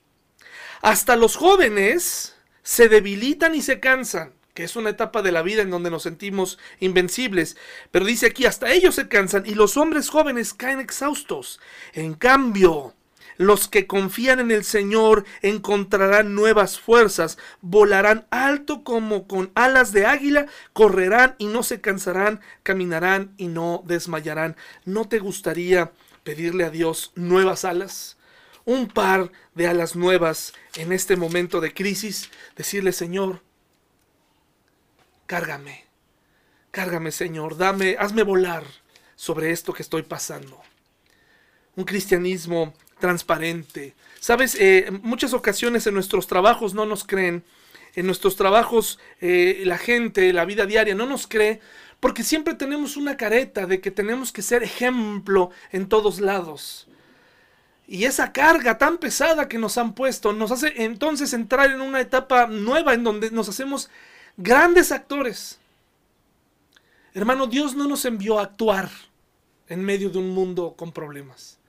Hasta 0.81 1.15
los 1.15 1.35
jóvenes 1.37 2.35
se 2.63 2.89
debilitan 2.89 3.55
y 3.55 3.61
se 3.61 3.79
cansan. 3.79 4.33
Que 4.53 4.63
es 4.63 4.75
una 4.75 4.89
etapa 4.89 5.21
de 5.21 5.31
la 5.31 5.41
vida 5.41 5.61
en 5.61 5.69
donde 5.69 5.89
nos 5.89 6.03
sentimos 6.03 6.59
invencibles. 6.79 7.57
Pero 7.91 8.05
dice 8.05 8.27
aquí, 8.27 8.45
hasta 8.45 8.71
ellos 8.71 8.95
se 8.95 9.07
cansan 9.07 9.45
y 9.45 9.53
los 9.53 9.77
hombres 9.77 10.09
jóvenes 10.09 10.53
caen 10.53 10.79
exhaustos. 10.79 11.59
En 11.93 12.13
cambio, 12.13 12.95
los 13.37 13.67
que 13.67 13.87
confían 13.87 14.39
en 14.39 14.51
el 14.51 14.63
Señor 14.63 15.25
encontrarán 15.41 16.35
nuevas 16.35 16.79
fuerzas, 16.79 17.37
volarán 17.61 18.27
alto 18.29 18.83
como 18.83 19.27
con 19.27 19.51
alas 19.55 19.93
de 19.93 20.05
águila, 20.05 20.45
correrán 20.73 21.35
y 21.37 21.47
no 21.47 21.63
se 21.63 21.81
cansarán, 21.81 22.41
caminarán 22.63 23.33
y 23.37 23.47
no 23.47 23.83
desmayarán. 23.87 24.55
¿No 24.85 25.07
te 25.07 25.17
gustaría 25.17 25.91
pedirle 26.23 26.65
a 26.65 26.69
Dios 26.69 27.13
nuevas 27.15 27.65
alas? 27.65 28.17
Un 28.63 28.87
par 28.87 29.31
de 29.55 29.67
alas 29.67 29.95
nuevas 29.95 30.53
en 30.75 30.91
este 30.91 31.15
momento 31.15 31.61
de 31.61 31.73
crisis, 31.73 32.29
decirle, 32.55 32.91
Señor, 32.91 33.41
cárgame, 35.32 35.86
cárgame 36.71 37.09
Señor, 37.09 37.55
dame, 37.55 37.95
hazme 37.97 38.23
volar 38.23 38.65
sobre 39.15 39.51
esto 39.51 39.71
que 39.71 39.82
estoy 39.82 40.03
pasando. 40.03 40.61
Un 41.77 41.86
cristianismo 41.86 42.73
transparente. 42.99 43.95
Sabes, 44.19 44.57
eh, 44.59 44.91
muchas 45.01 45.34
ocasiones 45.34 45.88
en 45.88 45.93
nuestros 45.93 46.27
trabajos 46.27 46.73
no 46.73 46.86
nos 46.86 47.05
creen, 47.05 47.45
en 47.95 48.07
nuestros 48.07 48.36
trabajos 48.36 48.99
eh, 49.21 49.63
la 49.65 49.77
gente, 49.77 50.34
la 50.34 50.43
vida 50.43 50.65
diaria 50.65 50.95
no 50.95 51.05
nos 51.05 51.27
cree, 51.27 51.61
porque 52.01 52.23
siempre 52.23 52.55
tenemos 52.55 52.97
una 52.97 53.15
careta 53.15 53.65
de 53.67 53.79
que 53.79 53.89
tenemos 53.89 54.34
que 54.34 54.41
ser 54.41 54.63
ejemplo 54.63 55.51
en 55.71 55.88
todos 55.88 56.19
lados. 56.19 56.89
Y 57.88 58.03
esa 58.03 58.34
carga 58.34 58.77
tan 58.77 58.97
pesada 58.97 59.47
que 59.47 59.57
nos 59.57 59.77
han 59.77 59.93
puesto 59.93 60.34
nos 60.34 60.51
hace 60.51 60.73
entonces 60.84 61.32
entrar 61.32 61.71
en 61.71 61.79
una 61.79 62.01
etapa 62.01 62.47
nueva 62.47 62.93
en 62.93 63.05
donde 63.05 63.32
nos 63.32 63.47
hacemos 63.47 63.89
grandes 64.38 64.91
actores. 64.91 65.59
Hermano, 67.13 67.47
Dios 67.47 67.75
no 67.75 67.88
nos 67.88 68.05
envió 68.05 68.39
a 68.39 68.43
actuar 68.43 68.89
en 69.67 69.84
medio 69.84 70.09
de 70.09 70.17
un 70.17 70.29
mundo 70.29 70.75
con 70.77 70.91
problemas. 70.91 71.59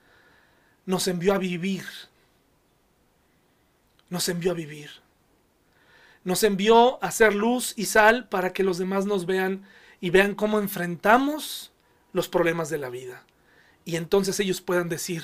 Nos 0.85 1.07
envió 1.07 1.33
a 1.33 1.37
vivir. 1.37 1.85
Nos 4.09 4.29
envió 4.29 4.51
a 4.51 4.55
vivir. 4.55 4.89
Nos 6.23 6.43
envió 6.43 7.03
a 7.03 7.07
hacer 7.07 7.35
luz 7.35 7.73
y 7.75 7.85
sal 7.85 8.29
para 8.29 8.53
que 8.53 8.63
los 8.63 8.77
demás 8.77 9.05
nos 9.05 9.25
vean 9.25 9.63
y 9.99 10.09
vean 10.09 10.35
cómo 10.35 10.59
enfrentamos 10.59 11.71
los 12.13 12.29
problemas 12.29 12.69
de 12.69 12.77
la 12.77 12.89
vida. 12.89 13.25
Y 13.85 13.97
entonces 13.97 14.39
ellos 14.39 14.61
puedan 14.61 14.87
decir, 14.87 15.23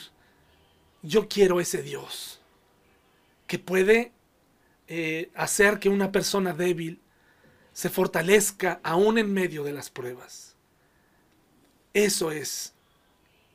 yo 1.02 1.30
quiero 1.30 1.60
ese 1.60 1.82
Dios 1.82 2.42
que 3.48 3.60
puede 3.60 4.12
eh, 4.88 5.32
hacer 5.36 5.80
que 5.80 5.90
una 5.90 6.12
persona 6.12 6.54
débil 6.54 7.00
se 7.74 7.90
fortalezca 7.90 8.80
aún 8.84 9.18
en 9.18 9.34
medio 9.34 9.64
de 9.64 9.74
las 9.74 9.90
pruebas. 9.90 10.56
Eso 11.94 12.32
es 12.32 12.74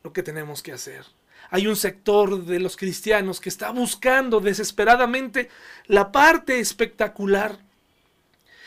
lo 0.03 0.13
que 0.13 0.23
tenemos 0.23 0.63
que 0.63 0.73
hacer. 0.73 1.05
Hay 1.51 1.67
un 1.67 1.77
sector 1.77 2.45
de 2.45 2.59
los 2.59 2.77
cristianos 2.77 3.41
que 3.41 3.49
está 3.49 3.71
buscando 3.71 4.41
desesperadamente 4.41 5.51
la 5.87 6.11
parte 6.11 6.59
espectacular. 6.59 7.59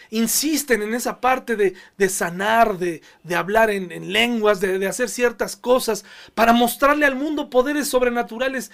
Insisten 0.09 0.81
en 0.83 0.93
esa 0.93 1.19
parte 1.19 1.57
de, 1.57 2.09
sanar, 2.09 2.77
de, 2.77 3.01
hablar 3.35 3.71
en, 3.71 4.13
lenguas, 4.13 4.61
de, 4.61 4.79
de 4.79 4.87
hacer 4.87 5.09
ciertas 5.09 5.57
cosas 5.57 6.05
para 6.33 6.53
mostrarle 6.53 7.05
al 7.05 7.15
mundo 7.15 7.49
poderes 7.49 7.89
sobrenaturales. 7.89 8.71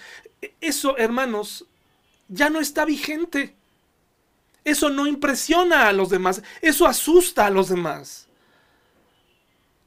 Eso, 0.61 0.95
hermanos, 0.97 1.65
ya 2.27 2.49
no 2.49 2.59
está 2.59 2.85
vigente. 2.85 3.55
Eso 4.63 4.89
no 4.89 5.07
impresiona 5.07 5.87
a 5.87 5.93
los 5.93 6.09
demás, 6.09 6.41
eso 6.61 6.87
asusta 6.87 7.45
a 7.45 7.49
los 7.49 7.69
demás. 7.69 8.27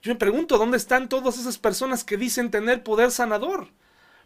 Yo 0.02 0.12
me 0.12 0.18
pregunto, 0.18 0.58
¿dónde 0.58 0.76
están 0.76 1.08
todas 1.08 1.38
esas 1.38 1.58
personas 1.58 2.04
que 2.04 2.16
dicen 2.16 2.50
tener 2.50 2.82
poder 2.82 3.10
sanador? 3.10 3.68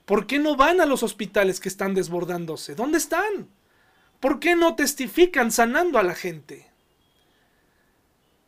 ¿Por 0.05 0.27
qué 0.27 0.39
no 0.39 0.57
van 0.57 0.81
a 0.81 0.87
los 0.87 1.03
hospitales 1.03 1.61
que 1.61 1.69
están 1.69 1.95
desbordándose? 1.95 2.75
¿Dónde 2.75 2.99
están? 2.99 3.49
¿Por 4.19 4.41
qué 4.41 4.57
no 4.57 4.75
testifican 4.75 5.53
sanando 5.53 5.99
a 5.99 6.03
la 6.03 6.15
gente? 6.15 6.69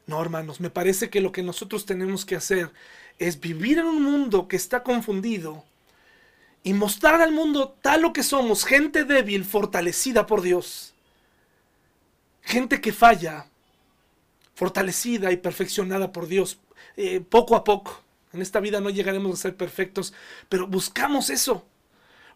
No, 0.06 0.20
hermanos, 0.20 0.60
me 0.60 0.70
parece 0.70 1.08
que 1.08 1.20
lo 1.20 1.30
que 1.30 1.44
nosotros 1.44 1.86
tenemos 1.86 2.26
que 2.26 2.36
hacer 2.36 2.72
es 3.18 3.40
vivir 3.40 3.78
en 3.78 3.86
un 3.86 4.02
mundo 4.02 4.48
que 4.48 4.56
está 4.56 4.82
confundido 4.82 5.64
y 6.64 6.74
mostrar 6.74 7.22
al 7.22 7.32
mundo 7.32 7.76
tal 7.80 8.02
lo 8.02 8.12
que 8.12 8.24
somos, 8.24 8.64
gente 8.64 9.04
débil, 9.04 9.44
fortalecida 9.44 10.26
por 10.26 10.42
Dios 10.42 10.91
gente 12.42 12.80
que 12.80 12.92
falla, 12.92 13.46
fortalecida 14.54 15.32
y 15.32 15.36
perfeccionada 15.36 16.12
por 16.12 16.26
Dios, 16.26 16.58
eh, 16.96 17.20
poco 17.20 17.56
a 17.56 17.64
poco. 17.64 18.02
En 18.32 18.40
esta 18.42 18.60
vida 18.60 18.80
no 18.80 18.90
llegaremos 18.90 19.38
a 19.38 19.42
ser 19.42 19.56
perfectos, 19.56 20.14
pero 20.48 20.66
buscamos 20.66 21.30
eso. 21.30 21.66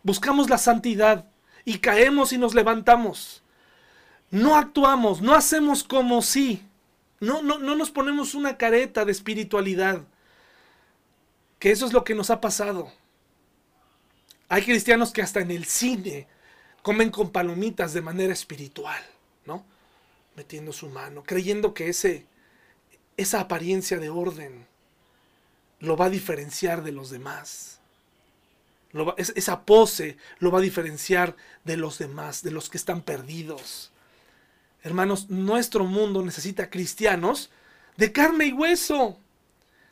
Buscamos 0.03 0.51
la 0.51 0.59
santidad 0.59 1.27
y 1.65 1.79
caemos 1.79 2.33
y 2.33 2.39
nos 2.39 2.55
levantamos. 2.55 3.43
No 4.31 4.57
actuamos, 4.57 5.21
no 5.21 5.35
hacemos 5.35 5.85
como 5.85 6.23
si. 6.23 6.63
No, 7.21 7.43
no, 7.43 7.59
no 7.59 7.75
nos 7.75 7.91
ponemos 7.91 8.35
una 8.35 8.57
careta 8.57 9.05
de 9.05 9.13
espiritualidad. 9.13 10.03
Que 11.59 11.71
eso 11.71 11.87
es 11.87 11.93
lo 11.93 12.05
que 12.05 12.15
nos 12.15 12.31
ha 12.31 12.41
pasado. 12.41 12.93
Hay 14.49 14.63
cristianos 14.63 15.13
que 15.13 15.23
hasta 15.23 15.41
en 15.41 15.51
el 15.51 15.65
cine 15.65 16.29
comen 16.83 17.11
con 17.11 17.31
palomitas 17.31 17.95
de 17.95 18.03
manera 18.03 18.33
espiritual, 18.33 19.03
¿no? 19.45 19.65
Metiendo 20.37 20.73
su 20.73 20.89
mano, 20.89 21.25
creyendo 21.25 21.75
que 21.75 21.89
ese, 21.89 22.27
esa 23.17 23.41
apariencia 23.41 23.99
de 23.99 24.11
orden 24.11 24.67
lo 25.81 25.97
va 25.97 26.07
a 26.07 26.11
diferenciar 26.11 26.83
de 26.83 26.93
los 26.93 27.11
demás. 27.11 27.81
esa 29.17 29.65
pose 29.65 30.17
lo 30.39 30.51
va 30.51 30.59
a 30.59 30.63
diferenciar 30.63 31.37
de 31.65 31.77
los 31.77 31.99
demás, 31.99 32.43
de 32.43 32.51
los 32.51 32.71
que 32.71 32.79
están 32.79 33.03
perdidos. 33.03 33.93
Hermanos, 34.83 35.29
nuestro 35.31 35.85
mundo 35.85 36.23
necesita 36.23 36.71
cristianos 36.71 37.51
de 37.97 38.13
carne 38.13 38.47
y 38.47 38.53
hueso, 38.53 39.19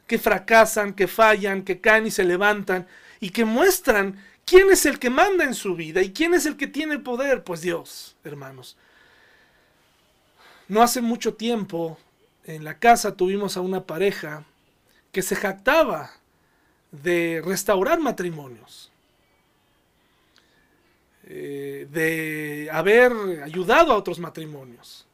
que 0.06 0.18
fracasan, 0.18 0.92
que 0.92 1.08
fallan, 1.08 1.62
que 1.62 1.80
caen 1.80 2.06
y 2.06 2.10
se 2.10 2.24
levantan, 2.24 2.86
y 3.20 3.30
que 3.30 3.44
muestran 3.44 4.22
quién 4.44 4.70
es 4.70 4.84
el 4.86 4.98
que 4.98 5.10
manda 5.10 5.44
en 5.44 5.54
su 5.54 5.74
vida 5.74 6.02
y 6.02 6.12
quién 6.12 6.34
es 6.34 6.46
el 6.46 6.56
que 6.56 6.66
tiene 6.66 6.98
poder. 6.98 7.44
Pues 7.44 7.62
Dios, 7.62 8.16
hermanos. 8.24 8.76
No 10.68 10.82
hace 10.82 11.00
mucho 11.00 11.34
tiempo 11.34 11.98
en 12.44 12.64
la 12.64 12.78
casa 12.78 13.16
tuvimos 13.16 13.56
a 13.56 13.60
una 13.60 13.84
pareja 13.84 14.44
que 15.12 15.22
se 15.22 15.36
jactaba 15.36 16.10
de 16.90 17.42
restaurar 17.44 18.00
matrimonios, 18.00 18.90
eh, 21.24 21.86
de 21.90 22.68
haber 22.72 23.12
ayudado 23.42 23.92
a 23.92 23.96
otros 23.96 24.18
matrimonios 24.18 25.06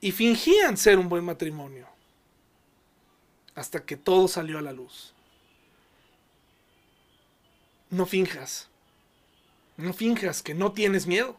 y 0.00 0.12
fingían 0.12 0.76
ser 0.76 0.98
un 0.98 1.08
buen 1.08 1.24
matrimonio 1.24 1.86
hasta 3.54 3.84
que 3.84 3.96
todo 3.96 4.28
salió 4.28 4.58
a 4.58 4.62
la 4.62 4.72
luz. 4.72 5.14
No 7.90 8.04
finjas, 8.04 8.68
no 9.76 9.92
finjas 9.92 10.42
que 10.42 10.54
no 10.54 10.72
tienes 10.72 11.06
miedo. 11.06 11.38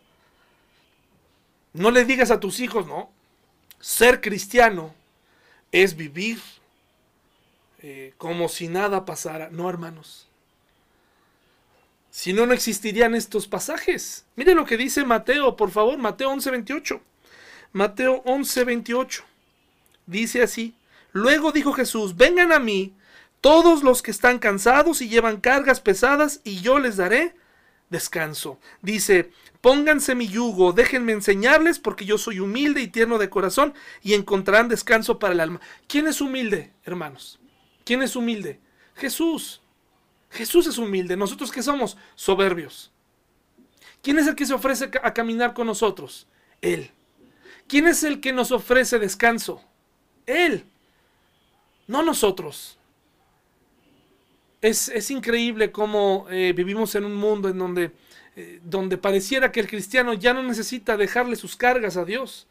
No 1.77 1.91
le 1.91 2.05
digas 2.05 2.31
a 2.31 2.39
tus 2.39 2.59
hijos, 2.59 2.87
no. 2.87 3.11
Ser 3.79 4.19
cristiano 4.19 4.95
es 5.71 5.95
vivir 5.95 6.39
eh, 7.83 8.13
como 8.17 8.49
si 8.49 8.67
nada 8.67 9.05
pasara. 9.05 9.49
No, 9.51 9.69
hermanos. 9.69 10.27
Si 12.09 12.33
no, 12.33 12.47
no 12.47 12.53
existirían 12.53 13.13
estos 13.13 13.47
pasajes. 13.47 14.25
Mire 14.35 14.55
lo 14.55 14.65
que 14.65 14.75
dice 14.75 15.05
Mateo, 15.05 15.55
por 15.55 15.69
favor, 15.69 15.99
Mateo 15.99 16.31
11:28. 16.31 16.99
Mateo 17.73 18.23
11:28. 18.23 19.23
Dice 20.07 20.41
así. 20.41 20.73
Luego 21.11 21.51
dijo 21.51 21.73
Jesús, 21.73 22.17
vengan 22.17 22.53
a 22.53 22.59
mí 22.59 22.95
todos 23.39 23.83
los 23.83 24.01
que 24.01 24.09
están 24.09 24.39
cansados 24.39 25.01
y 25.01 25.09
llevan 25.09 25.39
cargas 25.39 25.79
pesadas, 25.79 26.41
y 26.43 26.61
yo 26.61 26.79
les 26.79 26.97
daré 26.97 27.35
descanso. 27.89 28.59
Dice, 28.81 29.31
pónganse 29.61 30.15
mi 30.15 30.27
yugo, 30.27 30.73
déjenme 30.73 31.13
enseñarles, 31.13 31.79
porque 31.79 32.05
yo 32.05 32.17
soy 32.17 32.39
humilde 32.39 32.81
y 32.81 32.87
tierno 32.87 33.17
de 33.17 33.29
corazón, 33.29 33.73
y 34.01 34.13
encontrarán 34.13 34.69
descanso 34.69 35.19
para 35.19 35.33
el 35.33 35.39
alma. 35.39 35.61
¿Quién 35.87 36.07
es 36.07 36.21
humilde, 36.21 36.73
hermanos? 36.83 37.39
¿Quién 37.83 38.01
es 38.03 38.15
humilde? 38.15 38.59
Jesús. 38.95 39.61
Jesús 40.29 40.67
es 40.67 40.77
humilde. 40.77 41.15
¿Nosotros 41.15 41.51
qué 41.51 41.63
somos? 41.63 41.97
Soberbios. 42.15 42.91
¿Quién 44.01 44.19
es 44.19 44.27
el 44.27 44.35
que 44.35 44.45
se 44.45 44.53
ofrece 44.53 44.91
a 45.03 45.13
caminar 45.13 45.53
con 45.53 45.67
nosotros? 45.67 46.27
Él. 46.61 46.91
¿Quién 47.67 47.87
es 47.87 48.03
el 48.03 48.21
que 48.21 48.33
nos 48.33 48.51
ofrece 48.51 48.99
descanso? 48.99 49.61
Él. 50.25 50.65
No 51.87 52.03
nosotros. 52.03 52.77
Es, 54.61 55.11
increíble 55.11 55.71
cómo 55.71 56.25
eh, 56.29 56.53
vivimos 56.55 56.95
en 56.95 57.05
un 57.05 57.15
mundo 57.15 57.47
en 57.47 57.57
donde, 57.57 57.91
eh, 58.39 58.59
donde 58.63 58.99
pareciera 58.99 59.51
que 59.51 59.59
el 59.59 59.67
cristiano 59.67 60.13
ya 60.13 60.31
no 60.31 60.43
necesita 60.43 60.95
dejarle 60.95 61.35
sus 61.35 61.55
cargas 61.55 61.97
a 61.97 62.05
Dios. 62.05 62.45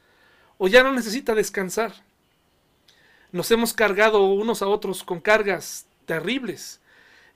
o 0.59 0.67
ya 0.67 0.83
no 0.83 0.91
necesita 0.93 1.33
descansar. 1.35 1.93
Nos 3.31 3.51
hemos 3.53 3.73
cargado 3.73 4.25
unos 4.25 4.63
a 4.63 4.67
otros 4.67 5.05
con 5.05 5.21
cargas 5.21 5.87
terribles 6.07 6.81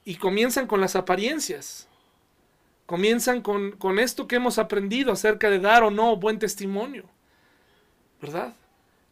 y 0.05 0.17
comienzan 0.17 0.67
con 0.67 0.81
las 0.81 0.97
apariencias. 0.97 1.87
Comienzan 2.87 3.41
con, 3.41 3.73
con 3.73 4.01
esto 4.01 4.27
que 4.27 4.37
hemos 4.37 4.59
aprendido 4.59 5.13
acerca 5.13 5.49
de 5.49 5.61
dar 5.61 5.85
o 5.85 5.93
no 5.93 6.17
buen 6.17 6.41
testimonio. 6.41 7.05
¿Verdad? 8.21 8.57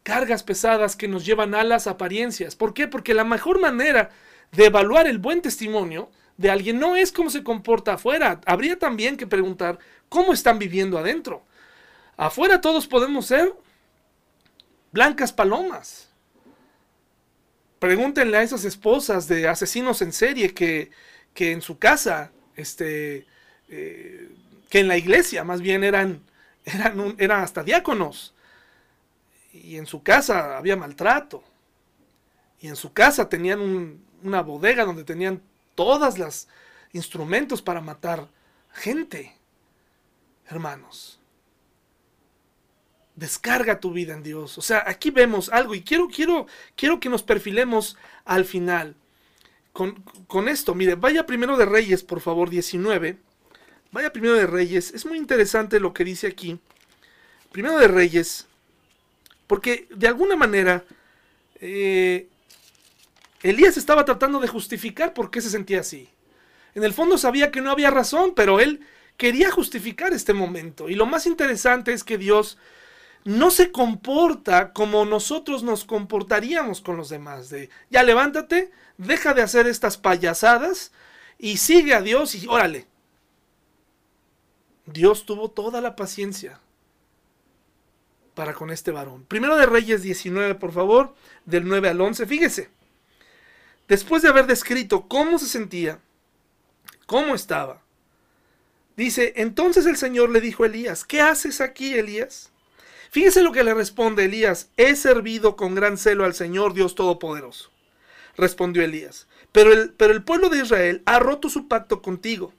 Cargas 0.03 0.43
pesadas 0.43 0.97
que 0.97 1.07
nos 1.07 1.25
llevan 1.25 1.55
a 1.55 1.63
las 1.63 1.87
apariencias. 1.87 2.57
¿Por 2.57 2.73
qué? 2.73 2.89
Porque 2.89 3.13
la 3.13 3.23
mejor 3.23 3.61
manera 3.61 4.09
de 4.51 4.65
evaluar 4.65 5.07
el 5.07 5.19
buen 5.19 5.41
testimonio 5.41 6.09
de 6.39 6.49
alguien 6.49 6.79
no 6.79 6.95
es 6.95 7.11
cómo 7.11 7.29
se 7.29 7.43
comporta 7.43 7.95
afuera. 7.95 8.39
Habría 8.45 8.79
también 8.79 9.17
que 9.17 9.27
preguntar 9.27 9.77
cómo 10.07 10.31
están 10.31 10.57
viviendo 10.57 10.97
adentro. 10.97 11.43
Afuera 12.15 12.61
todos 12.61 12.87
podemos 12.87 13.25
ser 13.25 13.53
blancas 14.93 15.33
palomas. 15.33 16.07
Pregúntenle 17.79 18.37
a 18.37 18.41
esas 18.41 18.63
esposas 18.63 19.27
de 19.27 19.49
asesinos 19.49 20.01
en 20.01 20.13
serie 20.13 20.53
que, 20.53 20.91
que 21.33 21.51
en 21.51 21.61
su 21.61 21.77
casa, 21.77 22.31
este, 22.55 23.27
eh, 23.67 24.29
que 24.69 24.79
en 24.79 24.87
la 24.87 24.95
iglesia 24.95 25.43
más 25.43 25.59
bien 25.59 25.83
eran, 25.83 26.21
eran, 26.63 27.15
eran 27.17 27.43
hasta 27.43 27.63
diáconos. 27.63 28.33
Y 29.51 29.75
en 29.75 29.85
su 29.85 30.03
casa 30.03 30.57
había 30.57 30.77
maltrato. 30.77 31.43
Y 32.61 32.69
en 32.69 32.77
su 32.77 32.93
casa 32.93 33.27
tenían 33.27 33.99
una 34.23 34.41
bodega 34.41 34.85
donde 34.85 35.03
tenían 35.03 35.41
todos 35.79 36.17
los 36.17 36.49
instrumentos 36.91 37.61
para 37.61 37.79
matar 37.79 38.27
gente. 38.73 39.33
Hermanos 40.49 41.21
descarga 43.15 43.79
tu 43.79 43.93
vida 43.93 44.13
en 44.13 44.21
Dios. 44.21 44.57
O 44.57 44.61
sea, 44.61 44.83
aquí 44.85 45.09
vemos 45.09 45.47
algo 45.49 45.75
y 45.75 45.81
quiero, 45.81 46.09
quiero, 46.09 46.47
quiero 46.75 46.99
que 46.99 47.07
nos 47.07 47.23
perfilemos 47.23 47.97
al 48.25 48.43
final. 48.43 48.95
Con, 49.71 50.03
con, 50.27 50.49
esto, 50.49 50.75
mire, 50.75 50.95
vaya 50.95 51.25
primero 51.25 51.55
de 51.55 51.65
Reyes, 51.65 52.03
por 52.03 52.19
favor, 52.19 52.49
19. 52.49 53.17
Vaya 53.93 54.11
primero 54.11 54.33
de 54.33 54.47
Reyes. 54.47 54.93
Es 54.93 55.05
muy 55.05 55.17
interesante 55.17 55.79
lo 55.79 55.93
que 55.93 56.03
dice 56.03 56.27
aquí. 56.27 56.59
Primero 57.53 57.77
de 57.77 57.87
Reyes. 57.87 58.47
Porque 59.47 59.87
de 59.95 60.07
alguna 60.09 60.35
manera 60.35 60.83
eh, 61.61 62.27
Elías 63.41 63.77
estaba 63.77 64.05
tratando 64.05 64.39
de 64.39 64.47
justificar 64.47 65.13
por 65.13 65.31
qué 65.31 65.41
se 65.41 65.49
sentía 65.49 65.79
así. 65.79 66.09
En 66.75 66.83
el 66.83 66.93
fondo 66.93 67.17
sabía 67.17 67.51
que 67.51 67.61
no 67.61 67.71
había 67.71 67.89
razón, 67.89 68.33
pero 68.35 68.59
él 68.59 68.81
quería 69.17 69.51
justificar 69.51 70.13
este 70.13 70.33
momento. 70.33 70.89
Y 70.89 70.95
lo 70.95 71.05
más 71.05 71.25
interesante 71.25 71.93
es 71.93 72.03
que 72.03 72.17
Dios 72.17 72.57
no 73.23 73.51
se 73.51 73.71
comporta 73.71 74.71
como 74.73 75.05
nosotros 75.05 75.63
nos 75.63 75.85
comportaríamos 75.85 76.81
con 76.81 76.97
los 76.97 77.09
demás. 77.09 77.49
De 77.49 77.69
ya 77.89 78.03
levántate, 78.03 78.71
deja 78.97 79.33
de 79.33 79.41
hacer 79.41 79.67
estas 79.67 79.97
payasadas 79.97 80.91
y 81.37 81.57
sigue 81.57 81.93
a 81.93 82.01
Dios 82.01 82.35
y 82.35 82.47
órale. 82.47 82.87
Dios 84.85 85.25
tuvo 85.25 85.51
toda 85.51 85.81
la 85.81 85.95
paciencia 85.95 86.59
para 88.33 88.53
con 88.53 88.71
este 88.71 88.91
varón. 88.91 89.25
Primero 89.25 89.57
de 89.57 89.65
Reyes 89.65 90.01
19, 90.01 90.55
por 90.55 90.71
favor, 90.71 91.13
del 91.45 91.67
9 91.67 91.89
al 91.89 92.01
11. 92.01 92.25
Fíjese, 92.25 92.69
después 93.89 94.21
de 94.21 94.29
haber 94.29 94.47
descrito 94.47 95.07
cómo 95.09 95.37
se 95.39 95.47
sentía, 95.47 95.99
cómo 97.05 97.35
estaba, 97.35 97.81
dice, 98.95 99.33
entonces 99.35 99.85
el 99.85 99.97
Señor 99.97 100.29
le 100.29 100.39
dijo 100.39 100.63
a 100.63 100.67
Elías, 100.67 101.03
¿qué 101.03 101.19
haces 101.19 101.59
aquí, 101.59 101.95
Elías? 101.95 102.51
Fíjese 103.11 103.41
lo 103.41 103.51
que 103.51 103.63
le 103.63 103.73
responde 103.73 104.25
Elías, 104.25 104.69
he 104.77 104.95
servido 104.95 105.55
con 105.55 105.73
gran 105.73 105.97
celo 105.97 106.23
al 106.23 106.35
Señor 106.35 106.73
Dios 106.73 106.93
Todopoderoso. 106.93 107.71
Respondió 108.37 108.83
Elías, 108.83 109.27
pero 109.51 109.73
el, 109.73 109.91
pero 109.91 110.13
el 110.13 110.23
pueblo 110.23 110.49
de 110.49 110.59
Israel 110.59 111.01
ha 111.05 111.19
roto 111.19 111.49
su 111.49 111.67
pacto 111.67 112.03
contigo, 112.03 112.53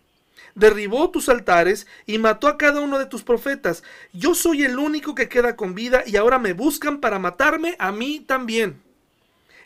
derribó 0.57 1.11
tus 1.11 1.29
altares 1.29 1.87
y 2.05 2.19
mató 2.19 2.49
a 2.49 2.59
cada 2.59 2.81
uno 2.81 2.99
de 2.99 3.07
tus 3.07 3.23
profetas. 3.23 3.85
Yo 4.13 4.35
soy 4.35 4.65
el 4.65 4.79
único 4.79 5.15
que 5.15 5.29
queda 5.29 5.55
con 5.55 5.77
vida 5.77 6.03
y 6.05 6.17
ahora 6.17 6.41
me 6.41 6.53
buscan 6.53 7.01
para 7.01 7.21
matarme 7.21 7.77
a 7.79 7.93
mí 7.93 8.19
también. 8.19 8.83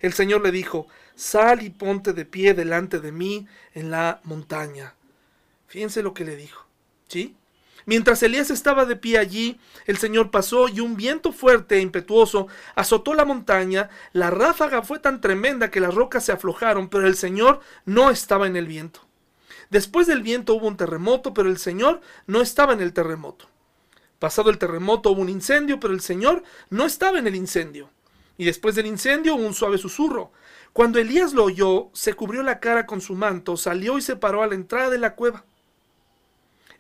El 0.03 0.13
Señor 0.13 0.43
le 0.43 0.53
dijo, 0.53 0.87
sal 1.15 1.63
y 1.63 1.71
ponte 1.71 2.13
de 2.13 2.25
pie 2.25 2.55
delante 2.55 3.01
de 3.01 3.13
mí 3.13 3.47
en 3.75 3.91
la 3.91 4.21
montaña. 4.25 4.95
Fíjense 5.67 6.03
lo 6.03 6.15
que 6.15 6.25
le 6.25 6.37
dijo, 6.37 6.67
¿sí? 7.09 7.37
Mientras 7.87 8.23
Elías 8.23 8.51
estaba 8.51 8.87
de 8.87 8.97
pie 8.97 9.19
allí, 9.19 9.61
el 9.87 9.99
Señor 9.99 10.31
pasó 10.31 10.69
y 10.69 10.81
un 10.81 10.97
viento 10.97 11.33
fuerte 11.33 11.77
e 11.77 11.81
impetuoso 11.81 12.49
azotó 12.75 13.13
la 13.13 13.27
montaña. 13.27 13.91
La 14.13 14.31
ráfaga 14.31 14.83
fue 14.83 14.99
tan 14.99 15.21
tremenda 15.21 15.71
que 15.71 15.81
las 15.81 15.95
rocas 15.95 16.25
se 16.25 16.33
aflojaron, 16.33 16.89
pero 16.89 17.07
el 17.07 17.15
Señor 17.15 17.61
no 17.85 18.11
estaba 18.11 18.47
en 18.47 18.57
el 18.57 18.67
viento. 18.67 19.01
Después 19.69 20.07
del 20.07 20.23
viento 20.23 20.55
hubo 20.55 20.67
un 20.67 20.77
terremoto, 20.77 21.35
pero 21.35 21.49
el 21.51 21.59
Señor 21.59 22.01
no 22.27 22.41
estaba 22.41 22.73
en 22.73 22.81
el 22.81 22.93
terremoto. 22.93 23.49
Pasado 24.19 24.49
el 24.49 24.59
terremoto 24.59 25.11
hubo 25.11 25.21
un 25.21 25.29
incendio, 25.29 25.79
pero 25.79 25.93
el 25.93 26.01
Señor 26.01 26.43
no 26.71 26.87
estaba 26.87 27.19
en 27.19 27.27
el 27.27 27.35
incendio. 27.35 27.91
Y 28.39 28.45
después 28.45 28.75
del 28.75 28.87
incendio 28.87 29.35
hubo 29.35 29.47
un 29.47 29.55
suave 29.55 29.77
susurro. 29.77 30.33
Cuando 30.75 30.99
Elías 30.99 31.33
lo 31.33 31.45
oyó, 31.45 31.89
se 31.93 32.15
cubrió 32.15 32.43
la 32.43 32.59
cara 32.59 32.85
con 32.85 33.01
su 33.01 33.15
manto, 33.15 33.57
salió 33.57 33.97
y 33.97 34.03
se 34.03 34.17
paró 34.17 34.43
a 34.43 34.49
la 34.49 34.57
entrada 34.57 34.91
de 34.91 34.99
la 34.99 35.15
cueva. 35.15 35.45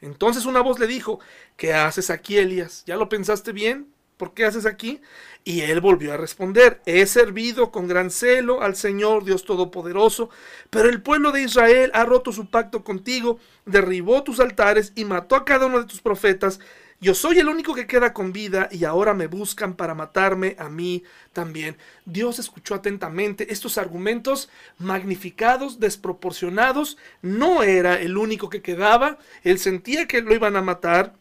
Entonces 0.00 0.46
una 0.46 0.62
voz 0.62 0.80
le 0.80 0.88
dijo, 0.88 1.20
¿qué 1.56 1.74
haces 1.74 2.10
aquí, 2.10 2.36
Elías? 2.36 2.82
¿Ya 2.86 2.96
lo 2.96 3.08
pensaste 3.08 3.52
bien? 3.52 3.86
¿Por 4.16 4.34
qué 4.34 4.46
haces 4.46 4.66
aquí? 4.66 5.00
Y 5.44 5.60
él 5.60 5.80
volvió 5.80 6.12
a 6.12 6.16
responder, 6.16 6.82
he 6.86 7.06
servido 7.06 7.70
con 7.70 7.86
gran 7.86 8.10
celo 8.10 8.62
al 8.62 8.74
Señor 8.74 9.24
Dios 9.24 9.44
Todopoderoso, 9.44 10.28
pero 10.70 10.88
el 10.88 11.00
pueblo 11.00 11.30
de 11.30 11.42
Israel 11.42 11.92
ha 11.94 12.04
roto 12.04 12.32
su 12.32 12.50
pacto 12.50 12.82
contigo, 12.82 13.38
derribó 13.64 14.24
tus 14.24 14.40
altares 14.40 14.92
y 14.96 15.04
mató 15.04 15.36
a 15.36 15.44
cada 15.44 15.66
uno 15.66 15.78
de 15.78 15.86
tus 15.86 16.00
profetas, 16.00 16.58
yo 17.00 17.14
soy 17.14 17.38
el 17.38 17.48
único 17.48 17.74
que 17.74 17.86
queda 17.86 18.14
con 18.14 18.32
vida 18.32 18.68
y 18.70 18.84
ahora 18.84 19.14
me 19.14 19.26
buscan 19.26 19.74
para 19.74 19.94
matarme 19.94 20.56
a 20.58 20.68
mí 20.68 21.02
también. 21.32 21.76
Dios 22.04 22.38
escuchó 22.38 22.74
atentamente 22.74 23.52
estos 23.52 23.76
argumentos 23.78 24.48
magnificados, 24.78 25.80
desproporcionados. 25.80 26.96
No 27.20 27.62
era 27.62 28.00
el 28.00 28.16
único 28.16 28.48
que 28.48 28.62
quedaba. 28.62 29.18
Él 29.42 29.58
sentía 29.58 30.06
que 30.06 30.22
lo 30.22 30.34
iban 30.34 30.56
a 30.56 30.62
matar. 30.62 31.14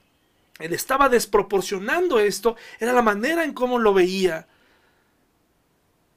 Él 0.59 0.73
estaba 0.73 1.09
desproporcionando 1.09 2.19
esto. 2.19 2.55
Era 2.79 2.93
la 2.93 3.01
manera 3.01 3.43
en 3.43 3.53
cómo 3.53 3.79
lo 3.79 3.93
veía. 3.93 4.47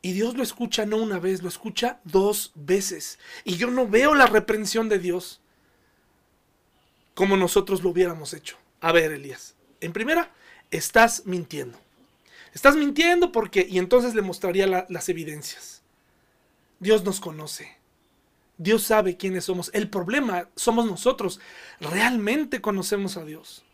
Y 0.02 0.12
Dios 0.12 0.36
lo 0.36 0.44
escucha 0.44 0.86
no 0.86 0.98
una 0.98 1.18
vez, 1.18 1.42
lo 1.42 1.48
escucha 1.48 1.98
dos 2.04 2.52
veces. 2.54 3.18
Y 3.42 3.56
yo 3.56 3.70
no 3.70 3.88
veo 3.88 4.14
la 4.14 4.26
reprensión 4.26 4.88
de 4.88 5.00
Dios 5.00 5.40
como 7.14 7.36
nosotros 7.36 7.82
lo 7.82 7.90
hubiéramos 7.90 8.34
hecho. 8.34 8.56
A 8.80 8.92
ver, 8.92 9.12
Elías, 9.12 9.54
en 9.80 9.92
primera, 9.92 10.30
estás 10.70 11.26
mintiendo. 11.26 11.78
Estás 12.54 12.76
mintiendo 12.76 13.32
porque, 13.32 13.66
y 13.68 13.78
entonces 13.78 14.14
le 14.14 14.22
mostraría 14.22 14.86
las 14.88 15.08
evidencias. 15.08 15.82
Dios 16.78 17.04
nos 17.04 17.20
conoce. 17.20 17.76
Dios 18.58 18.82
sabe 18.82 19.16
quiénes 19.16 19.44
somos. 19.44 19.70
El 19.74 19.90
problema 19.90 20.48
somos 20.56 20.86
nosotros. 20.86 21.40
Realmente 21.80 22.60
conocemos 22.60 23.16
a 23.16 23.24
Dios. 23.24 23.64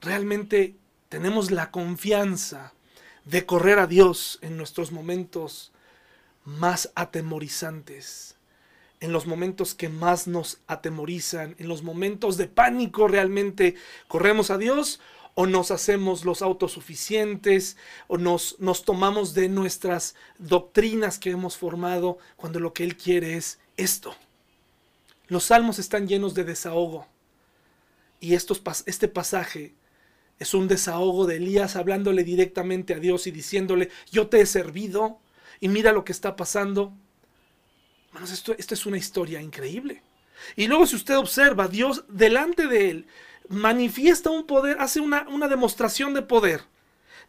Realmente 0.00 0.74
tenemos 1.08 1.50
la 1.50 1.70
confianza 1.70 2.72
de 3.24 3.46
correr 3.46 3.78
a 3.78 3.86
Dios 3.86 4.38
en 4.42 4.56
nuestros 4.56 4.92
momentos 4.92 5.72
más 6.44 6.90
atemorizantes 6.94 8.35
en 9.00 9.12
los 9.12 9.26
momentos 9.26 9.74
que 9.74 9.88
más 9.88 10.26
nos 10.26 10.58
atemorizan, 10.66 11.54
en 11.58 11.68
los 11.68 11.82
momentos 11.82 12.36
de 12.36 12.48
pánico 12.48 13.08
realmente 13.08 13.74
corremos 14.08 14.50
a 14.50 14.58
Dios 14.58 15.00
o 15.34 15.46
nos 15.46 15.70
hacemos 15.70 16.24
los 16.24 16.40
autosuficientes 16.40 17.76
o 18.08 18.16
nos, 18.16 18.58
nos 18.58 18.84
tomamos 18.84 19.34
de 19.34 19.50
nuestras 19.50 20.14
doctrinas 20.38 21.18
que 21.18 21.30
hemos 21.30 21.58
formado 21.58 22.16
cuando 22.36 22.58
lo 22.58 22.72
que 22.72 22.84
Él 22.84 22.96
quiere 22.96 23.36
es 23.36 23.58
esto. 23.76 24.14
Los 25.28 25.44
salmos 25.44 25.78
están 25.78 26.08
llenos 26.08 26.34
de 26.34 26.44
desahogo 26.44 27.06
y 28.18 28.34
estos, 28.34 28.62
este 28.86 29.08
pasaje 29.08 29.74
es 30.38 30.54
un 30.54 30.68
desahogo 30.68 31.26
de 31.26 31.36
Elías 31.36 31.76
hablándole 31.76 32.24
directamente 32.24 32.94
a 32.94 32.98
Dios 32.98 33.26
y 33.26 33.30
diciéndole, 33.30 33.90
yo 34.10 34.28
te 34.28 34.40
he 34.40 34.46
servido 34.46 35.18
y 35.60 35.68
mira 35.68 35.92
lo 35.92 36.04
que 36.04 36.12
está 36.12 36.34
pasando 36.36 36.94
esto, 38.24 38.54
es 38.58 38.86
una 38.86 38.98
historia 38.98 39.40
increíble. 39.40 40.02
Y 40.54 40.66
luego 40.66 40.86
si 40.86 40.96
usted 40.96 41.16
observa, 41.16 41.68
Dios 41.68 42.04
delante 42.08 42.66
de 42.66 42.90
él 42.90 43.06
manifiesta 43.48 44.30
un 44.30 44.46
poder, 44.46 44.78
hace 44.80 45.00
una, 45.00 45.26
una 45.28 45.48
demostración 45.48 46.14
de 46.14 46.22
poder. 46.22 46.62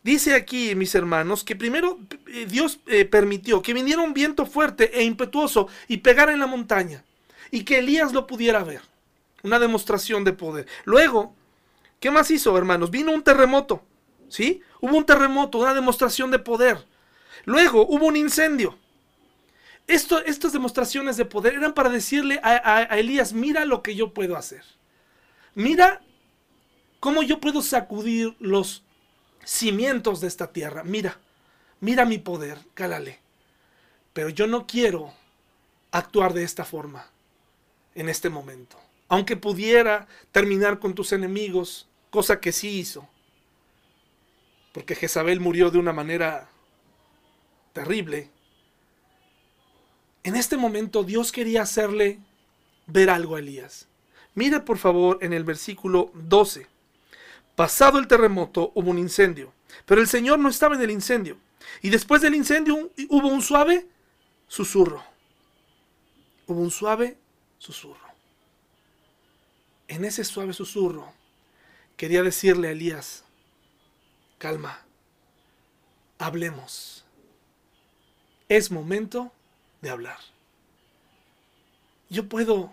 Dice 0.03 0.35
aquí, 0.35 0.75
mis 0.75 0.95
hermanos, 0.95 1.43
que 1.43 1.55
primero 1.55 1.99
eh, 2.27 2.45
Dios 2.47 2.79
eh, 2.87 3.05
permitió 3.05 3.61
que 3.61 3.73
viniera 3.73 4.01
un 4.01 4.13
viento 4.13 4.45
fuerte 4.45 4.97
e 4.97 5.03
impetuoso 5.03 5.67
y 5.87 5.97
pegara 5.97 6.33
en 6.33 6.39
la 6.39 6.47
montaña 6.47 7.03
y 7.51 7.63
que 7.63 7.79
Elías 7.79 8.13
lo 8.13 8.27
pudiera 8.27 8.63
ver. 8.63 8.81
Una 9.43 9.59
demostración 9.59 10.23
de 10.23 10.33
poder. 10.33 10.67
Luego, 10.85 11.35
¿qué 11.99 12.11
más 12.11 12.31
hizo, 12.31 12.57
hermanos? 12.57 12.91
Vino 12.91 13.11
un 13.11 13.23
terremoto. 13.23 13.83
¿sí? 14.29 14.61
Hubo 14.81 14.97
un 14.97 15.05
terremoto, 15.05 15.59
una 15.59 15.73
demostración 15.73 16.31
de 16.31 16.39
poder. 16.39 16.85
Luego 17.45 17.85
hubo 17.87 18.07
un 18.07 18.15
incendio. 18.15 18.77
Estas 19.87 20.51
demostraciones 20.51 21.15
de 21.15 21.25
poder 21.25 21.55
eran 21.55 21.73
para 21.73 21.89
decirle 21.89 22.39
a, 22.43 22.77
a 22.77 22.99
Elías, 22.99 23.31
mira 23.31 23.63
lo 23.65 23.81
que 23.81 23.95
yo 23.95 24.13
puedo 24.13 24.35
hacer. 24.35 24.63
Mira 25.55 26.01
cómo 26.99 27.23
yo 27.23 27.39
puedo 27.39 27.61
sacudir 27.61 28.35
los 28.39 28.83
cimientos 29.45 30.19
de 30.19 30.27
esta 30.27 30.51
tierra. 30.51 30.83
Mira, 30.83 31.19
mira 31.79 32.05
mi 32.05 32.17
poder, 32.17 32.59
cálale. 32.73 33.19
Pero 34.13 34.29
yo 34.29 34.45
no 34.45 34.67
quiero 34.67 35.13
actuar 35.91 36.33
de 36.33 36.43
esta 36.43 36.65
forma 36.65 37.09
en 37.95 38.09
este 38.09 38.29
momento. 38.29 38.77
Aunque 39.07 39.37
pudiera 39.37 40.07
terminar 40.31 40.79
con 40.79 40.93
tus 40.93 41.13
enemigos, 41.13 41.87
cosa 42.09 42.39
que 42.39 42.51
sí 42.51 42.79
hizo. 42.79 43.07
Porque 44.73 44.95
Jezabel 44.95 45.39
murió 45.39 45.71
de 45.71 45.79
una 45.79 45.93
manera 45.93 46.49
terrible. 47.73 48.29
En 50.27 50.35
este 50.35 50.57
momento 50.57 51.05
Dios 51.05 51.31
quería 51.31 51.61
hacerle 51.61 52.19
ver 52.85 53.09
algo 53.09 53.37
a 53.37 53.39
Elías. 53.39 53.87
Mire 54.35 54.59
por 54.59 54.77
favor 54.77 55.19
en 55.21 55.31
el 55.31 55.45
versículo 55.45 56.11
12. 56.15 56.67
Pasado 57.55 57.97
el 57.97 58.09
terremoto 58.09 58.73
hubo 58.75 58.91
un 58.91 58.97
incendio, 58.97 59.53
pero 59.85 60.01
el 60.01 60.07
Señor 60.09 60.37
no 60.39 60.49
estaba 60.49 60.75
en 60.75 60.81
el 60.81 60.91
incendio. 60.91 61.37
Y 61.81 61.91
después 61.91 62.21
del 62.21 62.35
incendio 62.35 62.91
hubo 63.07 63.29
un 63.29 63.41
suave 63.41 63.87
susurro. 64.49 65.01
Hubo 66.45 66.59
un 66.59 66.71
suave 66.71 67.17
susurro. 67.57 68.09
En 69.87 70.03
ese 70.03 70.25
suave 70.25 70.51
susurro 70.51 71.13
quería 71.95 72.21
decirle 72.21 72.67
a 72.67 72.71
Elías, 72.71 73.23
calma, 74.39 74.85
hablemos. 76.17 77.05
Es 78.49 78.71
momento 78.71 79.31
de 79.81 79.89
hablar. 79.89 80.19
Yo 82.09 82.29
puedo, 82.29 82.71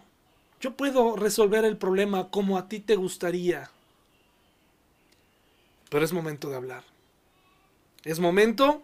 yo 0.61 0.77
puedo 0.77 1.17
resolver 1.17 1.65
el 1.65 1.77
problema 1.77 2.31
como 2.31 2.57
a 2.57 2.69
ti 2.69 2.81
te 2.81 2.97
gustaría. 2.97 3.71
Pero 5.91 6.05
es 6.05 6.13
momento 6.13 6.51
de 6.51 6.57
hablar. 6.57 6.85
Es 8.05 8.21
momento 8.21 8.83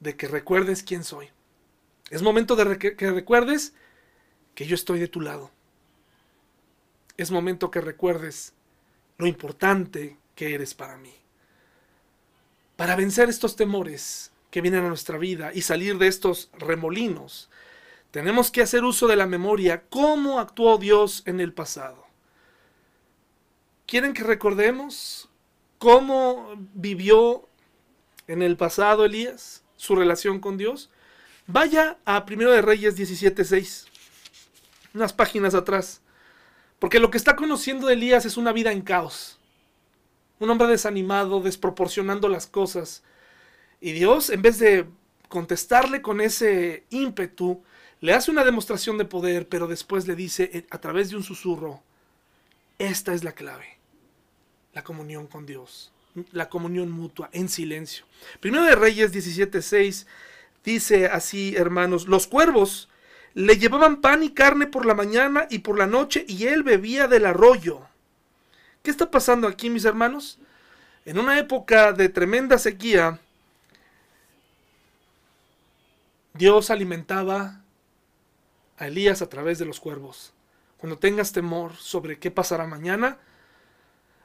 de 0.00 0.16
que 0.16 0.28
recuerdes 0.28 0.82
quién 0.82 1.04
soy. 1.04 1.28
Es 2.10 2.22
momento 2.22 2.56
de 2.56 2.78
que 2.78 3.10
recuerdes 3.10 3.72
que 4.54 4.66
yo 4.66 4.74
estoy 4.74 4.98
de 5.00 5.08
tu 5.08 5.20
lado. 5.20 5.50
Es 7.16 7.30
momento 7.30 7.70
que 7.70 7.80
recuerdes 7.80 8.52
lo 9.18 9.26
importante 9.26 10.18
que 10.34 10.54
eres 10.54 10.74
para 10.74 10.96
mí. 10.96 11.14
Para 12.76 12.96
vencer 12.96 13.28
estos 13.28 13.54
temores 13.54 14.31
que 14.52 14.60
vienen 14.60 14.84
a 14.84 14.88
nuestra 14.88 15.16
vida 15.16 15.50
y 15.54 15.62
salir 15.62 15.96
de 15.96 16.06
estos 16.06 16.50
remolinos, 16.58 17.48
tenemos 18.10 18.50
que 18.50 18.60
hacer 18.60 18.84
uso 18.84 19.08
de 19.08 19.16
la 19.16 19.26
memoria, 19.26 19.84
cómo 19.88 20.38
actuó 20.38 20.76
Dios 20.76 21.22
en 21.24 21.40
el 21.40 21.54
pasado. 21.54 22.06
¿Quieren 23.86 24.12
que 24.12 24.22
recordemos 24.22 25.30
cómo 25.78 26.52
vivió 26.74 27.48
en 28.28 28.42
el 28.42 28.58
pasado 28.58 29.06
Elías, 29.06 29.64
su 29.76 29.96
relación 29.96 30.38
con 30.38 30.58
Dios? 30.58 30.90
Vaya 31.46 31.96
a 32.04 32.22
1 32.28 32.50
de 32.50 32.60
Reyes 32.60 32.94
17:6, 32.94 33.86
unas 34.92 35.14
páginas 35.14 35.54
atrás. 35.54 36.02
Porque 36.78 37.00
lo 37.00 37.10
que 37.10 37.16
está 37.16 37.36
conociendo 37.36 37.88
Elías 37.88 38.26
es 38.26 38.36
una 38.36 38.52
vida 38.52 38.70
en 38.70 38.82
caos. 38.82 39.38
Un 40.40 40.50
hombre 40.50 40.68
desanimado, 40.68 41.40
desproporcionando 41.40 42.28
las 42.28 42.46
cosas. 42.46 43.02
Y 43.84 43.90
Dios, 43.90 44.30
en 44.30 44.42
vez 44.42 44.60
de 44.60 44.86
contestarle 45.28 46.02
con 46.02 46.20
ese 46.20 46.84
ímpetu, 46.90 47.64
le 48.00 48.14
hace 48.14 48.30
una 48.30 48.44
demostración 48.44 48.96
de 48.96 49.04
poder, 49.04 49.48
pero 49.48 49.66
después 49.66 50.06
le 50.06 50.14
dice 50.14 50.50
eh, 50.52 50.66
a 50.70 50.80
través 50.80 51.10
de 51.10 51.16
un 51.16 51.24
susurro, 51.24 51.82
esta 52.78 53.12
es 53.12 53.24
la 53.24 53.32
clave, 53.32 53.78
la 54.72 54.84
comunión 54.84 55.26
con 55.26 55.46
Dios, 55.46 55.92
la 56.30 56.48
comunión 56.48 56.92
mutua, 56.92 57.28
en 57.32 57.48
silencio. 57.48 58.04
Primero 58.38 58.64
de 58.64 58.76
Reyes 58.76 59.12
17.6 59.12 60.06
dice 60.64 61.06
así, 61.06 61.56
hermanos, 61.56 62.06
los 62.06 62.28
cuervos 62.28 62.88
le 63.34 63.58
llevaban 63.58 64.00
pan 64.00 64.22
y 64.22 64.30
carne 64.30 64.68
por 64.68 64.86
la 64.86 64.94
mañana 64.94 65.48
y 65.50 65.58
por 65.58 65.76
la 65.76 65.88
noche 65.88 66.24
y 66.28 66.46
él 66.46 66.62
bebía 66.62 67.08
del 67.08 67.26
arroyo. 67.26 67.80
¿Qué 68.84 68.92
está 68.92 69.10
pasando 69.10 69.48
aquí, 69.48 69.70
mis 69.70 69.84
hermanos? 69.84 70.38
En 71.04 71.18
una 71.18 71.36
época 71.40 71.92
de 71.92 72.08
tremenda 72.08 72.58
sequía, 72.58 73.18
Dios 76.34 76.70
alimentaba 76.70 77.62
a 78.78 78.86
Elías 78.86 79.20
a 79.20 79.28
través 79.28 79.58
de 79.58 79.66
los 79.66 79.80
cuervos. 79.80 80.32
Cuando 80.78 80.98
tengas 80.98 81.32
temor 81.32 81.76
sobre 81.76 82.18
qué 82.18 82.30
pasará 82.30 82.66
mañana, 82.66 83.18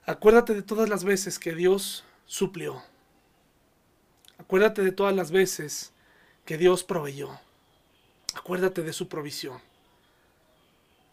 acuérdate 0.05 0.53
de 0.53 0.63
todas 0.63 0.89
las 0.89 1.03
veces 1.03 1.37
que 1.37 1.53
Dios 1.53 2.05
suplió. 2.25 2.81
Acuérdate 4.37 4.83
de 4.83 4.91
todas 4.91 5.15
las 5.15 5.31
veces 5.31 5.91
que 6.45 6.57
Dios 6.57 6.83
proveyó. 6.83 7.39
Acuérdate 8.35 8.83
de 8.83 8.93
su 8.93 9.09
provisión. 9.09 9.59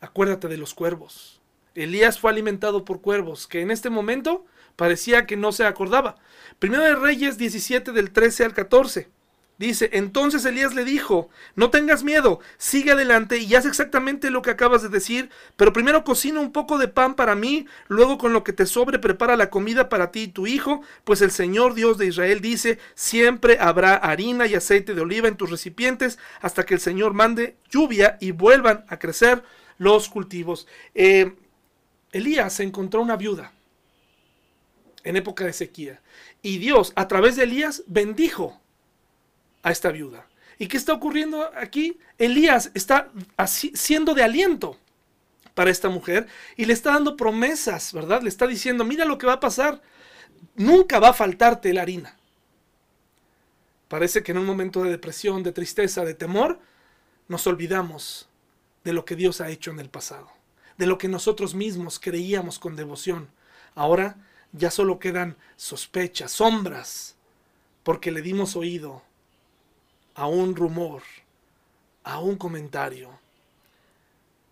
Acuérdate 0.00 0.48
de 0.48 0.58
los 0.58 0.74
cuervos. 0.74 1.40
Elías 1.74 2.20
fue 2.20 2.30
alimentado 2.30 2.84
por 2.84 3.00
cuervos, 3.00 3.48
que 3.48 3.60
en 3.62 3.70
este 3.70 3.90
momento 3.90 4.46
parecía 4.76 5.26
que 5.26 5.36
no 5.36 5.50
se 5.50 5.64
acordaba. 5.64 6.16
Primero 6.58 6.84
de 6.84 6.94
Reyes 6.94 7.36
17 7.36 7.92
del 7.92 8.12
13 8.12 8.44
al 8.44 8.54
14. 8.54 9.08
Dice, 9.56 9.88
entonces 9.92 10.44
Elías 10.44 10.74
le 10.74 10.84
dijo, 10.84 11.28
no 11.54 11.70
tengas 11.70 12.02
miedo, 12.02 12.40
sigue 12.58 12.90
adelante 12.90 13.38
y 13.38 13.54
haz 13.54 13.66
exactamente 13.66 14.32
lo 14.32 14.42
que 14.42 14.50
acabas 14.50 14.82
de 14.82 14.88
decir, 14.88 15.30
pero 15.54 15.72
primero 15.72 16.02
cocina 16.02 16.40
un 16.40 16.50
poco 16.50 16.76
de 16.76 16.88
pan 16.88 17.14
para 17.14 17.36
mí, 17.36 17.68
luego 17.86 18.18
con 18.18 18.32
lo 18.32 18.42
que 18.42 18.52
te 18.52 18.66
sobre 18.66 18.98
prepara 18.98 19.36
la 19.36 19.50
comida 19.50 19.88
para 19.88 20.10
ti 20.10 20.22
y 20.22 20.28
tu 20.28 20.48
hijo, 20.48 20.82
pues 21.04 21.22
el 21.22 21.30
Señor 21.30 21.74
Dios 21.74 21.98
de 21.98 22.06
Israel 22.06 22.40
dice, 22.40 22.80
siempre 22.96 23.58
habrá 23.60 23.94
harina 23.94 24.48
y 24.48 24.56
aceite 24.56 24.92
de 24.92 25.02
oliva 25.02 25.28
en 25.28 25.36
tus 25.36 25.50
recipientes 25.50 26.18
hasta 26.40 26.66
que 26.66 26.74
el 26.74 26.80
Señor 26.80 27.14
mande 27.14 27.56
lluvia 27.70 28.18
y 28.20 28.32
vuelvan 28.32 28.84
a 28.88 28.98
crecer 28.98 29.44
los 29.78 30.08
cultivos. 30.08 30.66
Eh, 30.96 31.32
Elías 32.10 32.58
encontró 32.58 33.02
una 33.02 33.16
viuda 33.16 33.52
en 35.04 35.14
época 35.14 35.44
de 35.44 35.52
sequía 35.52 36.00
y 36.42 36.58
Dios 36.58 36.92
a 36.96 37.06
través 37.06 37.36
de 37.36 37.44
Elías 37.44 37.84
bendijo 37.86 38.60
a 39.64 39.72
esta 39.72 39.90
viuda. 39.90 40.28
¿Y 40.58 40.68
qué 40.68 40.76
está 40.76 40.92
ocurriendo 40.92 41.50
aquí? 41.56 41.98
Elías 42.18 42.70
está 42.74 43.10
siendo 43.48 44.14
de 44.14 44.22
aliento 44.22 44.78
para 45.54 45.70
esta 45.70 45.88
mujer 45.88 46.28
y 46.56 46.66
le 46.66 46.72
está 46.72 46.92
dando 46.92 47.16
promesas, 47.16 47.92
¿verdad? 47.92 48.22
Le 48.22 48.28
está 48.28 48.46
diciendo, 48.46 48.84
mira 48.84 49.04
lo 49.04 49.18
que 49.18 49.26
va 49.26 49.34
a 49.34 49.40
pasar, 49.40 49.82
nunca 50.54 51.00
va 51.00 51.08
a 51.08 51.14
faltarte 51.14 51.72
la 51.72 51.82
harina. 51.82 52.16
Parece 53.88 54.22
que 54.22 54.32
en 54.32 54.38
un 54.38 54.46
momento 54.46 54.82
de 54.84 54.90
depresión, 54.90 55.42
de 55.42 55.52
tristeza, 55.52 56.04
de 56.04 56.14
temor, 56.14 56.60
nos 57.26 57.46
olvidamos 57.46 58.28
de 58.84 58.92
lo 58.92 59.04
que 59.04 59.16
Dios 59.16 59.40
ha 59.40 59.50
hecho 59.50 59.70
en 59.70 59.80
el 59.80 59.88
pasado, 59.88 60.30
de 60.76 60.86
lo 60.86 60.98
que 60.98 61.08
nosotros 61.08 61.54
mismos 61.54 61.98
creíamos 61.98 62.58
con 62.58 62.76
devoción. 62.76 63.28
Ahora 63.74 64.16
ya 64.52 64.70
solo 64.70 64.98
quedan 64.98 65.36
sospechas, 65.56 66.32
sombras, 66.32 67.16
porque 67.82 68.12
le 68.12 68.22
dimos 68.22 68.56
oído 68.56 69.02
a 70.14 70.26
un 70.26 70.54
rumor, 70.54 71.02
a 72.04 72.20
un 72.20 72.36
comentario. 72.36 73.10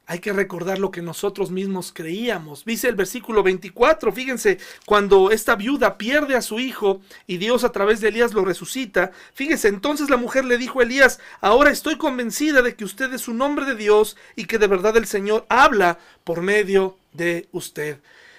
Hay 0.07 0.19
que 0.19 0.33
recordar 0.33 0.79
lo 0.79 0.91
que 0.91 1.01
nosotros 1.01 1.51
mismos 1.51 1.93
creíamos. 1.95 2.65
Dice 2.65 2.89
el 2.89 2.97
versículo 2.97 3.43
24, 3.43 4.13
fíjense, 4.13 4.59
cuando 4.85 5.31
esta 5.31 5.55
viuda 5.55 5.97
pierde 5.97 6.35
a 6.35 6.43
su 6.43 6.59
hijo 6.59 7.01
y 7.27 7.37
Dios 7.39 7.63
a 7.63 7.73
través 7.73 8.01
de 8.01 8.09
Elías 8.09 8.35
lo 8.35 8.45
resucita, 8.45 9.13
fíjense, 9.33 9.69
entonces 9.69 10.11
la 10.11 10.17
mujer 10.17 10.45
le 10.45 10.59
dijo 10.59 10.81
a 10.81 10.83
Elías, 10.83 11.21
ahora 11.41 11.71
estoy 11.71 11.97
convencida 11.97 12.63
de 12.63 12.75
que 12.75 12.85
usted 12.85 13.13
es 13.15 13.29
un 13.29 13.41
hombre 13.41 13.65
de 13.65 13.77
Dios 13.77 14.17
y 14.35 14.47
que 14.47 14.59
de 14.59 14.67
verdad 14.67 14.97
el 14.97 15.07
Señor 15.07 15.47
habla 15.49 15.99
por 16.25 16.43
medio 16.43 16.99
de 17.13 17.49
usted. 17.53 17.99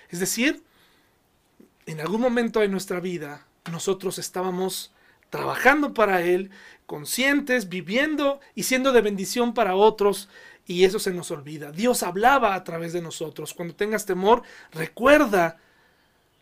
Es 0.10 0.20
decir, 0.20 0.62
en 1.86 2.02
algún 2.02 2.22
momento 2.22 2.60
de 2.60 2.68
nuestra 2.68 3.00
vida 3.00 3.46
nosotros 3.72 4.20
estábamos 4.20 4.92
trabajando 5.34 5.96
para 5.96 6.22
Él, 6.22 6.52
conscientes, 6.86 7.68
viviendo 7.68 8.40
y 8.54 8.62
siendo 8.62 8.92
de 8.92 9.02
bendición 9.02 9.56
para 9.56 9.76
otros. 9.76 10.30
Y 10.68 10.84
eso 10.84 11.00
se 11.00 11.12
nos 11.12 11.32
olvida. 11.32 11.72
Dios 11.72 12.04
hablaba 12.04 12.54
a 12.54 12.64
través 12.64 12.94
de 12.94 13.02
nosotros. 13.02 13.56
Cuando 13.56 13.74
tengas 13.74 14.06
temor, 14.06 14.44
recuerda 14.72 15.58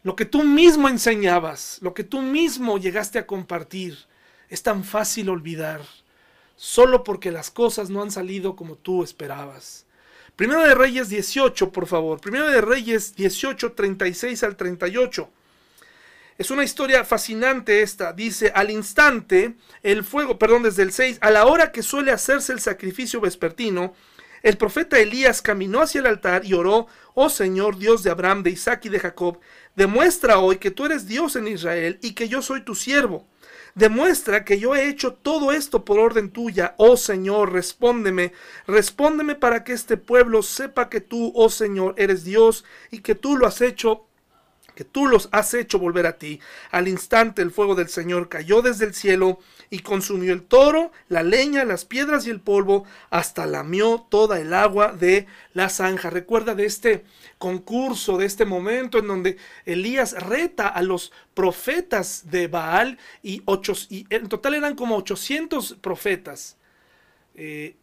lo 0.04 0.18
que 0.18 0.26
tú 0.26 0.44
mismo 0.44 0.90
enseñabas, 0.90 1.78
lo 1.80 1.94
que 1.94 2.04
tú 2.04 2.22
mismo 2.22 2.78
llegaste 2.80 3.18
a 3.18 3.26
compartir. 3.26 3.98
Es 4.50 4.62
tan 4.62 4.84
fácil 4.84 5.30
olvidar, 5.30 5.80
solo 6.58 7.06
porque 7.06 7.32
las 7.32 7.50
cosas 7.50 7.90
no 7.90 8.02
han 8.02 8.12
salido 8.12 8.58
como 8.58 8.76
tú 8.76 9.06
esperabas. 9.06 9.86
Primero 10.36 10.64
de 10.64 10.76
Reyes 10.76 11.08
18, 11.08 11.72
por 11.72 11.88
favor. 11.88 12.20
Primero 12.20 12.52
de 12.52 12.60
Reyes 12.60 13.16
18, 13.16 13.72
36 13.72 14.44
al 14.44 14.58
38. 14.58 15.30
Es 16.42 16.50
una 16.50 16.64
historia 16.64 17.06
fascinante 17.06 17.84
esta. 17.84 18.14
Dice, 18.14 18.52
al 18.56 18.72
instante, 18.72 19.58
el 19.84 20.04
fuego, 20.04 20.40
perdón, 20.40 20.64
desde 20.64 20.82
el 20.82 20.92
6, 20.92 21.20
a 21.22 21.30
la 21.30 21.46
hora 21.46 21.72
que 21.72 21.84
suele 21.84 22.12
hacerse 22.12 22.52
el 22.52 22.60
sacrificio 22.60 23.22
vespertino, 23.22 23.94
el 24.42 24.58
profeta 24.58 24.98
Elías 24.98 25.44
caminó 25.44 25.84
hacia 25.84 26.00
el 26.00 26.08
altar 26.08 26.44
y 26.44 26.56
oró, 26.56 26.88
oh 27.14 27.30
Señor, 27.30 27.78
Dios 27.78 28.02
de 28.02 28.10
Abraham, 28.10 28.42
de 28.42 28.50
Isaac 28.50 28.86
y 28.86 28.90
de 28.90 29.00
Jacob, 29.00 29.40
demuestra 29.76 30.40
hoy 30.40 30.58
que 30.58 30.72
tú 30.72 30.88
eres 30.88 31.08
Dios 31.08 31.36
en 31.36 31.48
Israel 31.48 32.00
y 32.02 32.14
que 32.14 32.28
yo 32.28 32.42
soy 32.42 32.66
tu 32.66 32.74
siervo. 32.74 33.28
Demuestra 33.76 34.44
que 34.44 34.58
yo 34.58 34.76
he 34.76 34.90
hecho 34.90 35.14
todo 35.14 35.52
esto 35.52 35.86
por 35.86 36.00
orden 36.00 36.32
tuya, 36.32 36.74
oh 36.78 36.98
Señor, 36.98 37.54
respóndeme, 37.54 38.34
respóndeme 38.66 39.36
para 39.36 39.64
que 39.64 39.74
este 39.74 39.96
pueblo 39.96 40.42
sepa 40.42 40.90
que 40.90 41.02
tú, 41.02 41.32
oh 41.36 41.52
Señor, 41.52 41.94
eres 42.00 42.24
Dios 42.24 42.66
y 42.90 43.02
que 43.02 43.14
tú 43.14 43.38
lo 43.38 43.46
has 43.46 43.62
hecho 43.62 44.08
que 44.76 44.86
tú 44.86 45.08
los 45.08 45.30
has 45.32 45.54
hecho 45.54 45.80
volver 45.80 46.06
a 46.06 46.18
ti. 46.18 46.40
Al 46.72 46.88
instante 46.88 47.42
el 47.42 47.52
fuego 47.52 47.76
del 47.76 47.90
Señor 47.90 48.30
cayó 48.30 48.62
desde 48.62 48.86
el 48.86 48.94
cielo 48.94 49.40
y 49.70 49.80
consumió 49.80 50.34
el 50.34 50.44
toro, 50.44 50.92
la 51.08 51.24
leña, 51.24 51.64
las 51.66 51.86
piedras 51.86 52.28
y 52.28 52.30
el 52.30 52.42
polvo, 52.42 52.86
hasta 53.10 53.46
lamió 53.46 54.06
toda 54.10 54.40
el 54.40 54.54
agua 54.54 54.94
de 54.94 55.28
la 55.54 55.70
zanja. 55.70 56.10
Recuerda 56.10 56.56
de 56.56 56.66
este 56.66 57.06
concurso, 57.38 58.18
de 58.18 58.26
este 58.26 58.46
momento 58.46 59.00
en 59.00 59.08
donde 59.08 59.38
Elías 59.66 60.14
reta 60.14 60.68
a 60.68 60.82
los 60.82 61.12
profetas 61.34 62.30
de 62.32 62.48
Baal 62.48 62.98
y, 63.24 63.42
ocho, 63.46 63.74
y 63.90 64.06
en 64.10 64.28
total 64.28 64.56
eran 64.56 64.76
como 64.76 64.98
800 64.98 65.78
profetas. 65.82 66.58
Eh, 67.36 67.76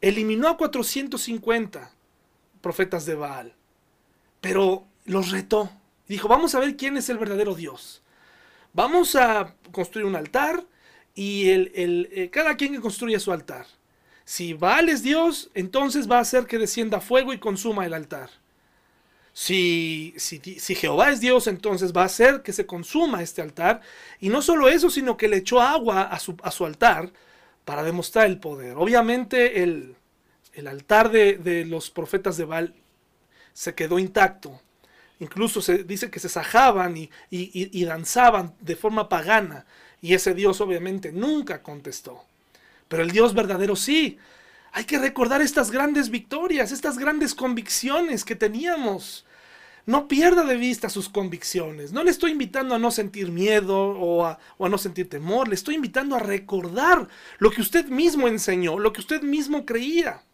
eliminó 0.00 0.48
a 0.48 0.56
450 0.56 1.92
profetas 2.60 3.06
de 3.06 3.14
Baal, 3.14 3.54
pero 4.40 4.86
los 5.04 5.30
retó 5.30 5.70
Dijo, 6.12 6.28
vamos 6.28 6.54
a 6.54 6.60
ver 6.60 6.76
quién 6.76 6.98
es 6.98 7.08
el 7.08 7.16
verdadero 7.16 7.54
Dios. 7.54 8.02
Vamos 8.74 9.16
a 9.16 9.54
construir 9.70 10.06
un 10.06 10.14
altar 10.14 10.62
y 11.14 11.48
el, 11.48 11.72
eh, 12.12 12.28
cada 12.30 12.54
quien 12.54 12.74
que 12.74 12.82
construya 12.82 13.18
su 13.18 13.32
altar. 13.32 13.64
Si 14.26 14.52
Baal 14.52 14.90
es 14.90 15.02
Dios, 15.02 15.50
entonces 15.54 16.10
va 16.10 16.18
a 16.18 16.20
hacer 16.20 16.44
que 16.44 16.58
descienda 16.58 17.00
fuego 17.00 17.32
y 17.32 17.38
consuma 17.38 17.86
el 17.86 17.94
altar. 17.94 18.28
Si, 19.32 20.12
si, 20.18 20.38
si, 20.38 20.74
Jehová 20.74 21.12
es 21.12 21.20
Dios, 21.20 21.46
entonces 21.46 21.94
va 21.94 22.02
a 22.02 22.12
hacer 22.12 22.42
que 22.42 22.52
se 22.52 22.66
consuma 22.66 23.22
este 23.22 23.40
altar. 23.40 23.80
Y 24.20 24.28
no 24.28 24.42
solo 24.42 24.68
eso, 24.68 24.90
sino 24.90 25.16
que 25.16 25.28
le 25.28 25.38
echó 25.38 25.62
agua 25.62 26.02
a 26.02 26.18
su, 26.18 26.36
a 26.42 26.50
su 26.50 26.66
altar 26.66 27.10
para 27.64 27.82
demostrar 27.82 28.26
el 28.26 28.38
poder. 28.38 28.76
Obviamente 28.76 29.62
el, 29.62 29.96
el 30.52 30.66
altar 30.66 31.10
de, 31.10 31.38
de, 31.38 31.64
los 31.64 31.90
profetas 31.90 32.36
de 32.36 32.44
Baal 32.44 32.74
se 33.54 33.74
quedó 33.74 33.98
intacto. 33.98 34.60
Incluso 35.22 35.62
se 35.62 35.84
dice 35.84 36.10
que 36.10 36.18
se 36.18 36.28
sajaban 36.28 36.96
y, 37.30 37.84
danzaban 37.84 38.56
de 38.60 38.74
forma 38.74 39.08
pagana. 39.08 39.66
Y 40.00 40.14
ese 40.14 40.34
Dios 40.34 40.60
obviamente 40.60 41.12
nunca 41.12 41.62
contestó. 41.62 42.24
Pero 42.88 43.04
el 43.04 43.12
Dios 43.12 43.32
verdadero 43.32 43.76
sí. 43.76 44.18
Hay 44.72 44.82
que 44.82 44.98
recordar 44.98 45.40
estas 45.40 45.70
grandes 45.70 46.10
victorias, 46.10 46.72
estas 46.72 46.98
grandes 46.98 47.36
convicciones 47.36 48.24
que 48.24 48.34
teníamos. 48.34 49.24
No 49.86 50.08
pierda 50.08 50.42
de 50.42 50.56
vista 50.56 50.88
sus 50.88 51.08
convicciones. 51.08 51.92
No 51.92 52.02
le 52.02 52.10
estoy 52.10 52.32
invitando 52.32 52.74
a 52.74 52.80
no 52.80 52.90
sentir 52.90 53.30
miedo 53.30 53.78
o 53.78 54.26
a, 54.26 54.40
no 54.58 54.76
sentir 54.76 55.08
temor. 55.08 55.46
Le 55.46 55.54
estoy 55.54 55.76
invitando 55.76 56.16
a 56.16 56.18
recordar 56.20 57.06
lo 57.38 57.52
que 57.52 57.60
usted 57.60 57.86
mismo 57.86 58.26
enseñó, 58.26 58.76
lo 58.76 58.92
que 58.92 59.00
usted 59.00 59.22
mismo 59.22 59.64
creía. 59.64 60.24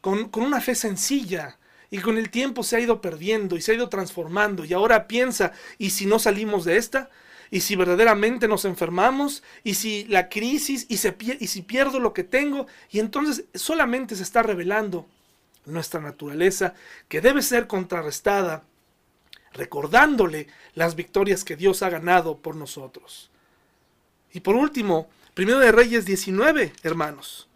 Con, 0.00 0.28
con 0.28 0.44
una 0.44 0.60
fe 0.60 0.76
sencilla, 0.76 1.58
y 1.90 1.98
con 1.98 2.18
el 2.18 2.30
tiempo 2.30 2.62
se 2.62 2.76
ha 2.76 2.80
ido 2.80 3.00
perdiendo 3.00 3.56
y 3.56 3.60
se 3.62 3.72
ha 3.72 3.74
ido 3.74 3.88
transformando 3.88 4.64
y 4.64 4.72
ahora 4.72 5.06
piensa, 5.06 5.52
¿y 5.78 5.90
si 5.90 6.06
no 6.06 6.18
salimos 6.18 6.64
de 6.64 6.76
esta? 6.76 7.10
¿Y 7.50 7.60
si 7.60 7.76
verdaderamente 7.76 8.48
nos 8.48 8.64
enfermamos? 8.64 9.42
¿Y 9.62 9.74
si 9.74 10.04
la 10.04 10.28
crisis? 10.28 10.86
¿Y, 10.88 10.94
y 10.94 11.46
si 11.46 11.62
pierdo 11.62 12.00
lo 12.00 12.12
que 12.12 12.24
tengo? 12.24 12.66
Y 12.90 12.98
entonces 12.98 13.44
solamente 13.54 14.16
se 14.16 14.22
está 14.22 14.42
revelando 14.42 15.06
nuestra 15.66 16.00
naturaleza 16.00 16.74
que 17.08 17.20
debe 17.20 17.42
ser 17.42 17.66
contrarrestada 17.66 18.64
recordándole 19.52 20.48
las 20.74 20.96
victorias 20.96 21.44
que 21.44 21.56
Dios 21.56 21.82
ha 21.82 21.90
ganado 21.90 22.38
por 22.38 22.56
nosotros. 22.56 23.30
Y 24.32 24.40
por 24.40 24.56
último, 24.56 25.08
primero 25.32 25.60
de 25.60 25.72
Reyes 25.72 26.04
19, 26.04 26.72
hermanos. 26.82 27.48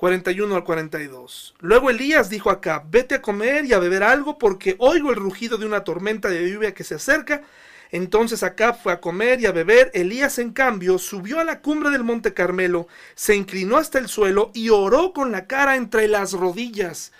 41 0.00 0.56
al 0.56 0.64
42. 0.64 1.56
Luego 1.58 1.90
Elías 1.90 2.30
dijo 2.30 2.48
acá, 2.48 2.82
vete 2.90 3.16
a 3.16 3.20
comer 3.20 3.66
y 3.66 3.74
a 3.74 3.78
beber 3.78 4.02
algo 4.02 4.38
porque 4.38 4.74
oigo 4.78 5.10
el 5.10 5.16
rugido 5.16 5.58
de 5.58 5.66
una 5.66 5.84
tormenta 5.84 6.30
de 6.30 6.50
lluvia 6.50 6.72
que 6.72 6.84
se 6.84 6.94
acerca. 6.94 7.42
Entonces 7.90 8.42
acá 8.42 8.72
fue 8.72 8.94
a 8.94 9.00
comer 9.02 9.42
y 9.42 9.46
a 9.46 9.52
beber. 9.52 9.90
Elías, 9.92 10.38
en 10.38 10.52
cambio, 10.54 10.96
subió 10.96 11.38
a 11.38 11.44
la 11.44 11.60
cumbre 11.60 11.90
del 11.90 12.02
monte 12.02 12.32
Carmelo, 12.32 12.88
se 13.14 13.36
inclinó 13.36 13.76
hasta 13.76 13.98
el 13.98 14.08
suelo 14.08 14.50
y 14.54 14.70
oró 14.70 15.12
con 15.12 15.32
la 15.32 15.46
cara 15.46 15.76
entre 15.76 16.08
las 16.08 16.32
rodillas. 16.32 17.12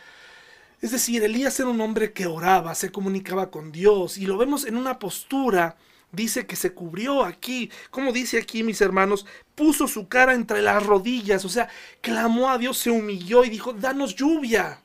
Es 0.81 0.93
decir, 0.93 1.23
Elías 1.23 1.61
era 1.61 1.69
un 1.69 1.83
hombre 1.83 2.15
que 2.15 2.27
oraba, 2.27 2.75
se 2.75 2.91
comunicaba 2.91 3.51
con 3.51 3.73
Dios 3.73 4.17
y 4.17 4.25
lo 4.25 4.39
vemos 4.39 4.65
en 4.65 4.79
una 4.79 4.99
postura 4.99 5.77
dice 6.13 6.47
que 6.47 6.57
se 6.57 6.73
cubrió 6.73 7.25
aquí, 7.25 7.71
como 7.91 8.13
dice 8.13 8.39
aquí 8.39 8.63
mis 8.63 8.81
hermanos, 8.81 9.27
puso 9.55 9.87
su 9.87 10.09
cara 10.09 10.35
entre 10.35 10.63
las 10.63 10.85
rodillas, 10.85 11.45
o 11.45 11.49
sea, 11.49 11.69
clamó 12.01 12.51
a 12.51 12.59
Dios, 12.59 12.79
se 12.79 12.91
humilló 12.91 13.45
y 13.45 13.51
dijo, 13.51 13.73
danos 13.73 14.15
lluvia. 14.15 14.83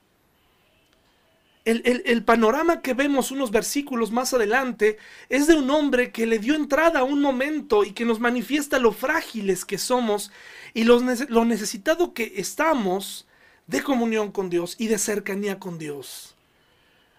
El, 1.63 2.03
el, 2.05 2.23
panorama 2.23 2.83
que 2.83 2.93
vemos 2.93 3.31
unos 3.31 3.49
versículos 3.49 4.11
más 4.11 4.35
adelante 4.35 4.99
es 5.29 5.47
de 5.47 5.55
un 5.55 5.71
hombre 5.71 6.11
que 6.11 6.27
le 6.27 6.37
dio 6.37 6.53
entrada 6.53 6.99
a 6.99 7.03
un 7.03 7.21
momento 7.21 7.83
y 7.83 7.93
que 7.93 8.05
nos 8.05 8.19
manifiesta 8.19 8.77
lo 8.77 8.91
frágiles 8.91 9.65
que 9.65 9.79
somos 9.79 10.31
y 10.75 10.83
lo 10.83 11.45
necesitado 11.45 12.13
que 12.13 12.33
estamos 12.35 13.25
de 13.65 13.81
comunión 13.81 14.31
con 14.31 14.51
Dios 14.51 14.75
y 14.77 14.89
de 14.89 14.99
cercanía 14.99 15.59
con 15.59 15.79
Dios. 15.79 16.35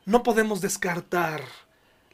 No 0.05 0.23
podemos 0.23 0.61
descartar 0.61 1.43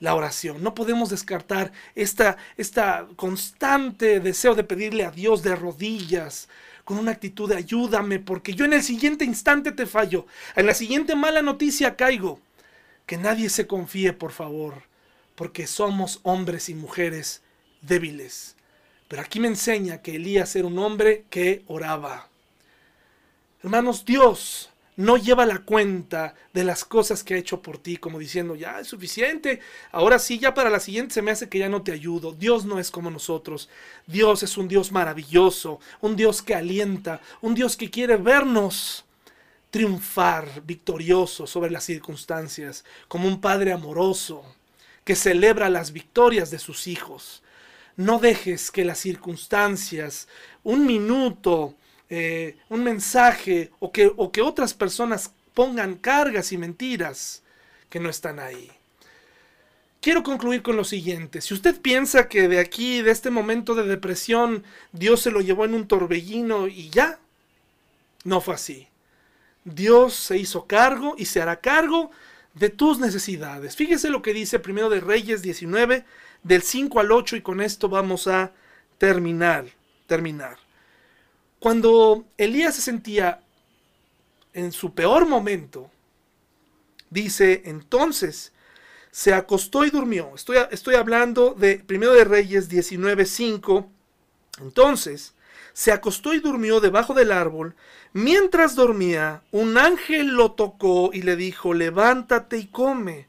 la 0.02 0.16
oración. 0.16 0.64
No 0.64 0.74
podemos 0.74 1.10
descartar 1.10 1.70
esta, 1.94 2.36
esta 2.56 3.06
constante 3.14 4.18
deseo 4.18 4.56
de 4.56 4.64
pedirle 4.64 5.04
a 5.04 5.12
Dios 5.12 5.44
de 5.44 5.54
rodillas, 5.54 6.48
con 6.84 6.98
una 6.98 7.12
actitud 7.12 7.48
de 7.48 7.54
ayúdame, 7.54 8.18
porque 8.18 8.52
yo 8.52 8.64
en 8.64 8.72
el 8.72 8.82
siguiente 8.82 9.24
instante 9.24 9.70
te 9.70 9.86
fallo, 9.86 10.26
en 10.56 10.66
la 10.66 10.74
siguiente 10.74 11.14
mala 11.14 11.40
noticia 11.40 11.94
caigo. 11.94 12.40
Que 13.06 13.16
nadie 13.16 13.48
se 13.48 13.68
confíe, 13.68 14.12
por 14.12 14.32
favor, 14.32 14.82
porque 15.36 15.68
somos 15.68 16.18
hombres 16.24 16.68
y 16.68 16.74
mujeres 16.74 17.40
débiles. 17.80 18.56
Pero 19.06 19.22
aquí 19.22 19.38
me 19.38 19.46
enseña 19.46 20.02
que 20.02 20.16
Elías 20.16 20.56
era 20.56 20.66
un 20.66 20.80
hombre 20.80 21.26
que 21.30 21.62
oraba. 21.68 22.28
Hermanos, 23.62 24.04
Dios 24.04 24.71
no 25.02 25.16
lleva 25.16 25.46
la 25.46 25.58
cuenta 25.58 26.36
de 26.52 26.62
las 26.62 26.84
cosas 26.84 27.24
que 27.24 27.34
ha 27.34 27.36
hecho 27.36 27.60
por 27.60 27.78
ti, 27.78 27.96
como 27.96 28.20
diciendo, 28.20 28.54
ya 28.54 28.78
es 28.78 28.86
suficiente, 28.86 29.58
ahora 29.90 30.20
sí, 30.20 30.38
ya 30.38 30.54
para 30.54 30.70
la 30.70 30.78
siguiente 30.78 31.14
se 31.14 31.22
me 31.22 31.32
hace 31.32 31.48
que 31.48 31.58
ya 31.58 31.68
no 31.68 31.82
te 31.82 31.90
ayudo. 31.90 32.32
Dios 32.32 32.64
no 32.64 32.78
es 32.78 32.92
como 32.92 33.10
nosotros. 33.10 33.68
Dios 34.06 34.44
es 34.44 34.56
un 34.56 34.68
Dios 34.68 34.92
maravilloso, 34.92 35.80
un 36.00 36.14
Dios 36.14 36.40
que 36.40 36.54
alienta, 36.54 37.20
un 37.40 37.56
Dios 37.56 37.76
que 37.76 37.90
quiere 37.90 38.16
vernos 38.16 39.04
triunfar 39.72 40.62
victorioso 40.64 41.48
sobre 41.48 41.72
las 41.72 41.82
circunstancias, 41.82 42.84
como 43.08 43.26
un 43.26 43.40
Padre 43.40 43.72
amoroso 43.72 44.44
que 45.02 45.16
celebra 45.16 45.68
las 45.68 45.90
victorias 45.90 46.52
de 46.52 46.60
sus 46.60 46.86
hijos. 46.86 47.42
No 47.96 48.20
dejes 48.20 48.70
que 48.70 48.84
las 48.84 49.00
circunstancias, 49.00 50.28
un 50.62 50.86
minuto, 50.86 51.74
eh, 52.14 52.58
un 52.68 52.84
mensaje 52.84 53.70
o 53.78 53.90
que, 53.90 54.12
o 54.14 54.30
que 54.30 54.42
otras 54.42 54.74
personas 54.74 55.32
pongan 55.54 55.94
cargas 55.94 56.52
y 56.52 56.58
mentiras 56.58 57.42
que 57.88 58.00
no 58.00 58.10
están 58.10 58.38
ahí. 58.38 58.70
Quiero 60.02 60.22
concluir 60.22 60.60
con 60.60 60.76
lo 60.76 60.84
siguiente. 60.84 61.40
Si 61.40 61.54
usted 61.54 61.80
piensa 61.80 62.28
que 62.28 62.48
de 62.48 62.58
aquí, 62.58 63.00
de 63.00 63.12
este 63.12 63.30
momento 63.30 63.74
de 63.74 63.84
depresión, 63.84 64.62
Dios 64.92 65.22
se 65.22 65.30
lo 65.30 65.40
llevó 65.40 65.64
en 65.64 65.72
un 65.72 65.88
torbellino 65.88 66.68
y 66.68 66.90
ya, 66.90 67.18
no 68.24 68.42
fue 68.42 68.56
así. 68.56 68.88
Dios 69.64 70.12
se 70.12 70.36
hizo 70.36 70.66
cargo 70.66 71.14
y 71.16 71.24
se 71.24 71.40
hará 71.40 71.60
cargo 71.60 72.10
de 72.52 72.68
tus 72.68 72.98
necesidades. 72.98 73.74
Fíjese 73.74 74.10
lo 74.10 74.20
que 74.20 74.34
dice 74.34 74.58
primero 74.58 74.90
de 74.90 75.00
Reyes 75.00 75.40
19, 75.40 76.04
del 76.42 76.60
5 76.60 77.00
al 77.00 77.10
8, 77.10 77.36
y 77.36 77.40
con 77.40 77.62
esto 77.62 77.88
vamos 77.88 78.26
a 78.26 78.52
terminar. 78.98 79.64
terminar. 80.06 80.58
Cuando 81.62 82.24
Elías 82.38 82.74
se 82.74 82.82
sentía 82.82 83.40
en 84.52 84.72
su 84.72 84.94
peor 84.94 85.28
momento, 85.28 85.88
dice 87.08 87.62
entonces, 87.66 88.52
se 89.12 89.32
acostó 89.32 89.84
y 89.84 89.90
durmió. 89.90 90.32
Estoy, 90.34 90.56
estoy 90.72 90.96
hablando 90.96 91.54
de 91.54 91.76
Primero 91.76 92.14
de 92.14 92.24
Reyes 92.24 92.68
19.5. 92.68 93.86
Entonces, 94.60 95.34
se 95.72 95.92
acostó 95.92 96.34
y 96.34 96.40
durmió 96.40 96.80
debajo 96.80 97.14
del 97.14 97.30
árbol. 97.30 97.76
Mientras 98.12 98.74
dormía, 98.74 99.44
un 99.52 99.78
ángel 99.78 100.34
lo 100.34 100.54
tocó 100.54 101.10
y 101.12 101.22
le 101.22 101.36
dijo, 101.36 101.74
levántate 101.74 102.58
y 102.58 102.66
come. 102.66 103.28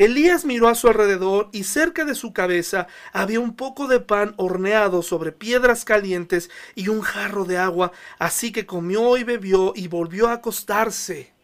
Elías 0.00 0.46
miró 0.46 0.68
a 0.68 0.74
su 0.74 0.88
alrededor 0.88 1.50
y 1.52 1.64
cerca 1.64 2.06
de 2.06 2.14
su 2.14 2.32
cabeza 2.32 2.86
había 3.12 3.38
un 3.38 3.54
poco 3.54 3.86
de 3.86 4.00
pan 4.00 4.32
horneado 4.38 5.02
sobre 5.02 5.30
piedras 5.30 5.84
calientes 5.84 6.48
y 6.74 6.88
un 6.88 7.02
jarro 7.02 7.44
de 7.44 7.58
agua, 7.58 7.92
así 8.18 8.50
que 8.50 8.64
comió 8.64 9.18
y 9.18 9.24
bebió 9.24 9.74
y 9.76 9.88
volvió 9.88 10.28
a 10.28 10.32
acostarse. 10.32 11.34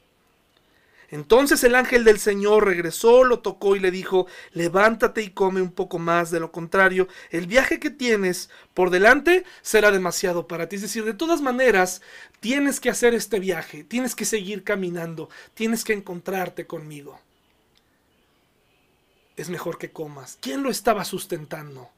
Entonces 1.10 1.64
el 1.64 1.74
ángel 1.74 2.04
del 2.04 2.18
Señor 2.18 2.64
regresó, 2.64 3.24
lo 3.24 3.40
tocó 3.40 3.76
y 3.76 3.78
le 3.78 3.90
dijo, 3.90 4.26
levántate 4.52 5.20
y 5.20 5.32
come 5.32 5.60
un 5.60 5.72
poco 5.72 5.98
más, 5.98 6.30
de 6.30 6.40
lo 6.40 6.50
contrario, 6.50 7.08
el 7.28 7.46
viaje 7.46 7.78
que 7.78 7.90
tienes 7.90 8.48
por 8.72 8.88
delante 8.88 9.44
será 9.60 9.90
demasiado 9.90 10.48
para 10.48 10.66
ti. 10.66 10.76
Es 10.76 10.82
decir, 10.82 11.04
de 11.04 11.12
todas 11.12 11.42
maneras, 11.42 12.00
tienes 12.40 12.80
que 12.80 12.88
hacer 12.88 13.12
este 13.12 13.38
viaje, 13.38 13.84
tienes 13.84 14.14
que 14.14 14.24
seguir 14.24 14.64
caminando, 14.64 15.28
tienes 15.52 15.84
que 15.84 15.92
encontrarte 15.92 16.66
conmigo. 16.66 17.20
Es 19.36 19.50
mejor 19.50 19.78
que 19.78 19.90
comas. 19.90 20.38
¿Quién 20.40 20.62
lo 20.62 20.70
estaba 20.70 21.04
sustentando? 21.04 21.90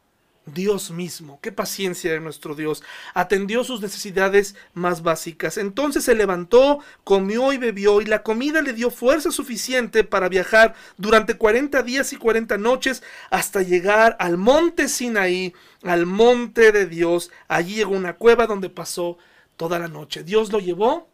Dios 0.54 0.90
mismo, 0.90 1.38
qué 1.42 1.52
paciencia 1.52 2.12
de 2.12 2.20
nuestro 2.20 2.54
Dios, 2.54 2.82
atendió 3.14 3.64
sus 3.64 3.80
necesidades 3.80 4.54
más 4.74 5.02
básicas. 5.02 5.58
Entonces 5.58 6.04
se 6.04 6.14
levantó, 6.14 6.78
comió 7.04 7.52
y 7.52 7.58
bebió, 7.58 8.00
y 8.00 8.06
la 8.06 8.22
comida 8.22 8.62
le 8.62 8.72
dio 8.72 8.90
fuerza 8.90 9.30
suficiente 9.30 10.04
para 10.04 10.28
viajar 10.28 10.74
durante 10.96 11.36
40 11.36 11.82
días 11.82 12.12
y 12.12 12.16
40 12.16 12.58
noches 12.58 13.02
hasta 13.30 13.62
llegar 13.62 14.16
al 14.20 14.36
monte 14.36 14.88
Sinaí, 14.88 15.54
al 15.82 16.06
monte 16.06 16.72
de 16.72 16.86
Dios. 16.86 17.30
Allí 17.46 17.76
llegó 17.76 17.92
una 17.92 18.16
cueva 18.16 18.46
donde 18.46 18.70
pasó 18.70 19.18
toda 19.56 19.78
la 19.78 19.88
noche. 19.88 20.24
Dios 20.24 20.52
lo 20.52 20.58
llevó 20.58 21.08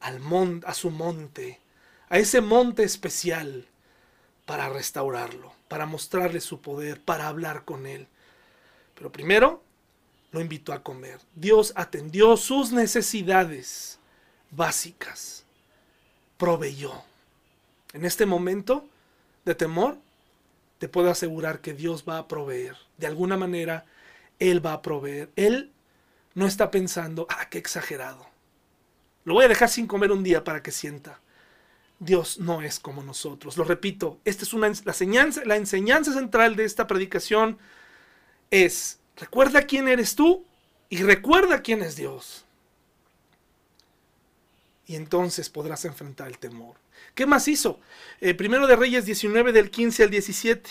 al 0.00 0.20
monte, 0.20 0.66
a 0.66 0.74
su 0.74 0.90
monte, 0.90 1.60
a 2.08 2.18
ese 2.18 2.40
monte 2.40 2.82
especial 2.82 3.66
para 4.46 4.68
restaurarlo, 4.70 5.52
para 5.68 5.84
mostrarle 5.84 6.40
su 6.40 6.60
poder, 6.60 7.00
para 7.02 7.28
hablar 7.28 7.64
con 7.64 7.86
él. 7.86 8.08
Pero 8.94 9.12
primero 9.12 9.62
lo 10.32 10.40
invitó 10.40 10.72
a 10.72 10.82
comer. 10.82 11.20
Dios 11.34 11.72
atendió 11.76 12.36
sus 12.36 12.72
necesidades 12.72 13.98
básicas. 14.50 15.44
Proveyó. 16.38 16.92
En 17.92 18.04
este 18.04 18.24
momento 18.24 18.86
de 19.44 19.54
temor, 19.54 19.98
te 20.78 20.88
puedo 20.88 21.10
asegurar 21.10 21.60
que 21.60 21.72
Dios 21.72 22.04
va 22.08 22.18
a 22.18 22.28
proveer. 22.28 22.76
De 22.98 23.06
alguna 23.06 23.36
manera, 23.36 23.84
Él 24.38 24.64
va 24.64 24.74
a 24.74 24.82
proveer. 24.82 25.30
Él 25.36 25.72
no 26.34 26.46
está 26.46 26.70
pensando, 26.70 27.26
ah, 27.30 27.48
qué 27.48 27.58
exagerado. 27.58 28.26
Lo 29.24 29.34
voy 29.34 29.46
a 29.46 29.48
dejar 29.48 29.68
sin 29.68 29.86
comer 29.86 30.12
un 30.12 30.22
día 30.22 30.44
para 30.44 30.62
que 30.62 30.70
sienta. 30.70 31.20
Dios 31.98 32.38
no 32.38 32.62
es 32.62 32.78
como 32.78 33.02
nosotros. 33.02 33.56
Lo 33.56 33.64
repito, 33.64 34.18
esta 34.24 34.44
es 34.44 34.52
una, 34.52 34.68
la, 34.68 35.56
enseñanza, 35.56 36.12
central 36.12 36.56
de 36.56 36.64
esta 36.64 36.86
predicación 36.86 37.58
es, 38.50 39.00
recuerda 39.16 39.62
quién 39.62 39.88
eres 39.88 40.14
tú 40.14 40.44
y 40.88 41.02
recuerda 41.02 41.62
quién 41.62 41.82
es 41.82 41.96
Dios. 41.96 42.44
Y 44.86 44.94
entonces 44.94 45.48
podrás 45.48 45.84
enfrentar 45.84 46.28
el 46.28 46.38
temor. 46.38 46.76
¿Qué 47.14 47.26
más 47.26 47.48
hizo? 47.48 47.80
Eh, 48.20 48.34
primero 48.34 48.66
de 48.66 48.76
Reyes 48.76 49.04
19 49.04 49.52
del 49.52 49.70
15 49.70 50.04
al 50.04 50.10
17. 50.10 50.70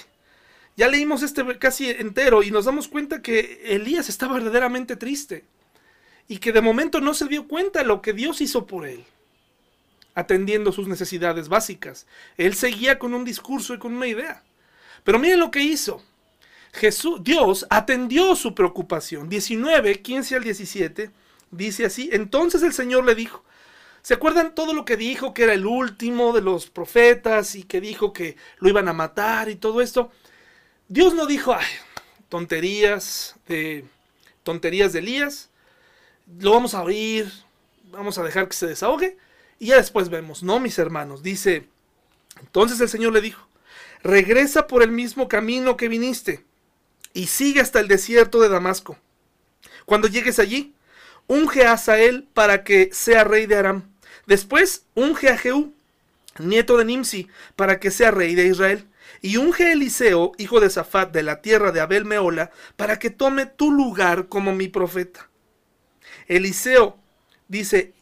Ya 0.77 0.87
leímos 0.87 1.23
este 1.23 1.57
casi 1.57 1.89
entero 1.89 2.43
y 2.43 2.51
nos 2.51 2.65
damos 2.65 2.87
cuenta 2.87 3.21
que 3.21 3.61
Elías 3.65 4.09
estaba 4.09 4.35
verdaderamente 4.35 4.95
triste 4.95 5.45
y 6.27 6.37
que 6.37 6.51
de 6.51 6.61
momento 6.61 6.99
no 7.01 7.13
se 7.13 7.27
dio 7.27 7.47
cuenta 7.47 7.79
de 7.79 7.85
lo 7.85 8.01
que 8.01 8.13
Dios 8.13 8.41
hizo 8.41 8.65
por 8.65 8.85
él, 8.85 9.05
atendiendo 10.15 10.71
sus 10.71 10.87
necesidades 10.87 11.49
básicas. 11.49 12.07
Él 12.37 12.55
seguía 12.55 12.97
con 12.97 13.13
un 13.13 13.25
discurso 13.25 13.73
y 13.73 13.77
con 13.77 13.93
una 13.93 14.07
idea. 14.07 14.43
Pero 15.03 15.19
miren 15.19 15.41
lo 15.41 15.51
que 15.51 15.61
hizo. 15.61 16.01
Jesús, 16.73 17.23
Dios 17.23 17.67
atendió 17.69 18.35
su 18.35 18.55
preocupación. 18.55 19.29
19, 19.29 20.01
15 20.01 20.35
al 20.35 20.43
17, 20.43 21.11
dice 21.51 21.85
así, 21.85 22.09
entonces 22.11 22.63
el 22.63 22.73
Señor 22.73 23.05
le 23.05 23.15
dijo, 23.15 23.43
¿se 24.01 24.13
acuerdan 24.13 24.55
todo 24.55 24.73
lo 24.73 24.83
que 24.83 24.97
dijo 24.97 25.33
que 25.33 25.43
era 25.43 25.53
el 25.53 25.65
último 25.65 26.33
de 26.33 26.41
los 26.41 26.67
profetas 26.67 27.55
y 27.55 27.63
que 27.63 27.79
dijo 27.79 28.11
que 28.11 28.35
lo 28.59 28.69
iban 28.69 28.87
a 28.87 28.93
matar 28.93 29.49
y 29.49 29.55
todo 29.55 29.81
esto? 29.81 30.11
Dios 30.87 31.13
no 31.13 31.25
dijo, 31.25 31.53
ay, 31.53 31.65
tonterías 32.29 33.35
de 33.47 33.85
tonterías 34.43 34.93
de 34.93 34.99
Elías, 34.99 35.49
lo 36.39 36.51
vamos 36.51 36.73
a 36.73 36.83
oír, 36.83 37.31
vamos 37.91 38.17
a 38.17 38.23
dejar 38.23 38.47
que 38.47 38.55
se 38.55 38.67
desahogue 38.67 39.17
y 39.59 39.67
ya 39.67 39.77
después 39.77 40.09
vemos. 40.09 40.43
No, 40.43 40.59
mis 40.59 40.77
hermanos, 40.79 41.23
dice, 41.23 41.67
entonces 42.41 42.79
el 42.81 42.89
Señor 42.89 43.13
le 43.13 43.21
dijo, 43.21 43.47
regresa 44.03 44.67
por 44.67 44.83
el 44.83 44.91
mismo 44.91 45.27
camino 45.27 45.77
que 45.77 45.89
viniste 45.89 46.45
y 47.13 47.27
sigue 47.27 47.61
hasta 47.61 47.79
el 47.79 47.87
desierto 47.87 48.39
de 48.39 48.49
Damasco. 48.49 48.97
Cuando 49.85 50.07
llegues 50.07 50.39
allí, 50.39 50.75
unge 51.27 51.65
a 51.65 51.73
Asael 51.73 52.27
para 52.33 52.63
que 52.63 52.89
sea 52.91 53.23
rey 53.23 53.45
de 53.45 53.55
Aram. 53.55 53.89
Después, 54.25 54.85
unge 54.95 55.29
a 55.29 55.37
Jehú, 55.37 55.73
nieto 56.39 56.77
de 56.77 56.85
Nimsi, 56.85 57.29
para 57.55 57.79
que 57.79 57.91
sea 57.91 58.11
rey 58.11 58.35
de 58.35 58.47
Israel. 58.47 58.87
Y 59.21 59.37
unge 59.37 59.65
a 59.65 59.73
Eliseo, 59.73 60.33
hijo 60.37 60.59
de 60.59 60.69
Safat, 60.69 61.11
de 61.11 61.23
la 61.23 61.41
tierra 61.41 61.71
de 61.71 61.79
Abel 61.79 62.05
Meola, 62.05 62.51
para 62.75 62.99
que 62.99 63.09
tome 63.09 63.45
tu 63.45 63.71
lugar 63.71 64.27
como 64.27 64.53
mi 64.53 64.67
profeta. 64.67 65.29
Eliseo 66.27 66.97
dice, 67.47 67.93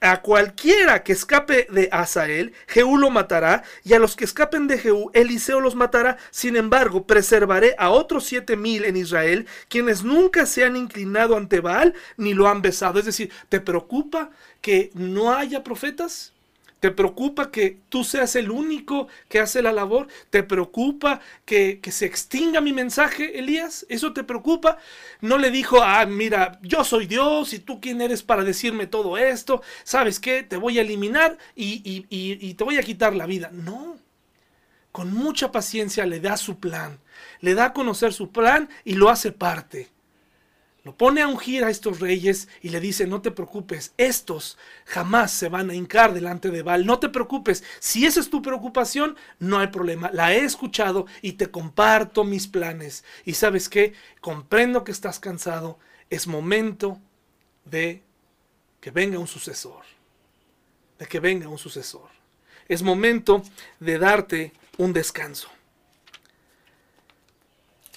a 0.00 0.22
cualquiera 0.22 1.02
que 1.02 1.12
escape 1.12 1.66
de 1.70 1.88
Asael, 1.90 2.52
Jehú 2.66 2.98
lo 2.98 3.10
matará, 3.10 3.64
y 3.84 3.94
a 3.94 3.98
los 3.98 4.16
que 4.16 4.24
escapen 4.24 4.68
de 4.68 4.78
Jehú, 4.78 5.10
Eliseo 5.12 5.60
los 5.60 5.74
matará. 5.74 6.18
Sin 6.30 6.56
embargo, 6.56 7.06
preservaré 7.06 7.74
a 7.78 7.90
otros 7.90 8.24
siete 8.24 8.56
mil 8.56 8.84
en 8.84 8.96
Israel, 8.96 9.46
quienes 9.68 10.04
nunca 10.04 10.46
se 10.46 10.64
han 10.64 10.76
inclinado 10.76 11.36
ante 11.36 11.60
Baal 11.60 11.94
ni 12.16 12.34
lo 12.34 12.48
han 12.48 12.62
besado. 12.62 12.98
Es 12.98 13.06
decir, 13.06 13.32
¿te 13.48 13.60
preocupa 13.60 14.30
que 14.60 14.90
no 14.94 15.34
haya 15.34 15.64
profetas? 15.64 16.32
¿Te 16.80 16.92
preocupa 16.92 17.50
que 17.50 17.78
tú 17.88 18.04
seas 18.04 18.36
el 18.36 18.50
único 18.50 19.08
que 19.28 19.40
hace 19.40 19.62
la 19.62 19.72
labor? 19.72 20.06
¿Te 20.30 20.44
preocupa 20.44 21.20
que, 21.44 21.80
se 21.90 22.06
extinga 22.06 22.60
mi 22.60 22.72
mensaje, 22.72 23.38
Elías? 23.38 23.84
¿Eso 23.88 24.12
te 24.12 24.22
preocupa? 24.22 24.78
No 25.20 25.38
le 25.38 25.50
dijo, 25.50 25.82
ah, 25.82 26.06
mira, 26.06 26.60
yo 26.62 26.84
soy 26.84 27.06
Dios 27.06 27.52
y 27.52 27.58
tú 27.58 27.80
quién 27.80 28.00
eres 28.00 28.22
para 28.22 28.44
decirme 28.44 28.86
todo 28.86 29.18
esto. 29.18 29.60
¿Sabes 29.82 30.20
qué? 30.20 30.44
Te 30.44 30.56
voy 30.56 30.78
a 30.78 30.82
eliminar 30.82 31.36
y, 31.56 32.06
y 32.08 32.54
te 32.54 32.64
voy 32.64 32.78
a 32.78 32.82
quitar 32.82 33.14
la 33.16 33.26
vida. 33.26 33.50
No. 33.52 33.98
Con 34.92 35.12
mucha 35.12 35.50
paciencia 35.50 36.06
le 36.06 36.20
da 36.20 36.36
su 36.36 36.58
plan. 36.58 37.00
Le 37.40 37.54
da 37.54 37.66
a 37.66 37.72
conocer 37.72 38.12
su 38.12 38.30
plan 38.30 38.68
y 38.84 38.94
lo 38.94 39.10
hace 39.10 39.32
parte. 39.32 39.88
Pone 40.96 41.22
a 41.22 41.28
ungir 41.28 41.64
a 41.64 41.70
estos 41.70 41.98
reyes 41.98 42.48
y 42.62 42.68
le 42.68 42.80
dice, 42.80 43.06
no 43.06 43.20
te 43.20 43.30
preocupes, 43.30 43.92
estos 43.96 44.56
jamás 44.84 45.32
se 45.32 45.48
van 45.48 45.70
a 45.70 45.74
hincar 45.74 46.14
delante 46.14 46.50
de 46.50 46.62
Baal, 46.62 46.86
no 46.86 47.00
te 47.00 47.08
preocupes, 47.08 47.64
si 47.80 48.06
esa 48.06 48.20
es 48.20 48.30
tu 48.30 48.42
preocupación, 48.42 49.16
no 49.40 49.58
hay 49.58 49.66
problema, 49.68 50.10
la 50.12 50.32
he 50.32 50.44
escuchado 50.44 51.06
y 51.20 51.32
te 51.32 51.50
comparto 51.50 52.22
mis 52.22 52.46
planes. 52.46 53.04
Y 53.24 53.34
sabes 53.34 53.68
qué, 53.68 53.94
comprendo 54.20 54.84
que 54.84 54.92
estás 54.92 55.18
cansado, 55.18 55.78
es 56.10 56.26
momento 56.26 57.00
de 57.64 58.02
que 58.80 58.90
venga 58.90 59.18
un 59.18 59.26
sucesor, 59.26 59.84
de 60.98 61.06
que 61.06 61.18
venga 61.18 61.48
un 61.48 61.58
sucesor. 61.58 62.08
Es 62.68 62.82
momento 62.82 63.42
de 63.80 63.98
darte 63.98 64.52
un 64.76 64.92
descanso. 64.92 65.48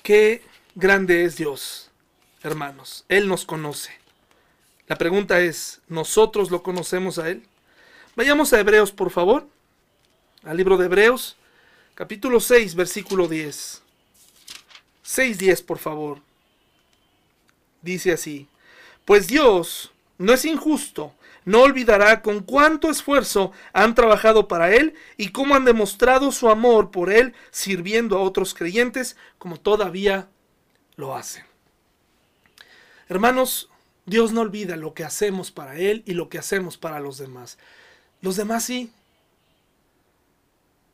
Qué 0.02 0.42
grande 0.74 1.26
es 1.26 1.38
Dios 1.38 1.91
hermanos. 2.44 3.06
Él 3.08 3.28
nos 3.28 3.46
conoce. 3.46 3.92
La 4.88 4.98
pregunta 4.98 5.40
es, 5.40 5.82
¿nosotros 5.88 6.52
lo 6.52 6.64
conocemos 6.64 7.18
a 7.18 7.30
Él? 7.30 7.48
Vayamos 8.16 8.52
a 8.54 8.60
Hebreos, 8.60 8.92
por 8.92 9.10
favor. 9.10 9.48
Al 10.44 10.58
libro 10.58 10.78
de 10.78 10.86
Hebreos, 10.86 11.38
capítulo 11.96 12.40
6, 12.40 12.76
versículo 12.76 13.28
10. 13.28 13.82
6.10, 15.06 15.66
por 15.66 15.78
favor. 15.78 16.20
Dice 17.82 18.12
así, 18.12 18.48
pues 19.06 19.28
Dios 19.28 19.92
no 20.18 20.34
es 20.34 20.46
injusto, 20.46 21.14
no 21.46 21.62
olvidará 21.62 22.22
con 22.22 22.42
cuánto 22.42 22.90
esfuerzo 22.90 23.52
han 23.74 23.96
trabajado 23.96 24.48
para 24.48 24.74
Él 24.74 24.94
y 25.18 25.32
cómo 25.32 25.56
han 25.56 25.66
demostrado 25.66 26.32
su 26.32 26.50
amor 26.50 26.92
por 26.92 27.12
Él 27.12 27.34
sirviendo 27.50 28.18
a 28.18 28.22
otros 28.22 28.54
creyentes 28.54 29.16
como 29.38 29.60
todavía 29.60 30.30
lo 30.96 31.16
hacen. 31.16 31.51
Hermanos, 33.12 33.70
Dios 34.06 34.32
no 34.32 34.40
olvida 34.40 34.78
lo 34.78 34.94
que 34.94 35.04
hacemos 35.04 35.52
para 35.52 35.78
Él 35.78 36.02
y 36.06 36.14
lo 36.14 36.30
que 36.30 36.38
hacemos 36.38 36.78
para 36.78 37.02
los 37.02 37.18
demás. 37.18 37.58
Los 38.22 38.38
demás 38.38 38.64
sí. 38.64 38.90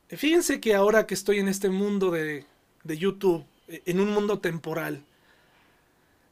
Fíjense 0.10 0.60
que 0.60 0.73
ahora 0.73 1.06
que 1.06 1.14
estoy 1.14 1.38
en 1.38 1.48
este 1.48 1.69
mundo 1.69 2.10
de, 2.10 2.44
YouTube, 2.85 3.45
en 3.68 3.99
un 3.99 4.10
mundo 4.10 4.39
temporal, 4.39 5.03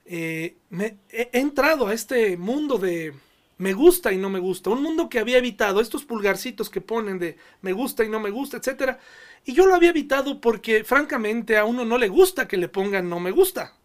eh, 0.08 0.56
me, 0.72 0.98
he 1.12 1.30
entrado 1.34 1.86
a 1.86 1.94
este 1.94 2.36
mundo 2.36 2.80
de, 2.80 3.14
me 3.60 3.74
gusta 3.74 4.12
y 4.12 4.18
no 4.18 4.32
me 4.32 4.40
gusta, 4.40 4.72
un 4.72 4.82
mundo 4.82 5.08
que 5.08 5.20
había 5.20 5.38
evitado, 5.38 5.82
estos 5.82 6.04
pulgarcitos 6.04 6.68
que 6.72 6.82
ponen 6.82 7.20
de 7.20 7.38
me 7.62 7.74
gusta 7.74 8.04
y 8.04 8.10
no 8.10 8.20
me 8.20 8.32
gusta, 8.32 8.58
etcétera, 8.58 9.00
y 9.46 9.54
yo 9.54 9.68
lo 9.68 9.76
había 9.76 9.92
evitado 9.92 10.42
porque 10.42 10.84
francamente 10.84 11.58
a 11.60 11.66
uno 11.66 11.86
no 11.86 12.00
le 12.00 12.08
gusta 12.08 12.48
que 12.48 12.58
le 12.58 12.70
pongan 12.70 13.08
no 13.08 13.20
me 13.20 13.30
gusta. 13.30 13.76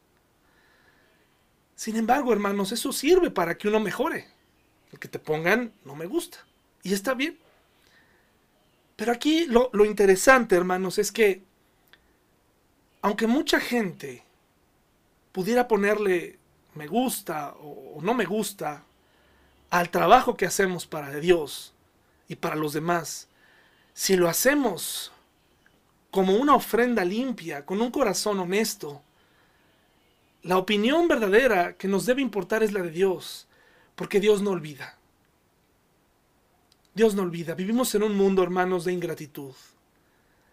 Sin 1.80 1.96
embargo, 1.96 2.30
hermanos, 2.30 2.72
eso 2.72 2.92
sirve 2.92 3.30
para 3.30 3.56
que 3.56 3.66
uno 3.66 3.80
mejore. 3.80 4.28
El 4.92 4.98
que 4.98 5.08
te 5.08 5.18
pongan 5.18 5.72
no 5.86 5.96
me 5.96 6.04
gusta. 6.04 6.36
Y 6.82 6.92
está 6.92 7.14
bien. 7.14 7.38
Pero 8.96 9.12
aquí 9.12 9.46
lo, 9.46 9.70
lo 9.72 9.86
interesante, 9.86 10.56
hermanos, 10.56 10.98
es 10.98 11.10
que 11.10 11.42
aunque 13.00 13.26
mucha 13.26 13.60
gente 13.60 14.22
pudiera 15.32 15.66
ponerle 15.68 16.38
me 16.74 16.86
gusta 16.86 17.54
o 17.58 17.98
no 18.02 18.12
me 18.12 18.26
gusta 18.26 18.84
al 19.70 19.88
trabajo 19.88 20.36
que 20.36 20.44
hacemos 20.44 20.86
para 20.86 21.08
Dios 21.14 21.72
y 22.28 22.36
para 22.36 22.56
los 22.56 22.74
demás, 22.74 23.26
si 23.94 24.16
lo 24.16 24.28
hacemos 24.28 25.12
como 26.10 26.34
una 26.34 26.54
ofrenda 26.54 27.06
limpia, 27.06 27.64
con 27.64 27.80
un 27.80 27.90
corazón 27.90 28.38
honesto, 28.38 29.02
la 30.42 30.58
opinión 30.58 31.08
verdadera 31.08 31.76
que 31.76 31.88
nos 31.88 32.06
debe 32.06 32.22
importar 32.22 32.62
es 32.62 32.72
la 32.72 32.82
de 32.82 32.90
Dios, 32.90 33.46
porque 33.94 34.20
Dios 34.20 34.42
no 34.42 34.50
olvida. 34.50 34.98
Dios 36.94 37.14
no 37.14 37.22
olvida. 37.22 37.54
Vivimos 37.54 37.94
en 37.94 38.02
un 38.02 38.16
mundo, 38.16 38.42
hermanos, 38.42 38.84
de 38.84 38.92
ingratitud. 38.92 39.54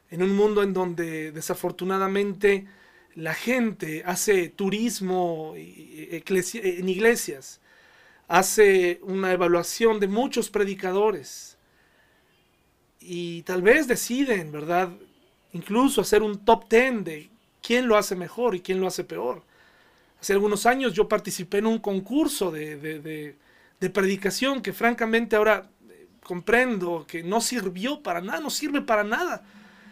En 0.09 0.23
un 0.23 0.35
mundo 0.35 0.63
en 0.63 0.73
donde 0.73 1.31
desafortunadamente 1.31 2.67
la 3.15 3.33
gente 3.33 4.03
hace 4.05 4.49
turismo 4.49 5.53
en 5.55 6.89
iglesias 6.89 7.59
hace 8.27 8.99
una 9.03 9.31
evaluación 9.31 9.99
de 9.99 10.07
muchos 10.07 10.49
predicadores 10.49 11.57
y 12.99 13.41
tal 13.43 13.61
vez 13.61 13.87
deciden, 13.87 14.51
¿verdad? 14.51 14.91
Incluso 15.53 16.01
hacer 16.01 16.21
un 16.21 16.43
top 16.43 16.67
ten 16.67 17.03
de 17.03 17.29
quién 17.61 17.87
lo 17.87 17.97
hace 17.97 18.15
mejor 18.15 18.53
y 18.53 18.61
quién 18.61 18.81
lo 18.81 18.87
hace 18.87 19.03
peor. 19.03 19.43
Hace 20.19 20.33
algunos 20.33 20.65
años 20.65 20.93
yo 20.93 21.07
participé 21.07 21.59
en 21.59 21.67
un 21.67 21.79
concurso 21.79 22.51
de, 22.51 23.35
predicación 23.93 24.61
que 24.61 24.73
francamente 24.73 25.35
ahora 25.35 25.69
eh, 25.89 26.07
comprendo 26.23 27.05
que 27.07 27.23
no 27.23 27.39
sirvió 27.39 28.01
para 28.01 28.21
nada, 28.21 28.39
no 28.39 28.49
sirve 28.49 28.81
para 28.81 29.03
nada. 29.03 29.43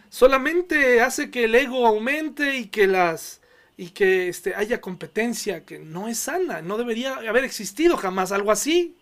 Solamente 0.09 1.01
hace 1.01 1.29
que 1.29 1.45
el 1.45 1.55
ego 1.55 1.85
aumente 1.85 2.57
y 2.57 2.67
que 2.67 2.87
las 2.87 3.41
y 3.77 3.89
que 3.89 4.29
este, 4.29 4.55
haya 4.55 4.79
competencia 4.79 5.65
que 5.65 5.79
no 5.79 6.07
es 6.07 6.19
sana, 6.19 6.61
no 6.61 6.77
debería 6.77 7.15
haber 7.15 7.43
existido 7.43 7.97
jamás 7.97 8.31
algo 8.31 8.51
así. 8.51 8.95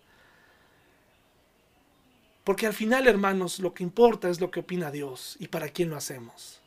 Porque 2.44 2.68
al 2.68 2.74
final, 2.74 3.08
hermanos, 3.08 3.60
lo 3.60 3.74
que 3.74 3.84
importa 3.84 4.30
es 4.30 4.42
lo 4.42 4.52
que 4.52 4.62
opina 4.62 4.92
Dios 4.92 5.38
y 5.40 5.48
para 5.48 5.70
quién 5.70 5.90
lo 5.90 5.96
hacemos. 5.96 6.60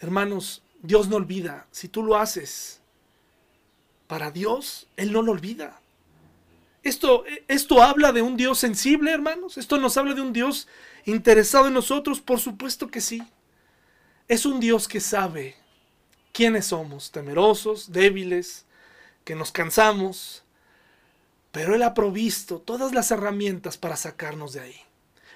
Hermanos, 0.00 0.62
Dios 0.82 1.08
no 1.08 1.16
olvida. 1.16 1.66
Si 1.70 1.88
tú 1.88 2.02
lo 2.02 2.16
haces 2.16 2.81
para 4.12 4.30
Dios, 4.30 4.88
Él 4.98 5.10
no 5.10 5.22
lo 5.22 5.32
olvida. 5.32 5.80
Esto, 6.82 7.24
esto 7.48 7.82
habla 7.82 8.12
de 8.12 8.20
un 8.20 8.36
Dios 8.36 8.58
sensible, 8.58 9.10
hermanos. 9.10 9.56
Esto 9.56 9.78
nos 9.78 9.96
habla 9.96 10.12
de 10.12 10.20
un 10.20 10.34
Dios 10.34 10.68
interesado 11.06 11.68
en 11.68 11.72
nosotros. 11.72 12.20
Por 12.20 12.38
supuesto 12.38 12.88
que 12.88 13.00
sí. 13.00 13.26
Es 14.28 14.44
un 14.44 14.60
Dios 14.60 14.86
que 14.86 15.00
sabe 15.00 15.56
quiénes 16.30 16.66
somos, 16.66 17.10
temerosos, 17.10 17.90
débiles, 17.90 18.66
que 19.24 19.34
nos 19.34 19.50
cansamos, 19.50 20.42
pero 21.50 21.74
Él 21.74 21.82
ha 21.82 21.94
provisto 21.94 22.58
todas 22.58 22.92
las 22.92 23.12
herramientas 23.12 23.78
para 23.78 23.96
sacarnos 23.96 24.52
de 24.52 24.60
ahí. 24.60 24.80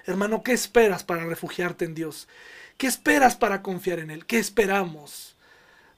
Hermano, 0.05 0.43
¿qué 0.43 0.51
esperas 0.51 1.03
para 1.03 1.25
refugiarte 1.25 1.83
en 1.85 1.95
Dios? 1.95 2.27
¿Qué 2.77 2.85
esperas 2.85 3.35
para 3.35 3.63
confiar 3.63 3.97
en 3.97 4.11
Él? 4.11 4.27
¿Qué 4.27 4.37
esperamos 4.37 5.35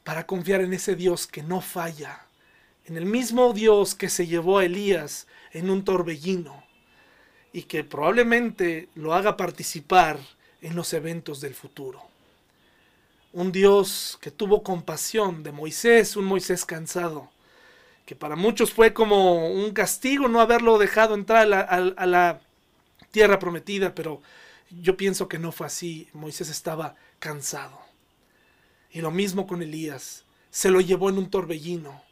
para 0.06 0.26
confiar 0.26 0.62
en 0.62 0.72
ese 0.72 0.96
Dios 0.96 1.28
que 1.28 1.44
no 1.44 1.60
falla? 1.60 2.29
En 2.90 2.98
el 2.98 3.06
mismo 3.06 3.54
Dios 3.54 3.96
que 3.96 4.10
se 4.10 4.28
llevó 4.28 4.58
a 4.60 4.66
Elías 4.66 5.28
en 5.52 5.70
un 5.70 5.86
torbellino 5.86 6.64
y 7.54 7.64
que 7.64 7.84
probablemente 7.84 8.90
lo 8.96 9.14
haga 9.14 9.38
participar 9.38 10.20
en 10.62 10.76
los 10.76 10.92
eventos 10.94 11.40
del 11.40 11.56
futuro 11.56 12.10
un 13.32 13.52
Dios 13.52 14.18
que 14.22 14.32
tuvo 14.32 14.64
compasión 14.64 15.44
de 15.44 15.52
Moisés, 15.52 16.16
un 16.16 16.26
Moisés 16.26 16.66
cansado, 16.66 17.30
que 18.06 18.16
para 18.16 18.36
muchos 18.36 18.74
fue 18.74 18.94
como 18.94 19.50
un 19.50 19.72
castigo 19.72 20.28
no 20.28 20.42
haberlo 20.42 20.78
dejado 20.78 21.14
entrar 21.14 21.52
a 21.54 22.06
la, 22.06 22.42
tierra 23.12 23.40
prometida, 23.40 23.96
pero 23.96 24.22
yo 24.70 24.96
pienso 24.96 25.28
que 25.28 25.40
no 25.40 25.52
fue 25.52 25.66
así, 25.66 26.08
Moisés 26.14 26.48
estaba 26.50 26.96
cansado. 27.18 27.80
Y 28.92 29.02
lo 29.02 29.10
mismo 29.10 29.48
con 29.48 29.64
Elías, 29.64 30.26
se 30.52 30.70
lo 30.70 30.80
llevó 30.80 31.10
en 31.10 31.18
un 31.18 31.32
torbellino. 31.32 32.04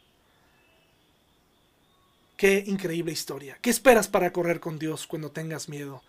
Qué 2.38 2.64
increíble 2.66 3.12
historia. 3.12 3.58
¿Qué 3.60 3.68
esperas 3.68 4.08
para 4.08 4.32
correr 4.32 4.60
con 4.60 4.78
Dios 4.78 5.06
cuando 5.06 5.30
tengas 5.30 5.68
miedo? 5.68 6.02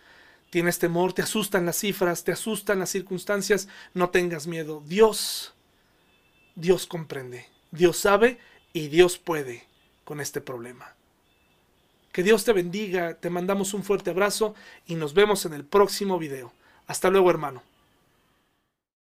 tienes 0.49 0.79
temor, 0.79 1.13
te 1.13 1.21
asustan 1.21 1.65
las 1.65 1.77
cifras, 1.77 2.23
te 2.23 2.31
asustan 2.31 2.79
las 2.79 2.89
circunstancias, 2.89 3.67
no 3.93 4.09
tengas 4.09 4.47
miedo. 4.47 4.83
Dios, 4.85 5.53
Dios 6.55 6.87
comprende, 6.87 7.47
Dios 7.71 7.97
sabe 7.97 8.39
y 8.73 8.87
Dios 8.87 9.17
puede 9.17 9.67
con 10.03 10.19
este 10.19 10.41
problema. 10.41 10.95
Que 12.11 12.23
Dios 12.23 12.43
te 12.43 12.53
bendiga, 12.53 13.13
te 13.13 13.29
mandamos 13.29 13.73
un 13.73 13.83
fuerte 13.83 14.09
abrazo 14.09 14.55
y 14.87 14.95
nos 14.95 15.13
vemos 15.13 15.45
en 15.45 15.53
el 15.53 15.63
próximo 15.63 16.17
video. 16.17 16.51
Hasta 16.87 17.09
luego 17.09 17.29
hermano. 17.29 17.68